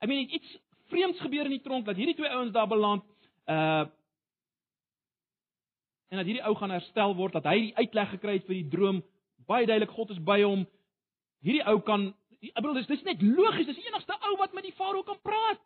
Ek 0.00 0.08
meen 0.08 0.28
iets 0.32 0.58
vreemds 0.90 1.20
gebeur 1.20 1.46
in 1.46 1.54
die 1.54 1.64
tronk 1.64 1.86
dat 1.86 1.98
hierdie 1.98 2.16
twee 2.18 2.30
ouens 2.32 2.52
daar 2.56 2.68
beland, 2.68 3.06
uh 3.46 3.86
en 6.10 6.18
dat 6.18 6.26
hierdie 6.26 6.42
ou 6.42 6.56
gaan 6.58 6.72
herstel 6.74 7.12
word, 7.14 7.36
dat 7.38 7.44
hy 7.46 7.58
die 7.68 7.74
uitleg 7.76 8.08
gekry 8.16 8.32
het 8.40 8.46
vir 8.48 8.56
die 8.56 8.70
droom, 8.72 8.96
baie 9.46 9.66
duidelik 9.68 9.92
God 9.94 10.10
is 10.10 10.18
by 10.26 10.40
hom. 10.42 10.64
Hierdie 11.46 11.62
ou 11.70 11.76
kan 11.86 12.08
ek 12.40 12.56
bedoel 12.56 12.80
dis 12.80 12.88
dis 12.90 13.04
net 13.06 13.22
logies, 13.22 13.68
dis 13.68 13.78
die 13.78 13.86
enigste 13.86 14.16
ou 14.26 14.32
wat 14.40 14.56
met 14.56 14.66
die 14.66 14.74
farao 14.74 15.04
kan 15.06 15.20
praat. 15.22 15.60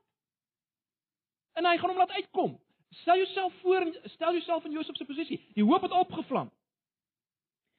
En 1.57 1.65
hy 1.65 1.79
gaan 1.79 1.95
hom 1.95 2.03
laat 2.03 2.13
uitkom. 2.19 2.59
Stel 3.01 3.23
jouself 3.23 3.55
voor, 3.63 3.87
stel 4.13 4.37
jouself 4.37 4.67
in 4.69 4.77
Josef 4.77 4.99
se 4.99 5.07
posisie. 5.09 5.41
Die 5.57 5.65
hoop 5.65 5.87
het 5.87 5.95
opgevlam. 5.97 6.51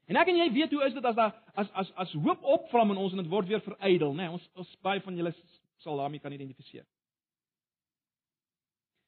En 0.10 0.20
ek 0.22 0.32
en 0.32 0.40
jy 0.40 0.50
weet 0.54 0.74
hoe 0.74 0.84
is 0.86 0.94
dit 0.94 1.06
as 1.06 1.16
daar 1.18 1.38
as 1.54 1.70
as 1.74 1.92
as 2.02 2.18
hoop 2.26 2.44
opvlam 2.44 2.94
in 2.94 3.02
ons 3.02 3.14
en 3.14 3.22
dit 3.22 3.30
word 3.32 3.48
weer 3.50 3.62
verydel, 3.66 4.14
nê? 4.14 4.26
Nee, 4.26 4.34
ons 4.38 4.50
ons 4.54 4.74
baie 4.86 5.02
van 5.02 5.18
julle 5.18 5.34
sal 5.84 5.98
daarmee 5.98 6.20
kan 6.20 6.34
identifiseer. 6.34 6.86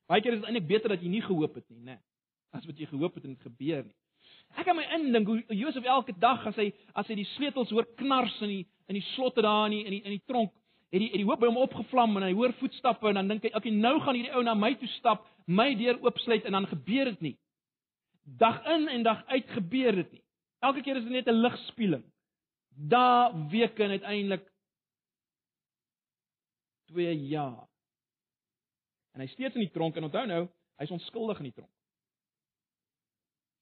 Baie 0.07 0.21
keer 0.21 0.33
is 0.33 0.39
dit 0.39 0.47
eintlik 0.47 0.67
beter 0.67 0.93
dat 0.93 1.01
jy 1.03 1.09
nie 1.11 1.23
gehoop 1.23 1.55
het 1.59 1.65
nie, 1.69 1.81
nê? 1.81 1.95
Nee, 1.95 2.03
as 2.55 2.65
wat 2.65 2.77
jy 2.79 2.87
gehoop 2.87 3.17
het 3.17 3.25
en 3.27 3.33
dit 3.35 3.47
gebeur 3.49 3.83
nie. 3.83 3.95
Ek 4.55 4.65
kan 4.67 4.77
my 4.77 4.85
indink 4.95 5.27
hoe 5.27 5.41
Josef 5.55 5.85
elke 5.85 6.13
dag 6.19 6.45
as 6.47 6.55
hy 6.59 6.69
as 6.95 7.09
hy 7.11 7.17
die 7.19 7.27
sleutels 7.35 7.71
hoor 7.75 7.87
knars 7.99 8.35
in 8.45 8.53
die 8.53 8.63
in 8.87 8.95
die 8.95 9.05
slotte 9.13 9.43
daar 9.43 9.67
in 9.67 9.75
die 9.75 9.83
in 9.83 9.95
die, 9.97 10.03
in 10.05 10.15
die 10.15 10.23
tronk, 10.29 10.53
het 10.93 11.03
die 11.03 11.09
het 11.11 11.19
die 11.19 11.27
hoop 11.27 11.41
by 11.43 11.49
hom 11.49 11.59
opgevlam 11.59 12.15
en 12.17 12.27
hy 12.29 12.31
hoor 12.37 12.55
voetstappe 12.61 13.09
en 13.11 13.19
dan 13.19 13.33
dink 13.33 13.43
hy, 13.43 13.51
"Oké, 13.53 13.69
nou 13.69 13.99
gaan 13.99 14.15
hierdie 14.15 14.33
ou 14.33 14.43
na 14.43 14.53
my 14.55 14.73
toe 14.75 14.87
stap, 14.95 15.27
my 15.45 15.75
deur 15.75 15.99
oopsluit 16.03 16.45
en 16.45 16.51
dan 16.51 16.67
gebeur 16.67 17.05
dit 17.05 17.21
nie." 17.21 17.37
Dag 18.23 18.65
in 18.65 18.87
en 18.87 19.03
dag 19.03 19.25
uit 19.27 19.47
gebeur 19.49 19.95
dit 19.95 20.11
nie. 20.11 20.23
Elke 20.61 20.81
keer 20.81 20.97
is 20.97 21.03
dit 21.03 21.11
net 21.11 21.27
'n 21.27 21.41
ligspieeling. 21.41 22.03
Da 22.69 23.33
weke 23.49 23.83
en 23.83 23.89
uiteindelik 23.89 24.47
2 26.91 27.13
jaar. 27.29 27.67
En 29.15 29.23
hy 29.23 29.27
steeds 29.31 29.55
in 29.55 29.65
die 29.65 29.73
tronk 29.73 29.97
en 29.97 30.07
onthou 30.07 30.25
nou, 30.29 30.43
hy's 30.81 30.93
onskuldig 30.93 31.39
in 31.41 31.49
die 31.49 31.57
tronk. 31.57 31.73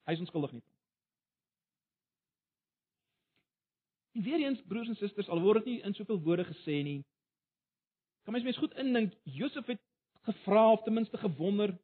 Hy's 0.09 0.21
onskuldig 0.21 0.51
in 0.53 0.59
die 0.59 0.65
tronk. 0.65 0.81
En 4.15 4.23
weer 4.23 4.45
eens 4.45 4.61
broers 4.67 4.87
en 4.91 4.95
susters, 4.99 5.29
al 5.29 5.43
word 5.43 5.63
dit 5.63 5.73
nie 5.73 5.81
in 5.87 5.95
soveel 5.95 6.21
woorde 6.23 6.45
gesê 6.47 6.81
nie. 6.83 7.01
Kan 8.23 8.33
mens 8.33 8.45
mens 8.47 8.57
goed 8.57 8.75
indink 8.81 9.13
Josef 9.23 9.67
het 9.67 9.81
gevra 10.27 10.71
of 10.71 10.83
ten 10.83 10.93
minste 10.93 11.17
gewonder 11.17 11.75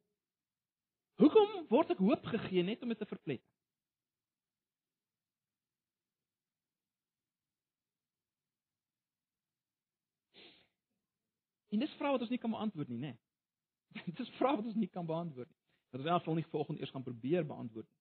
hoekom 1.21 1.67
word 1.69 1.91
ek 1.93 1.99
hoop 2.01 2.23
gegee 2.25 2.63
net 2.65 2.81
om 2.81 2.89
dit 2.89 2.97
te 2.97 3.05
verplet? 3.05 3.43
En 11.71 11.79
dis 11.79 11.93
vrae 11.99 12.11
wat 12.11 12.23
ons 12.25 12.31
nie 12.31 12.39
kan 12.41 12.51
beantwoord 12.51 12.91
nie, 12.91 12.99
né? 12.99 13.13
Nee. 13.95 14.13
dis 14.19 14.29
vrae 14.39 14.55
wat 14.57 14.67
ons 14.67 14.79
nie 14.79 14.89
kan 14.91 15.05
beantwoord 15.07 15.47
nie. 15.47 15.59
Dat 15.91 15.99
ons 16.01 16.09
wel 16.09 16.23
vol 16.25 16.39
nie 16.39 16.47
volgende 16.51 16.83
eers 16.83 16.93
gaan 16.93 17.03
probeer 17.07 17.47
beantwoord 17.47 17.87
nie. 17.87 17.99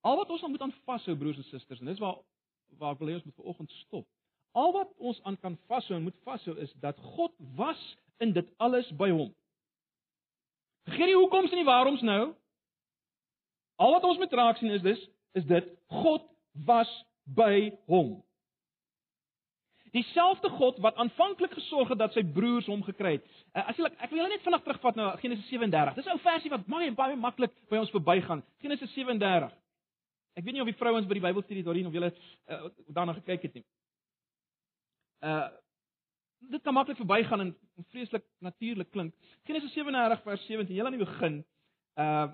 Al 0.00 0.16
wat 0.16 0.30
ons 0.32 0.42
aan 0.44 0.50
moet 0.50 0.64
aan 0.64 0.74
vashou 0.88 1.16
broers 1.16 1.36
en 1.36 1.44
susters, 1.44 1.80
en 1.80 1.92
dis 1.92 2.00
waar 2.00 2.20
waar 2.78 2.94
ek 2.94 3.00
wil 3.02 3.10
hê 3.10 3.16
ons 3.18 3.26
moet 3.26 3.40
vanoggend 3.40 3.72
stop. 3.82 4.06
Al 4.52 4.72
wat 4.72 4.92
ons 4.96 5.18
aan 5.26 5.36
kan 5.42 5.56
vashou 5.66 5.96
en 5.98 6.06
moet 6.06 6.16
vashou 6.24 6.54
is 6.62 6.72
dat 6.80 6.98
God 7.16 7.34
was 7.58 7.80
in 8.22 8.32
dit 8.32 8.46
alles 8.56 8.88
by 8.96 9.10
hom. 9.10 9.32
Vergeet 10.88 11.10
nie 11.10 11.18
hoekoms 11.18 11.50
en 11.50 11.60
nie 11.60 11.66
waaroms 11.66 12.04
nou. 12.06 12.32
Al 13.80 13.96
wat 13.96 14.06
ons 14.06 14.18
moet 14.22 14.32
raak 14.32 14.60
sien 14.60 14.72
is 14.76 14.84
dis 14.86 15.02
is 15.38 15.46
dit 15.50 15.66
God 16.02 16.24
was 16.66 16.90
by 17.24 17.70
hom. 17.90 18.18
Dieselfde 19.90 20.48
God 20.54 20.78
wat 20.78 20.98
aanvanklik 21.02 21.52
gesorg 21.52 21.88
het 21.88 21.98
dat 21.98 22.12
sy 22.14 22.22
broers 22.22 22.66
hom 22.70 22.82
gekry 22.86 23.16
het. 23.16 23.24
Uh, 23.54 23.64
as 23.68 23.78
jy 23.78 23.88
ek 23.90 24.10
wil 24.10 24.20
julle 24.20 24.30
net 24.30 24.44
vinnig 24.44 24.62
terugvat 24.66 24.98
na 24.98 25.08
Genesis 25.22 25.48
37. 25.50 25.94
Dis 25.94 26.06
'n 26.06 26.14
ou 26.14 26.22
versie 26.26 26.50
wat 26.50 26.66
baie 26.66 26.92
baie 26.92 27.16
maklik 27.16 27.54
by 27.70 27.80
ons 27.82 27.90
verbygaan. 27.90 28.44
Genesis 28.62 28.92
37. 28.94 29.50
Ek 30.36 30.44
weet 30.44 30.54
nie 30.54 30.62
of 30.62 30.70
die 30.70 30.78
vrouens 30.78 31.06
by 31.06 31.14
die 31.18 31.26
Bybelstudie 31.26 31.64
daarin 31.64 31.86
of 31.86 31.92
julle 31.92 32.12
uh, 32.48 32.70
daarna 32.88 33.12
gekyk 33.18 33.42
het 33.42 33.54
nie. 33.54 33.64
Uh 35.20 35.48
dit 36.40 36.62
kan 36.62 36.72
maklik 36.72 36.96
verbygaan 36.96 37.40
en 37.40 37.56
vreeslik 37.90 38.24
natuurlik 38.40 38.90
klink. 38.90 39.14
Genesis 39.44 39.72
37 39.72 40.22
vers 40.22 40.46
17, 40.46 40.74
heel 40.74 40.86
aan 40.86 40.96
die 40.96 41.04
begin. 41.04 41.44
Uh 41.96 42.28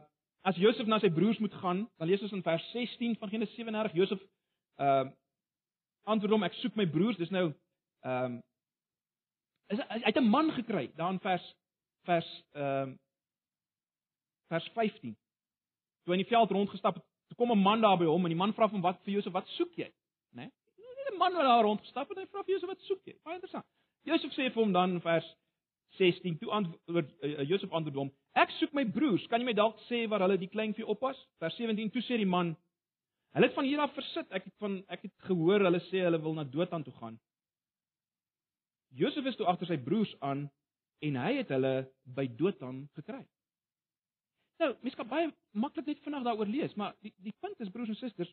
as 0.46 0.56
Josef 0.56 0.86
na 0.86 1.00
sy 1.02 1.08
broers 1.10 1.40
moet 1.42 1.54
gaan, 1.58 1.88
dan 1.98 2.06
lees 2.06 2.22
ons 2.22 2.32
in 2.32 2.42
vers 2.42 2.70
16 2.70 3.16
van 3.18 3.28
Genesis 3.28 3.54
37, 3.54 3.96
Josef 3.98 4.20
uh 4.78 5.08
antwoord 6.06 6.36
hom 6.36 6.46
ek 6.46 6.58
soek 6.62 6.76
my 6.78 6.86
broers, 6.90 7.18
dis 7.20 7.32
nou 7.34 7.48
ehm 8.06 8.36
um, 8.36 8.42
is 9.74 9.80
hy 9.82 10.02
het 10.04 10.18
'n 10.18 10.30
man 10.30 10.52
gekry 10.54 10.90
daar 10.96 11.12
in 11.12 11.20
vers 11.20 11.46
vers 12.06 12.28
ehm 12.54 12.90
um, 12.90 12.98
vers 14.48 14.68
15. 14.74 15.16
Toe 16.04 16.14
in 16.14 16.22
die 16.22 16.30
veld 16.30 16.50
rondgestap 16.50 16.94
het, 16.94 17.04
toe 17.28 17.36
kom 17.36 17.50
'n 17.50 17.62
man 17.62 17.80
daar 17.80 17.98
by 17.98 18.06
hom 18.06 18.24
en 18.24 18.34
die 18.34 18.42
man 18.42 18.54
vra 18.54 18.68
hom 18.68 18.82
wat 18.82 19.02
vir 19.02 19.14
Josef, 19.14 19.32
wat 19.32 19.48
soek 19.48 19.74
jy? 19.74 19.90
Né? 20.30 20.46
Nee? 20.46 20.52
'n 21.16 21.18
man 21.18 21.32
wat 21.32 21.42
daar 21.42 21.62
rondgestap 21.62 22.08
het 22.08 22.18
en 22.18 22.24
hy 22.24 22.30
vra 22.30 22.42
vir 22.44 22.54
Josef 22.54 22.68
wat 22.68 22.80
soek 22.80 23.02
jy? 23.04 23.16
Baie 23.24 23.38
interessant. 23.38 23.66
Josef 24.06 24.32
sê 24.32 24.50
vir 24.52 24.62
hom 24.62 24.72
dan 24.72 24.96
in 24.96 25.00
vers 25.00 25.26
16 25.98 26.38
toe 26.38 26.50
antwoord 26.50 27.12
uh, 27.22 27.48
Josef 27.48 27.72
antwoord 27.72 27.96
hom: 27.96 28.12
Ek 28.36 28.52
soek 28.58 28.74
my 28.76 28.84
broers, 28.84 29.26
kan 29.30 29.40
jy 29.40 29.48
my 29.48 29.56
dalk 29.56 29.78
sê 29.88 30.04
waar 30.10 30.26
hulle 30.26 30.38
die 30.38 30.50
klein 30.52 30.74
vee 30.76 30.86
oppas? 30.86 31.18
Vers 31.42 31.56
17 31.56 31.90
toe 31.94 32.02
sê 32.04 32.20
die 32.20 32.28
man: 32.28 32.54
Hulle 33.34 33.48
het 33.48 33.54
van 33.54 33.64
hier 33.64 33.80
af 33.80 33.94
versit. 33.94 34.28
Ek 34.30 34.44
het 34.44 34.54
van 34.62 34.78
ek 34.92 35.08
het 35.08 35.14
gehoor 35.28 35.64
hulle 35.66 35.80
sê 35.88 36.04
hulle 36.06 36.20
wil 36.22 36.36
na 36.36 36.44
Dothan 36.44 36.84
toe 36.84 36.94
gaan. 37.00 37.18
Josef 38.96 39.26
is 39.26 39.36
toe 39.36 39.46
agter 39.46 39.68
sy 39.70 39.78
broers 39.82 40.12
aan 40.24 40.46
en 41.04 41.18
hy 41.20 41.32
het 41.40 41.50
hulle 41.52 41.74
by 42.16 42.26
Dothan 42.38 42.86
gekry. 42.96 43.24
Nou, 44.62 44.70
mens 44.80 44.96
kan 44.96 45.08
baie 45.08 45.28
maklik 45.52 45.88
net 45.90 46.00
vinnig 46.04 46.24
daaroor 46.24 46.48
lees, 46.48 46.74
maar 46.80 46.94
die 47.04 47.12
die 47.20 47.34
punt 47.44 47.60
is 47.60 47.72
broers 47.72 47.92
en 47.92 47.98
susters, 47.98 48.30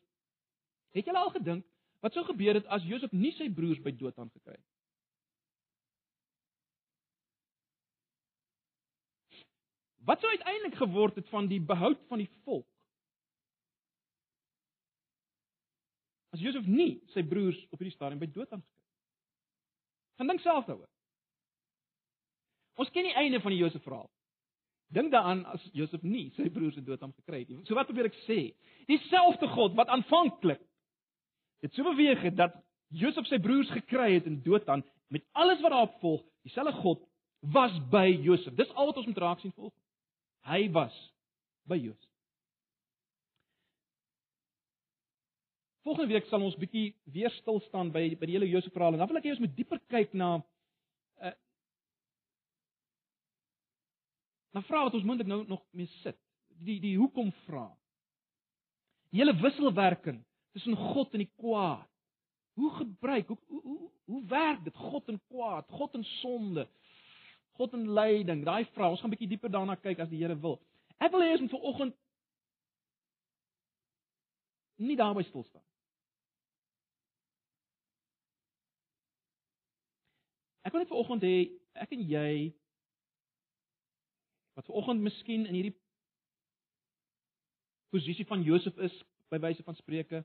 het 0.96 1.10
julle 1.10 1.20
al 1.20 1.34
gedink 1.36 1.68
wat 2.04 2.16
sou 2.16 2.24
gebeur 2.28 2.56
het 2.60 2.68
as 2.72 2.86
Josef 2.88 3.12
nie 3.16 3.32
sy 3.36 3.50
broers 3.52 3.82
by 3.84 3.91
Dothan 3.96 4.32
gekry 4.32 4.56
het? 4.56 4.70
Wat 10.04 10.20
sou 10.20 10.30
uiteindelik 10.30 10.76
geword 10.76 11.16
het 11.16 11.30
van 11.32 11.48
die 11.48 11.62
behoud 11.64 12.00
van 12.10 12.20
die 12.20 12.30
volk? 12.44 12.68
As 16.34 16.41
Josef 16.41 16.65
nie 16.65 16.97
sy 17.13 17.23
broers 17.29 17.59
op 17.69 17.79
hierdie 17.81 17.93
stadium 17.93 18.21
by 18.21 18.29
dood 18.31 18.49
aangekry 18.49 18.73
het. 18.73 18.89
Gaan 20.17 20.31
dink 20.34 20.41
self 20.41 20.65
daaroor. 20.65 20.89
Ons 22.81 22.89
ken 22.93 23.05
die 23.05 23.17
einde 23.21 23.41
van 23.43 23.53
die 23.53 23.61
Josef 23.61 23.84
verhaal. 23.86 24.09
Dink 24.93 25.13
daaraan 25.13 25.43
as 25.53 25.63
Josef 25.77 26.01
nie 26.05 26.27
sy 26.38 26.49
broers 26.53 26.77
in 26.77 26.86
dood 26.86 27.01
aangekry 27.05 27.43
het 27.43 27.53
nie. 27.53 27.61
So 27.69 27.77
wat 27.77 27.89
probeer 27.89 28.09
ek 28.09 28.17
sê? 28.25 28.39
Dieselfde 28.89 29.49
God 29.53 29.77
wat 29.77 29.93
aanvanklik 29.93 30.61
het 31.63 31.73
so 31.77 31.86
beweeg 31.88 32.21
het 32.25 32.38
dat 32.38 32.57
Josef 32.93 33.29
sy 33.29 33.39
broers 33.41 33.69
gekry 33.73 34.11
het 34.17 34.29
in 34.29 34.41
Dothan 34.45 34.84
met 35.13 35.25
alles 35.38 35.61
wat 35.61 35.73
daarop 35.73 35.99
volg, 36.01 36.21
dieselfde 36.45 36.73
God 36.81 37.01
was 37.53 37.73
by 37.91 38.07
Josef. 38.25 38.53
Dis 38.57 38.73
al 38.73 38.89
wat 38.89 38.97
ons 39.01 39.09
moet 39.09 39.21
raak 39.21 39.41
sien 39.41 39.53
volgens. 39.53 39.81
Hy 40.49 40.65
was 40.73 40.97
by 41.69 41.77
Josef. 41.77 42.12
Volgende 45.84 46.13
week 46.13 46.27
sal 46.31 46.43
ons 46.45 46.55
bietjie 46.55 46.93
weer 47.11 47.31
stil 47.41 47.59
staan 47.67 47.89
by 47.91 48.05
by 48.15 48.27
die 48.27 48.38
hele 48.38 48.47
Josef 48.47 48.71
verhaal 48.71 48.95
en 48.95 49.01
dan 49.03 49.09
wil 49.09 49.19
ek 49.19 49.25
hê 49.27 49.34
ons 49.36 49.41
moet 49.43 49.55
dieper 49.57 49.81
kyk 49.91 50.13
na 50.15 50.36
uh 51.19 51.34
na 54.53 54.61
vrae 54.67 54.86
wat 54.86 54.95
ons 54.95 55.07
moontlik 55.07 55.27
nou 55.27 55.41
nog 55.49 55.63
mee 55.73 55.89
sit. 56.03 56.19
Die 56.63 56.77
die 56.79 56.93
hoekom 56.95 57.31
vra. 57.47 57.65
Die 59.11 59.19
hele 59.19 59.34
wisselwerking 59.41 60.21
tussen 60.53 60.77
God 60.77 61.17
en 61.17 61.23
die 61.25 61.31
kwaad. 61.41 61.89
Hoe 62.53 62.69
gebruik 62.77 63.34
hoe 63.34 63.39
hoe 63.49 63.91
hoe 64.05 64.21
werk 64.29 64.63
dit 64.63 64.77
God 64.77 65.09
en 65.09 65.19
kwaad, 65.27 65.67
God 65.67 65.99
en 65.99 66.07
sonde? 66.21 66.67
God 67.57 67.73
en 67.73 67.89
lyding, 67.97 68.45
daai 68.45 68.65
vrae, 68.73 68.89
ons 68.93 69.01
gaan 69.01 69.11
bietjie 69.13 69.29
dieper 69.36 69.51
daarna 69.51 69.75
kyk 69.77 69.99
as 70.05 70.09
die 70.09 70.21
Here 70.21 70.38
wil. 70.41 70.57
Ek 70.97 71.11
wil 71.11 71.25
hê 71.25 71.36
ons 71.36 71.43
moet 71.43 71.53
vanoggend 71.57 71.99
nie 74.84 74.97
daarby 74.97 75.25
stil 75.27 75.43
staan. 75.49 75.65
Ek 80.64 80.72
wil 80.72 80.84
net 80.84 80.91
vanoggend 80.91 81.26
hê 81.28 81.38
ek 81.84 81.91
en 81.95 82.03
jy 82.07 82.34
wat 84.55 84.68
vanoggend 84.70 85.03
miskien 85.03 85.47
in 85.49 85.57
hierdie 85.57 85.76
posisie 87.93 88.26
van 88.30 88.45
Josef 88.45 88.78
is 88.88 88.95
by 89.34 89.41
wyse 89.43 89.66
van 89.66 89.76
spreuke 89.76 90.24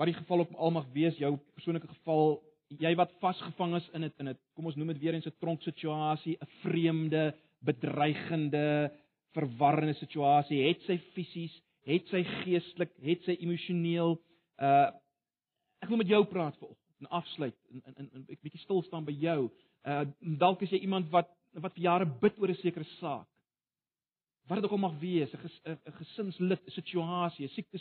wat 0.00 0.08
die 0.08 0.16
geval 0.16 0.44
op 0.44 0.54
almal 0.56 0.86
wees 0.94 1.18
jou 1.20 1.34
persoonlike 1.56 1.90
geval 1.90 2.36
jy 2.80 2.92
wat 2.96 3.12
vasgevang 3.20 3.76
is 3.76 3.88
in 3.96 4.06
dit 4.06 4.22
in 4.22 4.30
dit 4.32 4.40
kom 4.56 4.68
ons 4.70 4.78
noem 4.78 4.92
dit 4.94 5.02
weer 5.02 5.14
eens 5.14 5.26
'n 5.26 5.40
tronksituasie, 5.40 6.38
'n 6.40 6.52
vreemde, 6.62 7.34
bedreigende, 7.60 8.92
verwarrende 9.34 9.94
situasie, 9.94 10.62
het 10.68 10.80
sy 10.82 10.98
fisies, 11.14 11.52
het 11.84 12.06
sy 12.08 12.22
geestelik, 12.24 12.92
het 13.02 13.22
sy 13.24 13.36
emosioneel. 13.40 14.18
Uh 14.58 14.90
ek 15.82 15.88
wil 15.88 15.98
met 15.98 16.08
jou 16.08 16.24
praat 16.24 16.56
vanoggend 16.56 16.81
en 17.02 17.08
afsluit 17.18 17.56
en 17.70 17.82
en 17.84 18.10
en 18.12 18.24
'n 18.28 18.38
bietjie 18.42 18.60
stil 18.60 18.82
staan 18.82 19.04
by 19.04 19.12
jou. 19.12 19.50
Uh 19.82 20.04
dalk 20.20 20.62
is 20.62 20.70
jy 20.70 20.78
iemand 20.86 21.10
wat 21.10 21.28
wat 21.52 21.74
vir 21.74 21.82
jare 21.82 22.06
bid 22.06 22.38
oor 22.38 22.48
'n 22.48 22.54
sekere 22.54 22.84
saak. 22.84 23.28
Wat 24.46 24.56
dit 24.56 24.64
ook 24.64 24.76
al 24.78 24.88
mag 24.88 24.98
wees, 24.98 25.32
'n 25.32 25.38
ges, 25.38 25.60
gesinslid, 25.84 26.62
'n 26.66 26.70
situasie, 26.70 27.44
'n 27.46 27.48
siekte 27.48 27.78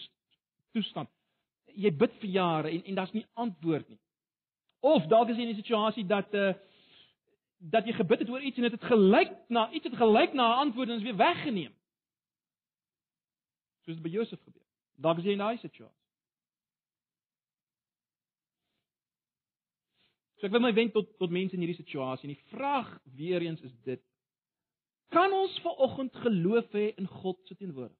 toestand. 0.71 1.09
Jy 1.75 1.91
bid 1.91 2.13
vir 2.19 2.29
jare 2.29 2.69
en 2.69 2.83
en 2.83 2.95
daar's 2.95 3.13
nie 3.13 3.25
antwoord 3.33 3.89
nie. 3.89 3.99
Of 4.79 5.05
dalk 5.07 5.29
is 5.29 5.37
jy 5.37 5.43
in 5.43 5.49
'n 5.49 5.63
situasie 5.63 6.05
dat 6.05 6.33
uh 6.33 6.53
dat 7.61 7.85
jy 7.85 7.93
gebid 7.93 8.19
het 8.19 8.29
oor 8.29 8.41
iets 8.41 8.57
en 8.57 8.63
dit 8.63 8.71
het, 8.71 8.81
het 8.81 8.89
gelyk 8.89 9.31
na 9.47 9.71
iets 9.71 9.85
het 9.85 9.95
gelyk 9.95 10.33
na 10.33 10.47
'n 10.47 10.59
antwoord 10.65 10.89
en 10.89 10.95
is 10.95 11.03
weer 11.03 11.15
weggeneem. 11.15 11.73
Soos 13.85 14.01
by 14.01 14.09
Josef 14.09 14.41
gebeur. 14.43 14.65
Dalk 14.95 15.17
is 15.17 15.23
jy 15.23 15.31
in 15.31 15.37
daai 15.37 15.57
situasie. 15.57 16.00
So 20.41 20.49
ek 20.49 20.55
wil 20.55 20.63
my 20.63 20.73
wend 20.73 20.95
tot 20.97 21.05
tot 21.21 21.29
mense 21.29 21.53
in 21.53 21.61
hierdie 21.61 21.77
situasie 21.77 22.25
en 22.25 22.33
die 22.33 22.49
vraag 22.49 22.89
weer 23.13 23.43
eens 23.45 23.61
is 23.61 23.75
dit: 23.85 24.01
Kan 25.13 25.29
ons 25.37 25.53
ver 25.61 25.83
oggend 25.85 26.15
geloof 26.23 26.71
hê 26.73 26.87
in 26.97 27.05
God 27.21 27.37
se 27.45 27.53
teenwoordigheid? 27.59 27.99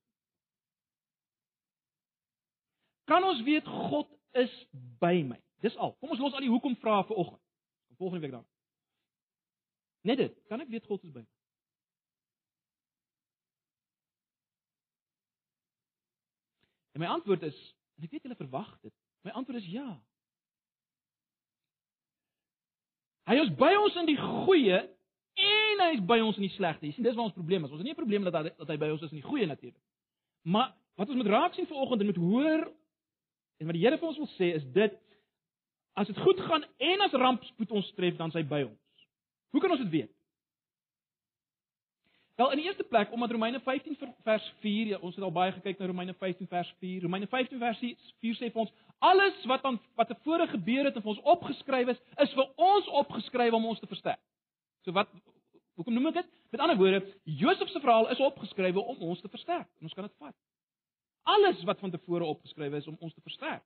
Kan 3.05 3.23
ons 3.29 3.43
weet 3.45 3.67
God 3.67 4.09
is 4.41 4.53
by 4.97 5.21
my? 5.27 5.37
Dis 5.61 5.77
al. 5.77 5.93
Kom 5.99 6.15
ons 6.15 6.23
los 6.23 6.33
al 6.33 6.41
die 6.41 6.49
hoekom 6.49 6.79
vrae 6.81 7.05
vir 7.11 7.21
oggend. 7.21 7.43
Kom 7.91 8.01
volgende 8.01 8.25
week 8.25 8.33
dan. 8.39 8.47
Net 10.09 10.17
dit. 10.17 10.37
Kan 10.49 10.65
ek 10.65 10.73
weet 10.73 10.89
God 10.89 11.05
is 11.05 11.13
by 11.13 11.21
my? 11.21 11.29
En 16.97 17.05
my 17.05 17.11
antwoord 17.19 17.45
is, 17.45 17.59
en 17.99 18.09
ek 18.09 18.15
weet 18.15 18.25
julle 18.25 18.39
verwag 18.39 18.71
dit. 18.81 18.95
My 19.27 19.35
antwoord 19.37 19.61
is 19.61 19.69
ja. 19.69 19.91
Hy 23.31 23.37
is 23.39 23.53
by 23.55 23.71
ons 23.79 23.95
in 24.01 24.09
die 24.09 24.19
goeie 24.19 24.81
en 25.41 25.83
hy 25.85 25.91
is 25.95 26.03
by 26.03 26.19
ons 26.19 26.35
in 26.35 26.43
die 26.49 26.55
slegte. 26.57 26.83
Jy 26.85 26.97
sien, 26.97 27.05
dis 27.07 27.15
waar 27.15 27.29
ons 27.29 27.37
probleem 27.37 27.63
is. 27.63 27.71
Ons 27.71 27.79
het 27.79 27.87
nie 27.87 27.95
'n 27.95 28.01
probleem 28.01 28.27
dat 28.27 28.35
hy 28.35 28.43
dat 28.49 28.67
hy 28.67 28.77
by 28.77 28.89
ons 28.91 29.01
is 29.01 29.11
in 29.11 29.21
die 29.21 29.29
goeie 29.29 29.47
natuurlik. 29.47 29.79
Maar 30.43 30.73
wat 30.97 31.07
ons 31.07 31.17
moet 31.17 31.31
raak 31.31 31.53
sien 31.53 31.67
vanoggend 31.67 32.01
en 32.01 32.09
moet 32.11 32.23
hoor 32.25 32.61
en 33.59 33.65
wat 33.65 33.75
die 33.75 33.83
Here 33.85 33.97
vir 33.97 34.07
ons 34.07 34.17
wil 34.17 34.31
sê 34.37 34.55
is 34.55 34.65
dit 34.73 34.99
As 35.93 36.07
dit 36.07 36.17
goed 36.17 36.39
gaan 36.39 36.63
en 36.77 37.01
as 37.01 37.11
rampspoed 37.11 37.71
ons 37.71 37.93
tref, 37.93 38.15
dan 38.15 38.31
sy 38.31 38.43
by 38.47 38.63
ons. 38.63 39.05
Hoe 39.51 39.61
kan 39.61 39.73
ons 39.75 39.81
dit 39.83 39.91
weet? 39.91 40.11
Wel, 42.39 42.53
in 42.55 42.61
die 42.61 42.67
eerste 42.69 42.85
plek, 42.87 43.11
omdat 43.11 43.33
Romeine 43.35 43.59
15 43.59 43.97
vers 44.23 44.45
4, 44.63 44.93
ja, 44.93 44.99
ons 45.03 45.15
het 45.15 45.23
al 45.23 45.33
baie 45.35 45.51
gekyk 45.51 45.79
na 45.79 45.89
Romeine 45.91 46.15
15 46.17 46.47
vers 46.47 46.71
4. 46.79 47.03
Romeine 47.03 47.27
15 47.27 47.59
vers 47.59 47.81
4 48.23 48.39
sê 48.39 48.47
vir 48.47 48.63
ons 48.63 48.71
alles 49.01 49.45
wat 49.49 49.63
aan 49.65 49.79
wat 49.99 50.07
tevore 50.07 50.47
gebeur 50.47 50.85
het 50.85 50.95
en 50.95 51.03
vir 51.03 51.13
ons 51.15 51.23
opgeskryf 51.33 51.89
is, 51.93 52.01
is 52.25 52.33
vir 52.37 52.47
ons 52.55 52.87
opgeskryf 53.01 53.55
om 53.57 53.65
ons 53.71 53.79
te 53.81 53.89
versterk. 53.89 54.21
So 54.85 54.93
wat 54.93 55.09
hoekom 55.79 55.95
noem 55.97 56.11
ek 56.11 56.21
dit? 56.21 56.31
Met 56.53 56.61
ander 56.61 56.77
woorde, 56.77 57.01
Josef 57.23 57.69
se 57.71 57.81
verhaal 57.81 58.09
is 58.13 58.21
opgeskryf 58.21 58.77
om 58.77 59.01
ons 59.09 59.21
te 59.21 59.31
versterk. 59.31 59.69
Ons 59.81 59.97
kan 59.97 60.05
dit 60.05 60.15
vat. 60.21 60.35
Alles 61.33 61.63
wat 61.69 61.81
van 61.81 61.93
tevore 61.93 62.29
opgeskryf 62.29 62.77
is 62.81 62.89
om 62.91 62.97
ons 62.99 63.13
te 63.13 63.25
versterk. 63.25 63.65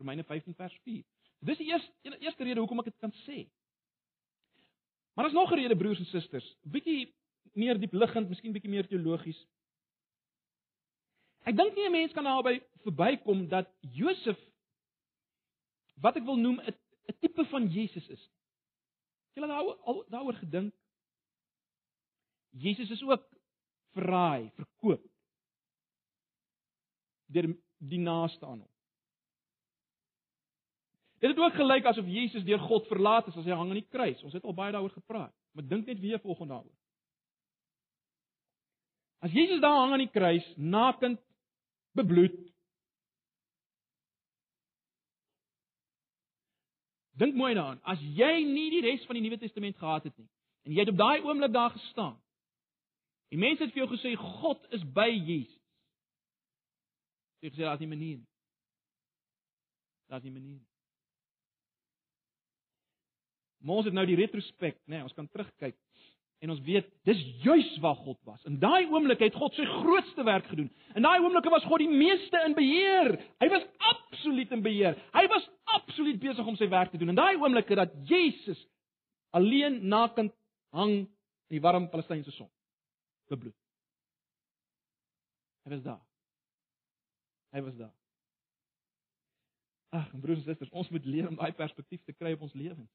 Romeine 0.00 0.24
15 0.24 0.56
vers 0.58 0.76
4. 0.84 1.02
Dis 1.44 1.60
die 1.60 1.70
eerste 1.70 2.18
eerste 2.20 2.44
rede 2.44 2.60
hoekom 2.60 2.80
ek 2.84 2.92
dit 2.92 3.00
kan 3.00 3.12
sê. 3.24 3.46
Maar 5.14 5.28
daar's 5.28 5.36
nog 5.36 5.52
'n 5.52 5.60
rede 5.60 5.76
broers 5.76 5.98
en 5.98 6.10
susters, 6.10 6.56
bietjie 6.62 7.14
meer 7.52 7.78
diep 7.78 7.92
liggend, 7.92 8.28
miskien 8.28 8.52
bietjie 8.52 8.70
meer 8.70 8.86
teologies. 8.86 9.38
Ek 11.44 11.56
dink 11.56 11.74
nie 11.76 11.86
'n 11.86 11.92
mens 11.92 12.12
kan 12.12 12.24
daarby 12.24 12.60
verbykom 12.84 13.48
dat 13.48 13.68
Josef 13.80 14.38
wat 16.00 16.16
ek 16.16 16.24
wil 16.24 16.36
noem 16.36 16.60
'n 16.60 16.74
'n 17.08 17.18
tipe 17.20 17.44
van 17.44 17.68
Jesus 17.68 18.08
is. 18.08 18.22
Het 19.28 19.42
julle 19.42 19.48
daaroor 19.48 20.04
daaroor 20.08 20.34
gedink? 20.34 20.74
Jesus 22.50 22.90
is 22.90 23.02
ook 23.02 23.28
verraai, 23.92 24.50
verkoop 24.54 25.02
deur 27.26 27.56
die 27.78 27.98
naaste 27.98 28.46
aan 28.46 28.60
hom. 28.62 28.70
Dit 31.18 31.32
het 31.32 31.38
ook 31.40 31.56
gelyk 31.56 31.86
asof 31.88 32.06
Jesus 32.06 32.44
deur 32.44 32.60
God 32.60 32.86
verlaat 32.86 33.26
is 33.30 33.36
as 33.36 33.46
hy 33.48 33.56
hang 33.56 33.72
aan 33.72 33.80
die 33.80 33.88
kruis. 33.90 34.22
Ons 34.22 34.36
het 34.36 34.44
al 34.44 34.54
baie 34.54 34.72
daaroor 34.72 34.92
gepraat, 34.92 35.32
maar 35.52 35.66
dink 35.66 35.86
net 35.88 36.00
weer 36.00 36.20
volgens 36.20 36.48
daaroor. 36.48 36.76
As 39.24 39.32
Jesus 39.32 39.60
daar 39.60 39.78
hang 39.80 39.94
aan 39.96 40.04
die 40.04 40.12
kruis, 40.12 40.44
nakend, 40.56 41.23
bebloed. 41.98 42.36
Dink 47.14 47.36
mooi 47.38 47.54
daaraan. 47.54 47.80
As 47.86 48.00
jy 48.02 48.42
nie 48.46 48.70
die 48.74 48.82
res 48.82 49.04
van 49.06 49.18
die 49.18 49.22
Nuwe 49.22 49.38
Testament 49.38 49.78
gehad 49.78 50.08
het 50.10 50.16
nie 50.18 50.30
en 50.64 50.72
jy 50.72 50.80
het 50.80 50.92
op 50.94 50.96
daai 50.96 51.20
oomblik 51.20 51.52
daar 51.52 51.74
gestaan. 51.74 52.14
Die 53.28 53.38
mense 53.40 53.64
het 53.64 53.72
vir 53.74 53.82
jou 53.82 53.90
gesê 53.92 54.14
God 54.16 54.62
is 54.72 54.84
by 54.96 55.10
Jesus. 55.12 55.60
Jy 57.44 57.50
sê 57.52 57.66
daar's 57.66 57.82
nie 57.82 57.90
manier 57.90 58.20
nie. 58.22 58.30
Daar's 60.08 60.24
nie 60.24 60.32
manier 60.32 60.56
nie. 60.56 60.70
Maar 63.64 63.80
ons 63.80 63.88
het 63.88 63.96
nou 63.96 64.04
die 64.08 64.16
retrospek, 64.16 64.78
nê, 64.84 64.96
nee, 64.96 65.04
ons 65.04 65.16
kan 65.16 65.28
terugkyk 65.28 65.76
en 66.44 66.52
ons 66.52 66.60
weet 66.66 66.88
dis 67.08 67.20
juis 67.40 67.70
waar 67.80 67.96
God 68.04 68.18
was. 68.28 68.42
In 68.44 68.58
daai 68.60 68.84
oomblik 68.92 69.22
het 69.24 69.36
God 69.38 69.54
sy 69.56 69.64
grootste 69.64 70.26
werk 70.28 70.46
gedoen. 70.50 70.68
In 70.92 71.06
daai 71.06 71.22
oomblik 71.22 71.48
was 71.52 71.64
God 71.64 71.80
die 71.80 71.88
meeste 71.88 72.40
in 72.44 72.56
beheer. 72.56 73.14
Hy 73.40 73.48
was 73.52 73.64
absoluut 73.94 74.52
in 74.52 74.64
beheer. 74.64 74.98
Hy 75.16 75.24
was 75.32 75.48
absoluut 75.78 76.20
besig 76.20 76.46
om 76.46 76.58
sy 76.60 76.68
werk 76.68 76.92
te 76.92 77.00
doen. 77.00 77.14
In 77.14 77.20
daai 77.20 77.38
oomblik 77.38 77.72
het 77.72 77.80
dat 77.80 77.96
Jesus 78.10 78.60
alleen 79.34 79.80
nakend 79.88 80.34
hang 80.76 80.92
in 81.06 81.56
die 81.56 81.62
warm 81.64 81.88
Palestynse 81.88 82.34
son. 82.36 82.50
Bebloed. 83.32 83.56
Hy 85.64 85.72
was 85.72 85.84
daar. 85.86 86.02
Hy 87.56 87.62
was 87.64 87.76
daar. 87.80 87.94
Ag, 89.94 90.10
broers 90.20 90.42
en 90.42 90.50
susters, 90.50 90.72
ons 90.74 90.90
moet 90.92 91.04
leer 91.08 91.28
om 91.30 91.38
daai 91.38 91.54
perspektief 91.56 92.02
te 92.04 92.12
kry 92.12 92.34
op 92.36 92.44
ons 92.48 92.56
lewens. 92.58 92.90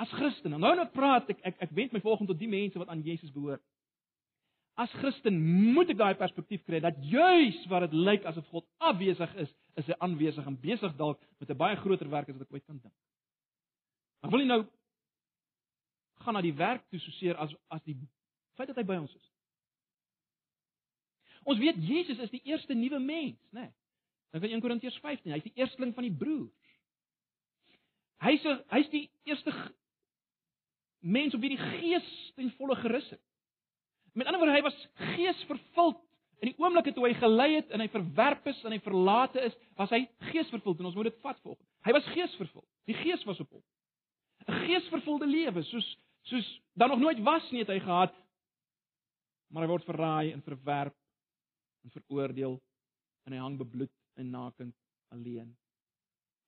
As 0.00 0.10
Christen, 0.16 0.54
nou 0.56 0.74
nou 0.76 0.86
praat 0.94 1.28
ek 1.30 1.40
ek 1.44 1.60
ek 1.68 1.74
wend 1.76 1.92
my 1.92 2.00
volgende 2.00 2.32
tot 2.32 2.40
die 2.40 2.50
mense 2.50 2.78
wat 2.80 2.88
aan 2.88 3.04
Jesus 3.04 3.32
behoort. 3.32 3.62
As 4.80 4.92
Christen 5.02 5.36
moet 5.74 5.90
ek 5.92 6.00
daai 6.00 6.14
perspektief 6.16 6.62
kry 6.64 6.80
dat 6.80 6.96
juis 7.04 7.58
waar 7.68 7.84
dit 7.86 7.96
lyk 7.96 8.24
asof 8.28 8.46
God 8.48 8.66
afwesig 8.80 9.34
is, 9.44 9.50
is 9.76 9.90
hy 9.90 9.98
aanwesig 10.00 10.46
en 10.48 10.56
besig 10.60 10.94
dalk 10.96 11.20
met 11.38 11.50
'n 11.50 11.56
baie 11.56 11.76
groter 11.76 12.08
werk 12.08 12.28
as 12.28 12.38
wat 12.38 12.46
ek 12.48 12.54
ooit 12.54 12.66
kan 12.66 12.78
dink. 12.78 12.94
Maar 14.22 14.30
wil 14.30 14.40
jy 14.40 14.46
nou 14.46 14.62
gaan 16.22 16.34
na 16.34 16.40
die 16.40 16.56
werk 16.56 16.88
toe 16.88 17.00
soseer 17.00 17.36
as 17.36 17.54
as 17.68 17.82
die 17.82 17.96
feit 18.56 18.68
dat 18.68 18.76
hy 18.76 18.84
by 18.84 18.96
ons 18.96 19.14
is. 19.14 19.28
Ons 21.44 21.58
weet 21.58 21.76
Jesus 21.76 22.18
is 22.18 22.30
die 22.30 22.42
eerste 22.44 22.74
nuwe 22.74 22.98
mens, 22.98 23.38
né? 23.50 23.60
Nee. 23.60 23.72
Dink 24.32 24.44
aan 24.44 24.50
1 24.56 24.60
Korintiërs 24.64 24.98
15, 25.04 25.32
hy's 25.34 25.44
die 25.44 25.56
eersteling 25.60 25.92
van 25.94 26.06
die 26.06 26.16
broers. 26.16 26.76
Hy's 28.22 28.44
hy's 28.70 28.88
die 28.92 29.10
eerste 29.28 29.52
mens 31.02 31.34
op 31.34 31.42
wie 31.42 31.52
die 31.56 31.64
Gees 31.78 32.08
ten 32.38 32.50
volle 32.58 32.76
gerus 32.78 33.10
het. 33.10 33.20
Met 34.12 34.26
ander 34.26 34.40
woorde, 34.40 34.56
hy 34.56 34.64
was 34.64 34.88
geesvervuld 35.14 36.00
in 36.42 36.50
die 36.50 36.58
oomblik 36.58 36.90
toe 36.94 37.06
hy 37.06 37.14
gelei 37.16 37.52
het 37.54 37.70
en 37.70 37.80
hy 37.80 37.88
verwerp 37.90 38.46
is 38.50 38.58
en 38.66 38.74
hy 38.74 38.80
verlate 38.82 39.40
is, 39.46 39.54
was 39.78 39.92
hy 39.94 40.02
geesvervuld 40.32 40.80
en 40.80 40.90
ons 40.90 40.96
moet 40.98 41.08
dit 41.08 41.20
vat 41.22 41.38
volgens. 41.44 41.68
Hy 41.86 41.94
was 41.94 42.10
geesvervuld. 42.14 42.66
Die 42.90 42.98
Gees 42.98 43.22
was 43.28 43.40
op 43.40 43.50
hom. 43.54 43.62
'n 44.42 44.58
Geesvervulde 44.66 45.26
lewe, 45.26 45.62
soos 45.62 45.86
soos 46.26 46.48
dan 46.74 46.88
nog 46.88 46.98
nooit 46.98 47.22
was 47.22 47.50
nie 47.50 47.62
het 47.62 47.70
hy 47.70 47.78
gehad. 47.80 48.14
Maar 49.50 49.62
hy 49.62 49.68
word 49.68 49.84
verraai 49.84 50.32
en 50.32 50.42
verwerp 50.42 50.96
en 51.82 51.90
veroordeel 51.90 52.60
en 53.26 53.32
hy 53.32 53.38
hang 53.38 53.58
bebloed 53.58 53.94
en 54.14 54.30
nakend 54.30 54.74
alleen 55.08 55.56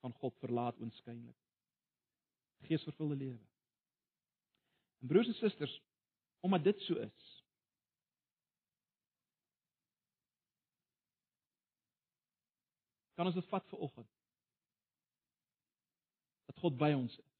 van 0.01 0.13
God 0.13 0.37
verlaat 0.39 0.79
oënskynlik. 0.81 1.37
Geesvervulde 2.69 3.17
lewe. 3.17 3.54
Broers 5.05 5.29
en 5.29 5.37
susters, 5.39 5.75
omdat 6.41 6.65
dit 6.65 6.81
so 6.81 6.97
is, 7.01 7.31
kan 13.15 13.29
ons 13.29 13.37
dit 13.37 13.47
vat 13.53 13.67
vir 13.71 13.85
oggend. 13.87 14.11
Dat 16.49 16.59
God 16.65 16.77
by 16.81 16.91
ons 16.97 17.15
is. 17.19 17.31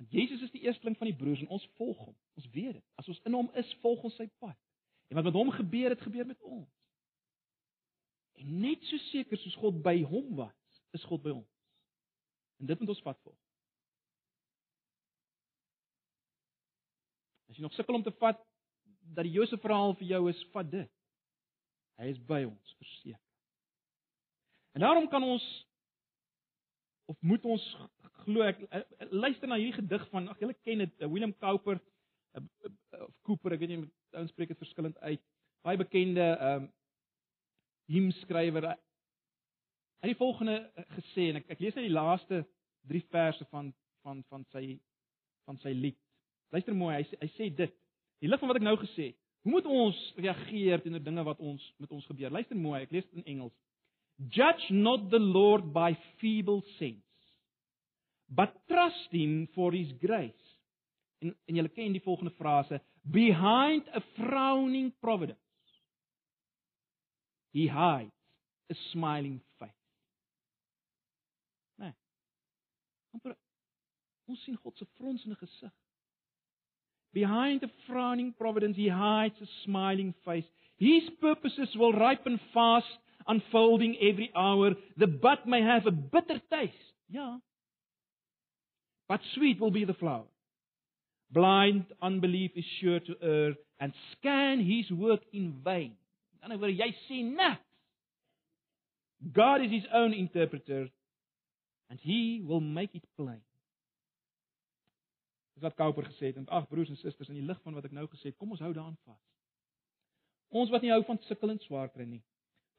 Want 0.00 0.12
Jesus 0.16 0.42
is 0.42 0.52
die 0.54 0.62
eersteling 0.64 0.96
van 0.96 1.10
die 1.10 1.16
broers 1.16 1.42
en 1.44 1.52
ons 1.52 1.68
volg 1.76 1.98
hom. 2.00 2.16
Ons 2.40 2.48
weet 2.54 2.72
dit. 2.78 2.84
As 2.96 3.08
ons 3.12 3.20
in 3.28 3.36
hom 3.36 3.50
is, 3.60 3.72
volg 3.84 4.02
ons 4.08 4.16
sy 4.16 4.26
pad. 4.42 4.56
En 5.10 5.18
wat 5.18 5.26
met 5.28 5.36
hom 5.36 5.50
gebeur 5.52 5.92
het, 5.92 6.00
gebeur 6.00 6.26
met 6.26 6.40
ons. 6.40 6.70
En 8.40 8.60
net 8.62 8.84
so 8.88 8.96
seker 9.10 9.38
soos 9.38 9.58
God 9.60 9.82
by 9.84 9.98
hom 10.08 10.32
was, 10.38 10.80
is 10.96 11.04
God 11.04 11.22
by 11.22 11.34
ons. 11.34 11.48
En 12.60 12.70
dit 12.70 12.80
moet 12.80 12.92
ons 12.94 13.02
vat 13.04 13.20
volg. 13.26 13.38
Jy 17.60 17.66
nog 17.68 17.76
sukkel 17.76 17.94
om 17.94 18.02
te 18.02 18.12
vat 18.20 18.38
dat 19.14 19.26
die 19.26 19.34
Josef 19.34 19.60
verhaal 19.60 19.92
vir 19.98 20.14
jou 20.14 20.20
is, 20.30 20.40
vat 20.54 20.68
dit. 20.70 20.90
Hy 22.00 22.08
is 22.08 22.20
by 22.24 22.44
ons, 22.48 22.76
verseker. 22.80 23.20
En 24.72 24.84
daarom 24.86 25.08
kan 25.12 25.24
ons 25.26 25.44
of 27.10 27.16
moet 27.26 27.44
ons 27.44 27.64
glo 28.22 28.44
ek 28.46 28.60
luister 29.10 29.50
na 29.50 29.58
hierdie 29.58 29.80
gedig 29.80 30.04
van 30.12 30.28
ag 30.30 30.38
julle 30.40 30.54
ken 30.64 30.84
dit 30.84 31.02
William 31.08 31.32
Cowper 31.42 31.80
of 32.38 33.08
Cooper 33.26 33.56
ek 33.56 33.64
weet 33.64 33.72
nie 33.72 33.80
ouens 34.14 34.30
spreek 34.30 34.52
dit 34.52 34.60
verskillend 34.62 34.98
uit 35.02 35.24
baie 35.66 35.80
bekende 35.80 36.28
ehm 36.36 36.68
um, 36.68 36.68
hymskrywer 37.90 38.68
hy 38.70 38.76
het 40.06 40.12
die 40.12 40.20
volgende 40.20 40.54
gesê 40.94 41.26
en 41.32 41.40
ek 41.40 41.50
ek 41.56 41.64
lees 41.64 41.74
net 41.74 41.88
die 41.88 41.96
laaste 41.96 42.44
3 42.92 43.02
verse 43.10 43.48
van 43.50 43.72
van 44.06 44.22
van 44.30 44.46
sy 44.54 44.78
van 45.48 45.58
sy 45.64 45.74
lied 45.74 45.98
Luister 46.50 46.74
mooi, 46.74 46.96
hy 46.98 47.20
hy 47.22 47.30
sê 47.36 47.48
dit. 47.54 47.74
Die 48.20 48.28
lig 48.28 48.40
van 48.40 48.50
wat 48.50 48.58
ek 48.60 48.66
nou 48.66 48.76
gesê 48.80 49.10
het. 49.10 49.18
Hoe 49.44 49.54
moet 49.54 49.66
ons 49.72 49.98
reageer 50.20 50.82
teenoor 50.84 51.02
dinge 51.04 51.24
wat 51.24 51.40
ons 51.40 51.64
met 51.80 51.92
ons 51.96 52.06
gebeur? 52.10 52.32
Luister 52.34 52.58
mooi, 52.58 52.82
ek 52.84 52.92
lees 52.92 53.06
dit 53.08 53.22
in 53.22 53.28
Engels. 53.36 53.56
Judge 54.28 54.68
not 54.74 55.08
the 55.10 55.20
Lord 55.20 55.70
by 55.72 55.94
feeble 56.20 56.60
sense, 56.76 57.00
but 58.28 58.52
trust 58.68 59.14
him 59.16 59.46
for 59.54 59.72
his 59.72 59.94
grace. 60.02 60.48
En 61.24 61.32
en 61.48 61.56
jy 61.56 61.64
ken 61.72 61.96
die 61.96 62.04
volgende 62.04 62.34
frase, 62.36 62.82
behind 63.02 63.88
a 63.96 64.02
frowning 64.18 64.92
providence. 65.00 65.40
He 67.52 67.66
hides 67.66 68.12
a 68.70 68.74
smiling 68.90 69.40
face. 69.58 69.72
Nee. 71.80 71.94
Amper 73.16 73.38
ons 74.30 74.44
sien 74.44 74.58
God 74.62 74.76
se 74.78 74.86
fronsende 74.98 75.40
gesig. 75.40 75.72
Behind 77.12 77.60
the 77.60 77.70
frowning 77.88 78.34
providence, 78.38 78.76
he 78.76 78.88
hides 78.88 79.34
a 79.42 79.46
smiling 79.64 80.14
face. 80.24 80.44
His 80.78 81.02
purposes 81.20 81.68
will 81.76 81.92
ripen 81.92 82.40
fast, 82.54 82.86
unfolding 83.26 83.96
every 84.00 84.30
hour. 84.34 84.70
The 84.96 85.06
bud 85.06 85.38
may 85.46 85.62
have 85.62 85.86
a 85.86 85.90
bitter 85.90 86.40
taste. 86.50 86.72
Yeah. 87.08 87.38
But 89.08 89.20
sweet 89.34 89.60
will 89.60 89.72
be 89.72 89.84
the 89.84 89.94
flower. 89.94 90.24
Blind 91.32 91.86
unbelief 92.00 92.52
is 92.54 92.64
sure 92.80 93.00
to 93.00 93.14
err 93.22 93.54
and 93.80 93.92
scan 94.12 94.60
his 94.60 94.90
work 94.96 95.20
in 95.32 95.54
vain. 95.64 95.92
In 96.32 96.52
ander 96.52 96.58
woorde, 96.58 96.78
jy 96.78 96.94
sien 97.08 97.36
niks. 97.36 97.58
God 99.32 99.62
is 99.62 99.70
his 99.70 99.84
own 99.92 100.12
interpreter 100.14 100.88
and 101.90 101.98
he 102.00 102.42
will 102.46 102.60
make 102.60 102.94
it 102.94 103.02
plain. 103.16 103.42
Dis 105.60 105.68
wat 105.68 105.76
Kouper 105.76 106.06
gesê 106.08 106.30
het 106.30 106.38
en 106.40 106.46
ag 106.48 106.68
broers 106.70 106.88
en 106.88 106.96
susters 106.96 107.28
in 107.28 107.36
die 107.36 107.44
lig 107.44 107.58
van 107.60 107.74
wat 107.76 107.84
ek 107.84 107.92
nou 107.92 108.06
gesê 108.08 108.30
het, 108.30 108.36
kom 108.40 108.54
ons 108.54 108.62
hou 108.64 108.70
daaraan 108.72 108.96
vas. 109.04 109.18
Ons 110.56 110.70
wat 110.72 110.80
nie 110.80 110.92
hou 110.94 111.02
van 111.04 111.18
sukkel 111.26 111.52
en 111.52 111.58
swaar 111.60 111.90
kry 111.92 112.06
nie. 112.08 112.22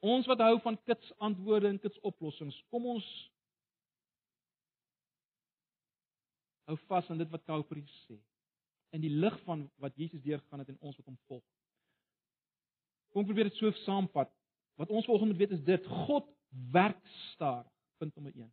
Ons 0.02 0.26
wat 0.26 0.42
hou 0.42 0.56
van 0.64 0.74
kits 0.82 1.12
antwoorde 1.22 1.70
en 1.70 1.78
kits 1.78 2.00
oplossings, 2.02 2.56
kom 2.74 2.88
ons 2.90 3.06
hou 6.66 6.74
vas 6.90 7.10
aan 7.14 7.22
dit 7.22 7.30
wat 7.30 7.46
Kouper 7.46 7.78
sê. 8.00 8.18
In 8.98 9.06
die 9.06 9.12
lig 9.14 9.38
van 9.46 9.62
wat 9.78 9.94
Jesus 10.02 10.24
deurgegaan 10.26 10.64
het 10.64 10.74
en 10.74 10.82
ons 10.82 10.98
wat 10.98 11.06
hom 11.06 11.20
volg. 11.30 11.46
Kom 13.14 13.28
probeer 13.30 13.46
dit 13.46 13.62
so 13.62 13.70
saamvat. 13.84 14.34
Wat 14.82 14.90
ons 14.90 15.06
volgende 15.06 15.36
moet 15.36 15.44
weet 15.44 15.54
is 15.60 15.64
dit: 15.70 15.86
God 16.08 16.26
werk 16.74 16.98
stadig. 17.30 17.70
Punt 18.02 18.18
nommer 18.18 18.34
1. 18.34 18.50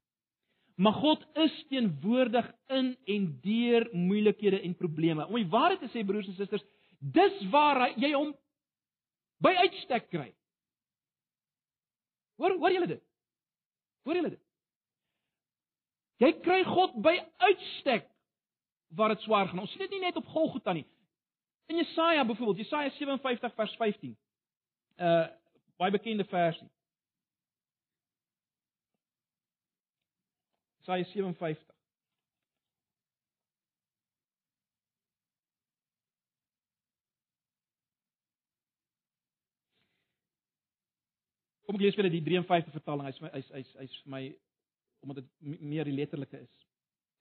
Maar 0.80 0.94
God 0.94 1.26
is 1.34 1.66
teenwoordig 1.68 2.46
in 2.68 2.98
en 3.06 3.40
deur 3.44 3.90
moeilikhede 3.92 4.62
en 4.62 4.76
probleme. 4.76 5.28
Om 5.28 5.36
die 5.36 5.50
waarheid 5.52 5.82
te 5.84 5.90
sê 5.92 6.06
broers 6.08 6.28
en 6.28 6.38
susters, 6.38 6.64
dis 7.00 7.42
waar 7.52 7.82
jy 8.00 8.14
hom 8.14 8.32
by 9.44 9.52
uitstek 9.66 10.08
kry. 10.14 10.30
Hoor, 12.40 12.56
hoor 12.62 12.72
julle 12.72 12.88
dit? 12.94 13.04
Hoor 14.08 14.22
julle 14.22 14.32
dit? 14.38 14.46
Jy 16.24 16.32
kry 16.44 16.62
God 16.68 16.96
by 17.04 17.18
uitstek 17.44 18.08
waar 18.96 19.12
dit 19.12 19.28
swaar 19.28 19.52
gaan. 19.52 19.60
Ons 19.60 19.76
sien 19.76 19.84
dit 19.84 19.98
nie 19.98 20.06
net 20.06 20.16
op 20.20 20.32
Golgotha 20.32 20.74
nie. 20.76 20.88
In 21.70 21.84
Jesaja 21.84 22.24
byvoorbeeld, 22.24 22.64
Jesaja 22.64 22.96
57 22.96 23.56
vers 23.56 23.76
15. 23.84 24.16
Uh 24.96 25.28
baie 25.80 25.92
bekende 25.96 26.26
versie. 26.28 26.68
Jesaja 30.90 31.06
57 31.06 31.66
Kom 41.68 41.78
ek 41.78 41.84
lees 41.84 41.94
vir 41.94 42.02
julle 42.02 42.16
die 42.16 42.24
53 42.26 42.74
vertaling. 42.74 43.06
Hy's 43.06 43.20
hy's 43.22 43.52
hy's 43.54 43.76
hy's 43.84 43.98
vir 44.02 44.14
my 44.16 44.24
omdat 45.06 45.22
dit 45.22 45.62
meer 45.62 45.86
die 45.86 45.94
letterlike 45.94 46.42
is. 46.42 46.66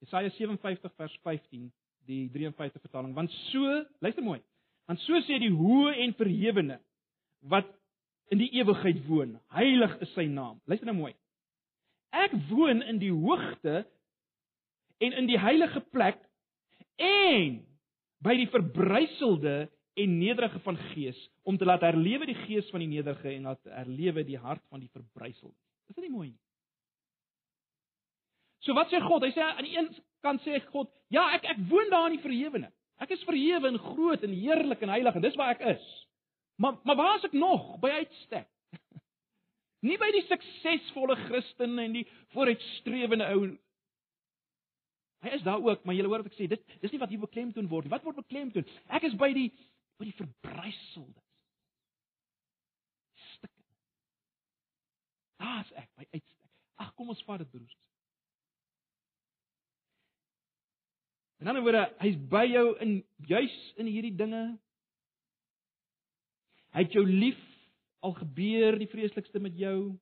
Jesaja 0.01 0.33
57 0.33 0.95
vers 0.97 1.19
15, 1.27 1.69
die 2.09 2.23
53 2.33 2.81
vertaling. 2.81 3.13
Want 3.13 3.35
so, 3.51 3.83
luister 4.01 4.25
mooi. 4.25 4.41
Want 4.89 5.05
so 5.05 5.21
sê 5.29 5.37
die 5.45 5.53
hoë 5.53 5.93
en 6.07 6.17
verhewene 6.17 6.81
wat 7.53 7.69
in 8.33 8.41
die 8.41 8.49
ewigheid 8.57 9.05
woon. 9.11 9.37
Heilig 9.53 10.01
is 10.09 10.17
sy 10.17 10.25
naam. 10.33 10.57
Luister 10.65 10.89
nou 10.89 10.97
mooi. 11.03 11.13
Ek 12.15 12.35
woon 12.49 12.83
in 12.83 13.01
die 13.03 13.13
hoogte 13.13 13.83
en 14.99 15.13
in 15.13 15.29
die 15.29 15.39
heilige 15.39 15.81
plek 15.93 16.21
en 16.99 17.61
by 18.25 18.35
die 18.39 18.49
verbryselde 18.51 19.69
en 19.99 20.19
nederige 20.19 20.59
van 20.65 20.79
gees 20.93 21.19
om 21.43 21.59
te 21.59 21.67
laat 21.67 21.85
herlewe 21.87 22.27
die 22.27 22.39
gees 22.47 22.69
van 22.71 22.83
die 22.83 22.91
nederige 22.91 23.31
en 23.33 23.51
laat 23.51 23.71
herlewe 23.71 24.25
die 24.27 24.39
hart 24.39 24.63
van 24.71 24.83
die 24.83 24.91
verbryselde. 24.95 25.57
Is 25.89 25.97
dit 25.97 26.05
nie 26.07 26.15
mooi 26.15 26.29
nie? 26.31 26.41
So 28.67 28.75
wat 28.75 28.91
sê 28.93 29.01
God? 29.03 29.25
Hy 29.25 29.33
sê 29.35 29.45
aan 29.45 29.65
die 29.67 29.77
een 29.77 29.89
kant 30.25 30.43
sê 30.45 30.59
God, 30.73 30.91
ja, 31.15 31.29
ek 31.37 31.47
ek 31.55 31.63
woon 31.71 31.91
daar 31.93 32.09
in 32.11 32.19
die 32.19 32.25
verhewene. 32.25 32.71
Ek 32.99 33.15
is 33.15 33.23
verhewe 33.27 33.71
en 33.71 33.79
groot 33.79 34.25
en 34.27 34.35
heerlik 34.35 34.83
en 34.83 34.93
heilig 34.93 35.19
en 35.19 35.25
dis 35.25 35.39
waar 35.39 35.55
ek 35.55 35.65
is. 35.77 35.85
Maar 36.59 36.81
maar 36.85 36.99
waar 36.99 37.19
is 37.21 37.29
ek 37.31 37.37
nog 37.39 37.77
by 37.83 37.93
uitstek? 38.03 38.49
Nie 39.87 39.99
by 40.01 40.09
die 40.15 40.25
suksesvolle 40.27 41.15
Christen 41.29 41.79
en 41.79 41.95
die 41.95 42.07
vooruitstrewende 42.35 43.29
ou 43.35 43.43
Hy 45.19 45.33
is 45.35 45.43
daar 45.43 45.59
ook, 45.59 45.83
maar 45.83 45.97
jy 45.99 46.05
hoor 46.07 46.23
wat 46.23 46.31
ek 46.31 46.37
sê, 46.39 46.47
dit 46.47 46.77
dis 46.79 46.93
nie 46.95 47.01
wat 47.03 47.11
hier 47.11 47.19
beklemtoon 47.19 47.67
word 47.71 47.89
nie. 47.89 47.91
Wat 47.91 48.05
word 48.07 48.21
beklemtoon? 48.21 48.67
Ek 48.95 49.07
is 49.09 49.17
by 49.19 49.33
die 49.35 49.49
by 49.99 50.07
die 50.07 50.15
verbryselde 50.15 51.25
stukke. 53.33 53.65
Daar's 55.43 55.73
ek 55.75 55.89
by 55.99 56.07
uitstek. 56.07 56.51
Ag, 56.79 56.93
kom 56.95 57.11
ons 57.11 57.25
vat 57.27 57.43
dit 57.43 57.51
broers. 57.51 57.75
En 61.43 61.51
dan 61.51 61.59
word 61.67 61.99
hy's 61.99 62.19
by 62.31 62.45
jou 62.47 62.67
in 62.87 62.95
juis 63.27 63.59
in 63.83 63.91
hierdie 63.91 64.15
dinge. 64.15 64.45
Hy 66.79 66.87
het 66.87 66.95
jou 66.95 67.03
lief 67.09 67.43
al 68.01 68.15
gebeur 68.19 68.79
die 68.79 68.89
vreeslikste 68.91 69.41
met 69.41 69.57
jou. 69.59 69.99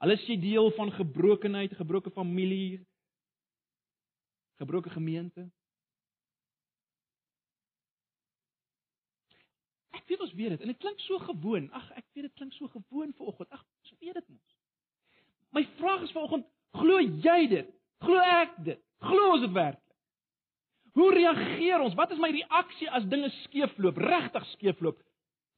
Al 0.00 0.14
is 0.14 0.24
jy 0.28 0.38
deel 0.40 0.70
van 0.76 0.92
gebrokenheid, 0.96 1.74
gebroke 1.76 2.10
familie, 2.10 2.80
gebroke 4.60 4.90
gemeente. 4.90 5.44
Ek 9.96 10.06
weet 10.08 10.24
ons 10.24 10.32
weet 10.38 10.54
dit 10.54 10.64
en 10.64 10.72
dit 10.72 10.80
klink 10.80 11.00
so 11.04 11.18
gewoon. 11.28 11.68
Ag, 11.76 11.90
ek 12.00 12.06
weet 12.14 12.30
dit 12.30 12.38
klink 12.40 12.56
so 12.56 12.68
gewoon 12.72 13.12
vir 13.16 13.32
oggend. 13.32 13.50
Ag, 13.52 13.66
ons 13.84 13.94
weet 14.00 14.16
dit 14.16 14.32
mos. 14.32 14.56
My 15.50 15.66
vraag 15.80 16.06
is 16.06 16.14
vanoggend, 16.14 16.48
glo 16.78 17.00
jy 17.00 17.46
dit? 17.50 17.70
Glo 18.00 18.24
ek 18.40 18.56
dit? 18.64 18.80
Glo 19.04 19.32
ons 19.34 19.44
dit 19.44 19.52
werklik? 19.52 19.86
Hoe 20.96 21.10
reageer 21.14 21.82
ons? 21.84 21.94
Wat 21.98 22.10
is 22.10 22.18
my 22.22 22.30
reaksie 22.34 22.88
as 22.90 23.06
dinge 23.10 23.30
skeefloop, 23.44 23.98
regtig 24.00 24.46
skeefloop? 24.54 24.98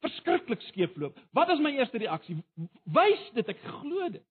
Verskriklik 0.03 0.61
skeefloop. 0.67 1.19
Wat 1.31 1.49
is 1.53 1.61
my 1.63 1.71
eerste 1.77 2.01
reaksie? 2.01 2.37
Wys 2.83 3.23
dit 3.37 3.51
ek 3.53 3.61
glo 3.79 4.09
dit. 4.11 4.25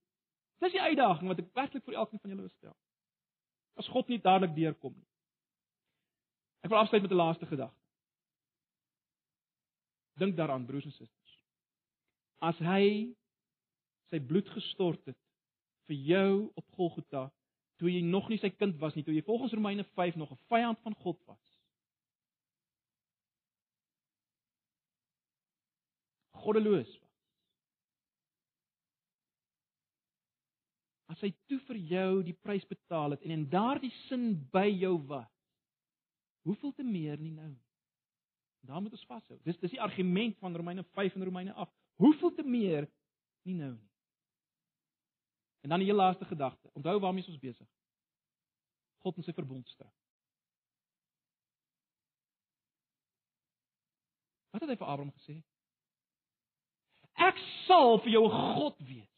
Dis 0.62 0.75
die 0.75 0.83
uitdaging 0.83 1.31
wat 1.31 1.41
ek 1.43 1.55
werklik 1.57 1.85
vir 1.87 1.97
elkeen 1.99 2.20
van 2.20 2.35
julle 2.35 2.45
wil 2.45 2.53
stel. 2.53 2.77
As 3.81 3.89
God 3.91 4.11
nie 4.12 4.20
dadelik 4.23 4.55
deurkom 4.55 4.93
nie. 4.95 5.09
Ek 6.62 6.70
wil 6.70 6.79
afsluit 6.79 7.03
met 7.03 7.11
'n 7.11 7.23
laaste 7.23 7.47
gedagte. 7.47 7.81
Dink 10.20 10.37
daaraan 10.37 10.66
broers 10.66 10.85
en 10.85 10.93
susters. 10.93 11.35
As 12.39 12.59
hy 12.59 13.14
sy 14.11 14.20
bloed 14.20 14.49
gestort 14.49 15.05
het 15.07 15.18
vir 15.89 15.97
jou 15.97 16.53
op 16.55 16.66
Golgotha 16.77 17.31
toe 17.79 17.91
jy 17.91 18.03
nog 18.07 18.29
nie 18.29 18.39
sy 18.39 18.51
kind 18.51 18.77
was 18.79 18.95
nie, 18.95 19.03
toe 19.03 19.14
jy 19.14 19.25
volgens 19.27 19.53
Romeine 19.53 19.85
5 19.97 20.16
nog 20.16 20.31
'n 20.31 20.39
vyand 20.49 20.79
van 20.83 20.95
God 20.95 21.18
was. 21.27 21.51
Goddeloos 26.43 26.90
was. 26.99 27.11
As 31.12 31.20
hy 31.20 31.32
toe 31.51 31.59
vir 31.68 31.78
jou 31.90 32.22
die 32.24 32.36
prys 32.45 32.64
betaal 32.68 33.14
het 33.14 33.24
en 33.26 33.34
in 33.34 33.45
daardie 33.53 33.93
sin 34.07 34.32
by 34.55 34.64
jou 34.70 34.97
was. 35.11 35.28
Hoeveel 36.49 36.72
te 36.74 36.86
meer 36.86 37.20
nie 37.20 37.34
nou 37.34 37.51
nie? 37.51 37.61
Daar 38.66 38.82
moet 38.82 38.95
ons 38.95 39.07
vashou. 39.11 39.38
Dis 39.45 39.59
dis 39.61 39.74
die 39.74 39.82
argument 39.82 40.38
van 40.38 40.57
Romeine 40.57 40.84
5 40.97 41.18
en 41.18 41.24
Romeine 41.26 41.55
8. 41.66 41.72
Hoeveel 42.03 42.34
te 42.34 42.45
meer 42.47 42.88
nie 43.47 43.55
nou 43.59 43.72
nie. 43.74 43.90
En 45.62 45.74
dan 45.74 45.82
die 45.82 45.90
heel 45.90 45.99
laaste 45.99 46.26
gedagte. 46.26 46.70
Onthou 46.72 46.99
waarmee 47.03 47.26
ons 47.26 47.38
besig. 47.38 47.68
God 49.03 49.18
en 49.18 49.26
sy 49.26 49.34
verbond 49.34 49.68
straf. 49.68 49.93
Wat 54.51 54.62
het 54.62 54.70
hy 54.70 54.76
vir 54.78 54.86
Abraham 54.86 55.14
gesê? 55.16 55.38
Ek 57.21 57.39
sal 57.67 57.99
vir 58.05 58.15
jou 58.17 58.27
God 58.31 58.77
wees. 58.89 59.09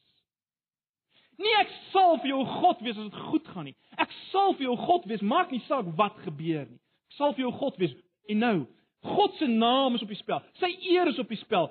Nie 1.39 1.55
ek 1.59 1.71
sal 1.91 2.19
vir 2.23 2.31
jou 2.31 2.43
God 2.47 2.83
wees 2.87 2.99
as 2.99 3.11
dit 3.11 3.23
goed 3.31 3.47
gaan 3.51 3.69
nie. 3.69 3.77
Ek 3.99 4.13
sal 4.31 4.55
vir 4.55 4.69
jou 4.69 4.77
God 4.87 5.07
wees, 5.11 5.23
maak 5.23 5.51
nie 5.51 5.63
saak 5.69 5.89
wat 5.99 6.19
gebeur 6.27 6.67
nie. 6.69 6.81
Ek 7.11 7.19
sal 7.19 7.35
vir 7.35 7.47
jou 7.47 7.55
God 7.59 7.79
wees. 7.83 7.95
En 8.31 8.41
nou, 8.41 8.57
God 9.05 9.35
se 9.39 9.49
naam 9.51 9.99
is 9.99 10.05
op 10.05 10.13
die 10.13 10.21
spel. 10.21 10.43
Sy 10.61 10.71
eer 10.95 11.11
is 11.11 11.19
op 11.21 11.29
die 11.29 11.41
spel. 11.43 11.69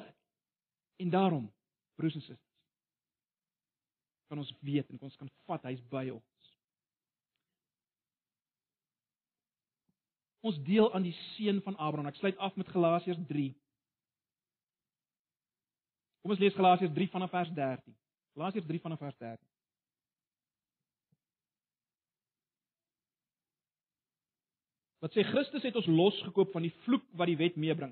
En 1.01 1.09
daarom, 1.13 1.47
broers 1.97 2.17
en 2.19 2.21
susters, 2.21 2.41
kan 4.29 4.41
ons 4.41 4.53
weet 4.65 4.89
en 4.89 5.01
ons 5.01 5.17
kan 5.17 5.31
vat 5.49 5.65
hy's 5.69 5.81
by 5.91 6.07
ons. 6.13 6.51
Ons 10.43 10.59
deel 10.67 10.89
aan 10.93 11.05
die 11.05 11.15
seën 11.33 11.61
van 11.63 11.77
Abraham. 11.79 12.09
Ek 12.11 12.19
sluit 12.19 12.39
af 12.43 12.57
met 12.59 12.71
Galasiërs 12.73 13.21
3. 13.29 13.51
Kom 16.23 16.31
ons 16.31 16.39
lees 16.39 16.55
Galasiërs 16.55 16.93
3 16.95 17.09
vanaf 17.11 17.33
vers 17.35 17.49
13. 17.51 17.95
Galasiërs 18.37 18.69
3 18.69 18.83
vanaf 18.87 18.99
vers 19.03 19.17
13. 19.19 19.43
wat 25.03 25.11
sê 25.11 25.25
Christus 25.27 25.65
het 25.67 25.75
ons 25.75 25.89
losgekoop 25.91 26.53
van 26.55 26.63
die 26.63 26.71
vloek 26.85 27.03
wat 27.19 27.27
die 27.27 27.39
wet 27.39 27.57
meebring. 27.59 27.91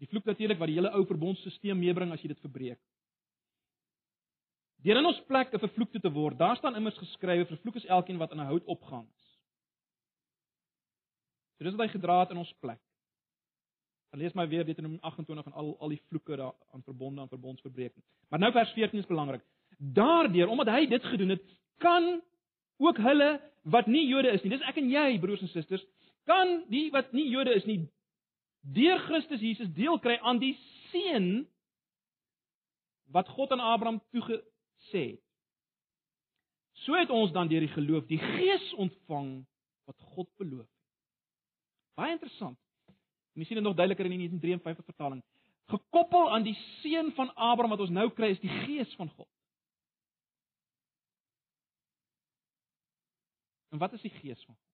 Die 0.00 0.08
vloek 0.08 0.24
natuurlik 0.26 0.58
wat 0.58 0.70
die 0.70 0.78
hele 0.78 0.92
ou 0.96 1.02
verbondstelsel 1.06 1.76
meebring 1.76 2.14
as 2.14 2.22
jy 2.24 2.30
dit 2.32 2.40
verbreek. 2.40 2.80
Deur 4.82 4.98
in 4.98 5.06
ons 5.06 5.20
plek 5.28 5.52
'n 5.52 5.60
vervloekte 5.62 6.00
te 6.00 6.10
word, 6.10 6.38
daar 6.38 6.56
staan 6.56 6.74
immers 6.74 6.98
geskrywe: 6.98 7.44
"Vervloek 7.46 7.76
is 7.76 7.86
elkeen 7.86 8.18
wat 8.18 8.32
aan 8.32 8.40
'n 8.40 8.50
hout 8.50 8.64
opgehang 8.64 9.06
is." 9.06 9.26
So 11.58 11.64
dis 11.64 11.76
wat 11.76 11.86
hy 11.86 11.92
gedra 11.92 12.20
het 12.20 12.30
in 12.30 12.38
ons 12.38 12.52
plek. 12.60 12.80
Dan 14.12 14.20
lees 14.20 14.34
my 14.36 14.44
weer 14.48 14.64
Deuteronomium 14.64 15.00
28 15.08 15.46
en 15.48 15.52
al 15.56 15.70
al 15.80 15.94
die 15.94 16.02
vloeke 16.08 16.36
daar 16.36 16.52
aan 16.76 16.82
verbonde 16.84 17.20
aan 17.20 17.30
verbondsverbreeking. 17.32 18.04
Maar 18.28 18.38
nou 18.38 18.52
vers 18.52 18.72
14 18.76 18.98
is 18.98 19.08
belangrik. 19.08 19.40
Daardeur, 19.78 20.48
omdat 20.52 20.68
hy 20.68 20.86
dit 20.86 21.04
gedoen 21.04 21.32
het, 21.32 21.42
kan 21.80 22.20
ook 22.76 23.00
hulle 23.00 23.40
wat 23.62 23.86
nie 23.86 24.04
Jode 24.06 24.28
is 24.28 24.42
nie. 24.42 24.52
Dis 24.52 24.68
ek 24.68 24.76
en 24.76 24.90
jy, 24.90 25.18
broers 25.22 25.40
en 25.40 25.48
susters, 25.48 25.84
kan 26.28 26.60
die 26.68 26.90
wat 26.92 27.12
nie 27.16 27.24
Jode 27.30 27.54
is 27.56 27.64
nie 27.64 27.80
deur 28.62 29.00
Christus 29.08 29.40
Jesus 29.42 29.70
deel 29.74 29.98
kry 29.98 30.18
aan 30.22 30.38
die 30.38 30.54
seën 30.92 31.46
wat 33.12 33.28
God 33.34 33.50
aan 33.52 33.64
Abraham 33.64 34.00
toegesê 34.14 35.04
het. 35.16 35.24
So 36.84 36.94
het 36.98 37.10
ons 37.10 37.32
dan 37.32 37.50
deur 37.50 37.64
die 37.64 37.74
geloof 37.74 38.06
die 38.10 38.20
Gees 38.20 38.68
ontvang 38.80 39.40
wat 39.88 39.98
God 40.14 40.28
beloof 40.36 40.68
het. 40.68 40.78
Baie 41.98 42.14
interessant. 42.16 42.61
Miskien 43.32 43.62
nog 43.62 43.76
duideliker 43.76 44.04
in 44.04 44.10
die 44.10 44.18
1953 44.18 44.84
vertaling. 44.84 45.22
Gekoppel 45.72 46.30
aan 46.30 46.42
die 46.42 46.56
seën 46.80 47.12
van 47.16 47.34
Abraham 47.34 47.70
wat 47.70 47.84
ons 47.86 47.94
nou 47.94 48.10
kry 48.10 48.32
is 48.34 48.42
die 48.42 48.50
Gees 48.64 48.94
van 48.94 49.08
God. 49.16 49.28
En 53.72 53.80
wat 53.80 53.92
is 53.96 54.04
die 54.04 54.12
Gees 54.12 54.44
van 54.44 54.54
God? 54.54 54.68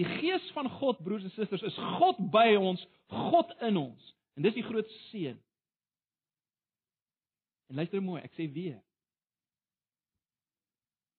Die 0.00 0.08
Gees 0.08 0.50
van 0.56 0.70
God, 0.70 1.02
broers 1.04 1.24
en 1.26 1.30
susters, 1.30 1.62
is 1.62 1.76
God 1.98 2.20
by 2.32 2.54
ons, 2.56 2.80
God 3.12 3.52
in 3.60 3.76
ons. 3.76 4.12
En 4.36 4.46
dis 4.46 4.56
die 4.56 4.64
groot 4.64 4.88
seën. 5.10 5.36
En 7.68 7.76
luister 7.76 8.00
mooi, 8.04 8.22
ek 8.24 8.32
sê 8.36 8.46
weer. 8.52 8.80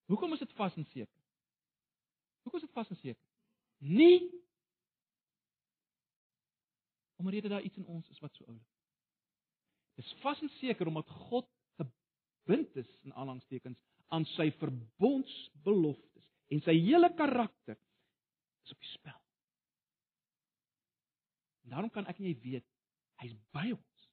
Hoekom 0.09 0.33
is 0.33 0.41
dit 0.41 0.57
vas 0.57 0.73
en 0.77 0.85
seker? 0.89 1.21
Hoekom 2.43 2.59
is 2.59 2.65
dit 2.65 2.75
vas 2.75 2.89
en 2.89 2.99
seker? 2.99 3.21
Nie 3.77 4.17
omdat 7.15 7.49
daar 7.49 7.61
iets 7.61 7.77
in 7.77 7.85
ons 7.85 8.09
is 8.09 8.19
wat 8.19 8.35
so 8.35 8.45
oulik. 8.45 8.69
Dis 9.95 10.13
vas 10.21 10.41
en 10.41 10.49
seker 10.49 10.87
omdat 10.87 11.09
God 11.09 11.49
gebind 11.77 12.75
is 12.75 12.89
in 13.03 13.13
aanhalingstekens 13.13 13.79
aan 14.13 14.25
sy 14.33 14.49
verbondsbeloftes 14.61 16.29
en 16.53 16.61
sy 16.65 16.75
hele 16.77 17.09
karakter 17.17 17.77
is 18.63 18.73
op 18.73 18.79
die 18.79 18.91
spel. 18.93 19.19
En 21.63 21.75
daarom 21.75 21.89
kan 21.93 22.07
ek 22.09 22.19
en 22.19 22.27
jy 22.27 22.35
weet 22.43 22.67
hy's 23.23 23.35
by 23.55 23.69
ons. 23.75 24.07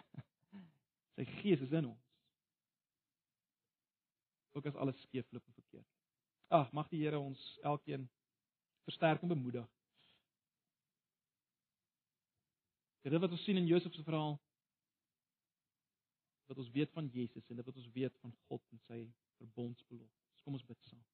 sy 1.16 1.26
gees 1.40 1.62
is 1.64 1.74
in 1.74 1.88
ons. 1.90 2.06
Ook 4.58 4.66
as 4.66 4.78
alles 4.82 4.98
skeefloop 5.06 5.46
en 5.46 5.58
verkeerd. 5.62 5.88
Ag, 6.50 6.72
mag 6.74 6.88
die 6.90 7.04
Here 7.04 7.18
ons 7.18 7.40
elkeen 7.62 8.08
versterk 8.88 9.22
en 9.22 9.30
bemoedig. 9.30 9.66
Dit 13.02 13.16
wat 13.16 13.32
ons 13.32 13.44
sien 13.44 13.56
in 13.56 13.66
Josef 13.66 13.94
se 13.94 14.04
verhaal 14.04 14.36
wat 16.50 16.58
ons 16.58 16.70
weet 16.74 16.90
van 16.92 17.06
Jesus 17.14 17.46
en 17.48 17.60
dit 17.60 17.66
wat 17.66 17.76
ons 17.76 17.92
weet 17.94 18.16
van 18.20 18.32
God 18.48 18.62
en 18.74 18.80
sy 18.88 18.98
verbondsbeloftes. 19.38 20.42
Kom 20.44 20.56
ons 20.58 20.66
bid 20.66 20.88
saam. 20.88 21.04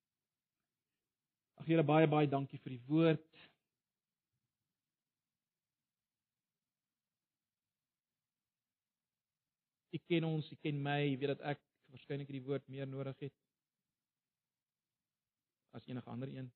Ag 1.60 1.68
Here, 1.68 1.84
baie 1.84 2.08
baie 2.08 2.28
dankie 2.28 2.60
vir 2.64 2.74
die 2.74 2.82
woord. 2.88 3.42
U 9.92 10.00
ken 10.08 10.26
ons, 10.28 10.48
u 10.52 10.58
ken 10.60 10.80
my, 10.82 10.98
u 11.12 11.20
weet 11.20 11.36
dat 11.36 11.44
ek 11.54 11.62
waarskynlik 11.92 12.28
hierdie 12.32 12.46
woord 12.48 12.66
meer 12.72 12.88
nodig 12.88 13.28
het 13.28 13.36
as 15.76 15.86
enige 15.88 16.10
ander 16.10 16.32
een. 16.32 16.48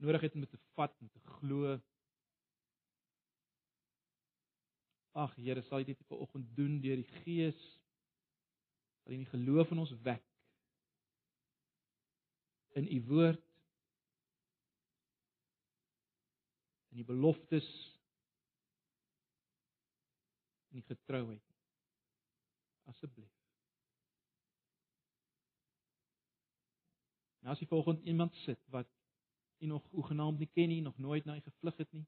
Nodig 0.00 0.24
het 0.24 0.36
om 0.36 0.44
te 0.48 0.60
vat 0.76 0.94
en 1.04 1.12
te 1.12 1.20
glo. 1.36 1.76
Ag 5.12 5.34
Here, 5.36 5.62
sal 5.68 5.84
U 5.84 5.84
dit 5.84 6.04
vanoggend 6.08 6.56
doen 6.56 6.80
deur 6.80 7.00
die 7.00 7.22
Gees? 7.22 7.62
Sal 9.02 9.14
U 9.14 9.16
die 9.16 9.32
geloof 9.32 9.72
in 9.74 9.82
ons 9.84 9.96
wek 10.06 10.24
in 12.72 12.88
U 12.88 13.02
woord? 13.06 13.42
In 16.92 17.00
die 17.00 17.04
beloftes 17.08 17.68
en 20.70 20.80
die 20.80 20.86
getrouheid. 20.88 21.44
Asseblief. 22.88 23.32
Nou 27.42 27.52
as 27.52 27.60
jy 27.60 27.68
volgens 27.68 28.04
iemand 28.08 28.36
sit 28.44 28.60
wat 28.72 28.88
jy 29.60 29.68
nog 29.70 29.84
oegenaamd 29.92 30.40
nie 30.40 30.50
ken 30.54 30.70
nie, 30.70 30.82
nog 30.82 30.98
nooit 30.98 31.26
na 31.26 31.36
hy 31.36 31.44
gevlug 31.44 31.80
het 31.80 31.92
nie. 31.92 32.04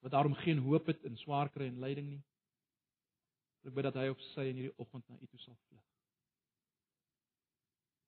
Wat 0.00 0.12
daarom 0.12 0.34
geen 0.34 0.58
hoop 0.58 0.86
het 0.86 1.04
in 1.04 1.16
swaar 1.16 1.50
kry 1.52 1.68
en 1.68 1.80
lyding 1.80 2.08
nie. 2.08 2.22
Ek 3.68 3.74
bid 3.76 3.84
dat 3.84 3.98
hy 4.00 4.08
of 4.08 4.20
sy 4.30 4.46
in 4.48 4.60
hierdie 4.60 4.76
oggend 4.80 5.08
na 5.08 5.18
U 5.20 5.26
toe 5.26 5.40
sal 5.42 5.58
vlug. 5.68 5.86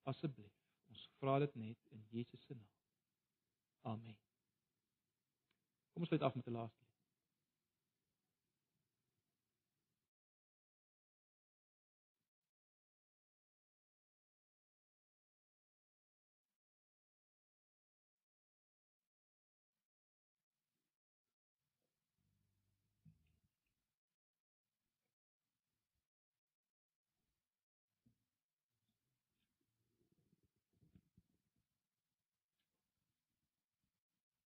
Asseblief, 0.09 0.53
ons 0.89 1.03
vra 1.21 1.37
dit 1.43 1.55
net 1.55 1.93
in 1.95 2.05
Jesus 2.11 2.41
se 2.47 2.57
naam. 2.57 2.71
Amen. 3.93 4.17
Kom 5.93 6.03
ons 6.03 6.09
sluit 6.09 6.25
af 6.25 6.35
met 6.35 6.47
'n 6.47 6.57
laaste 6.57 6.82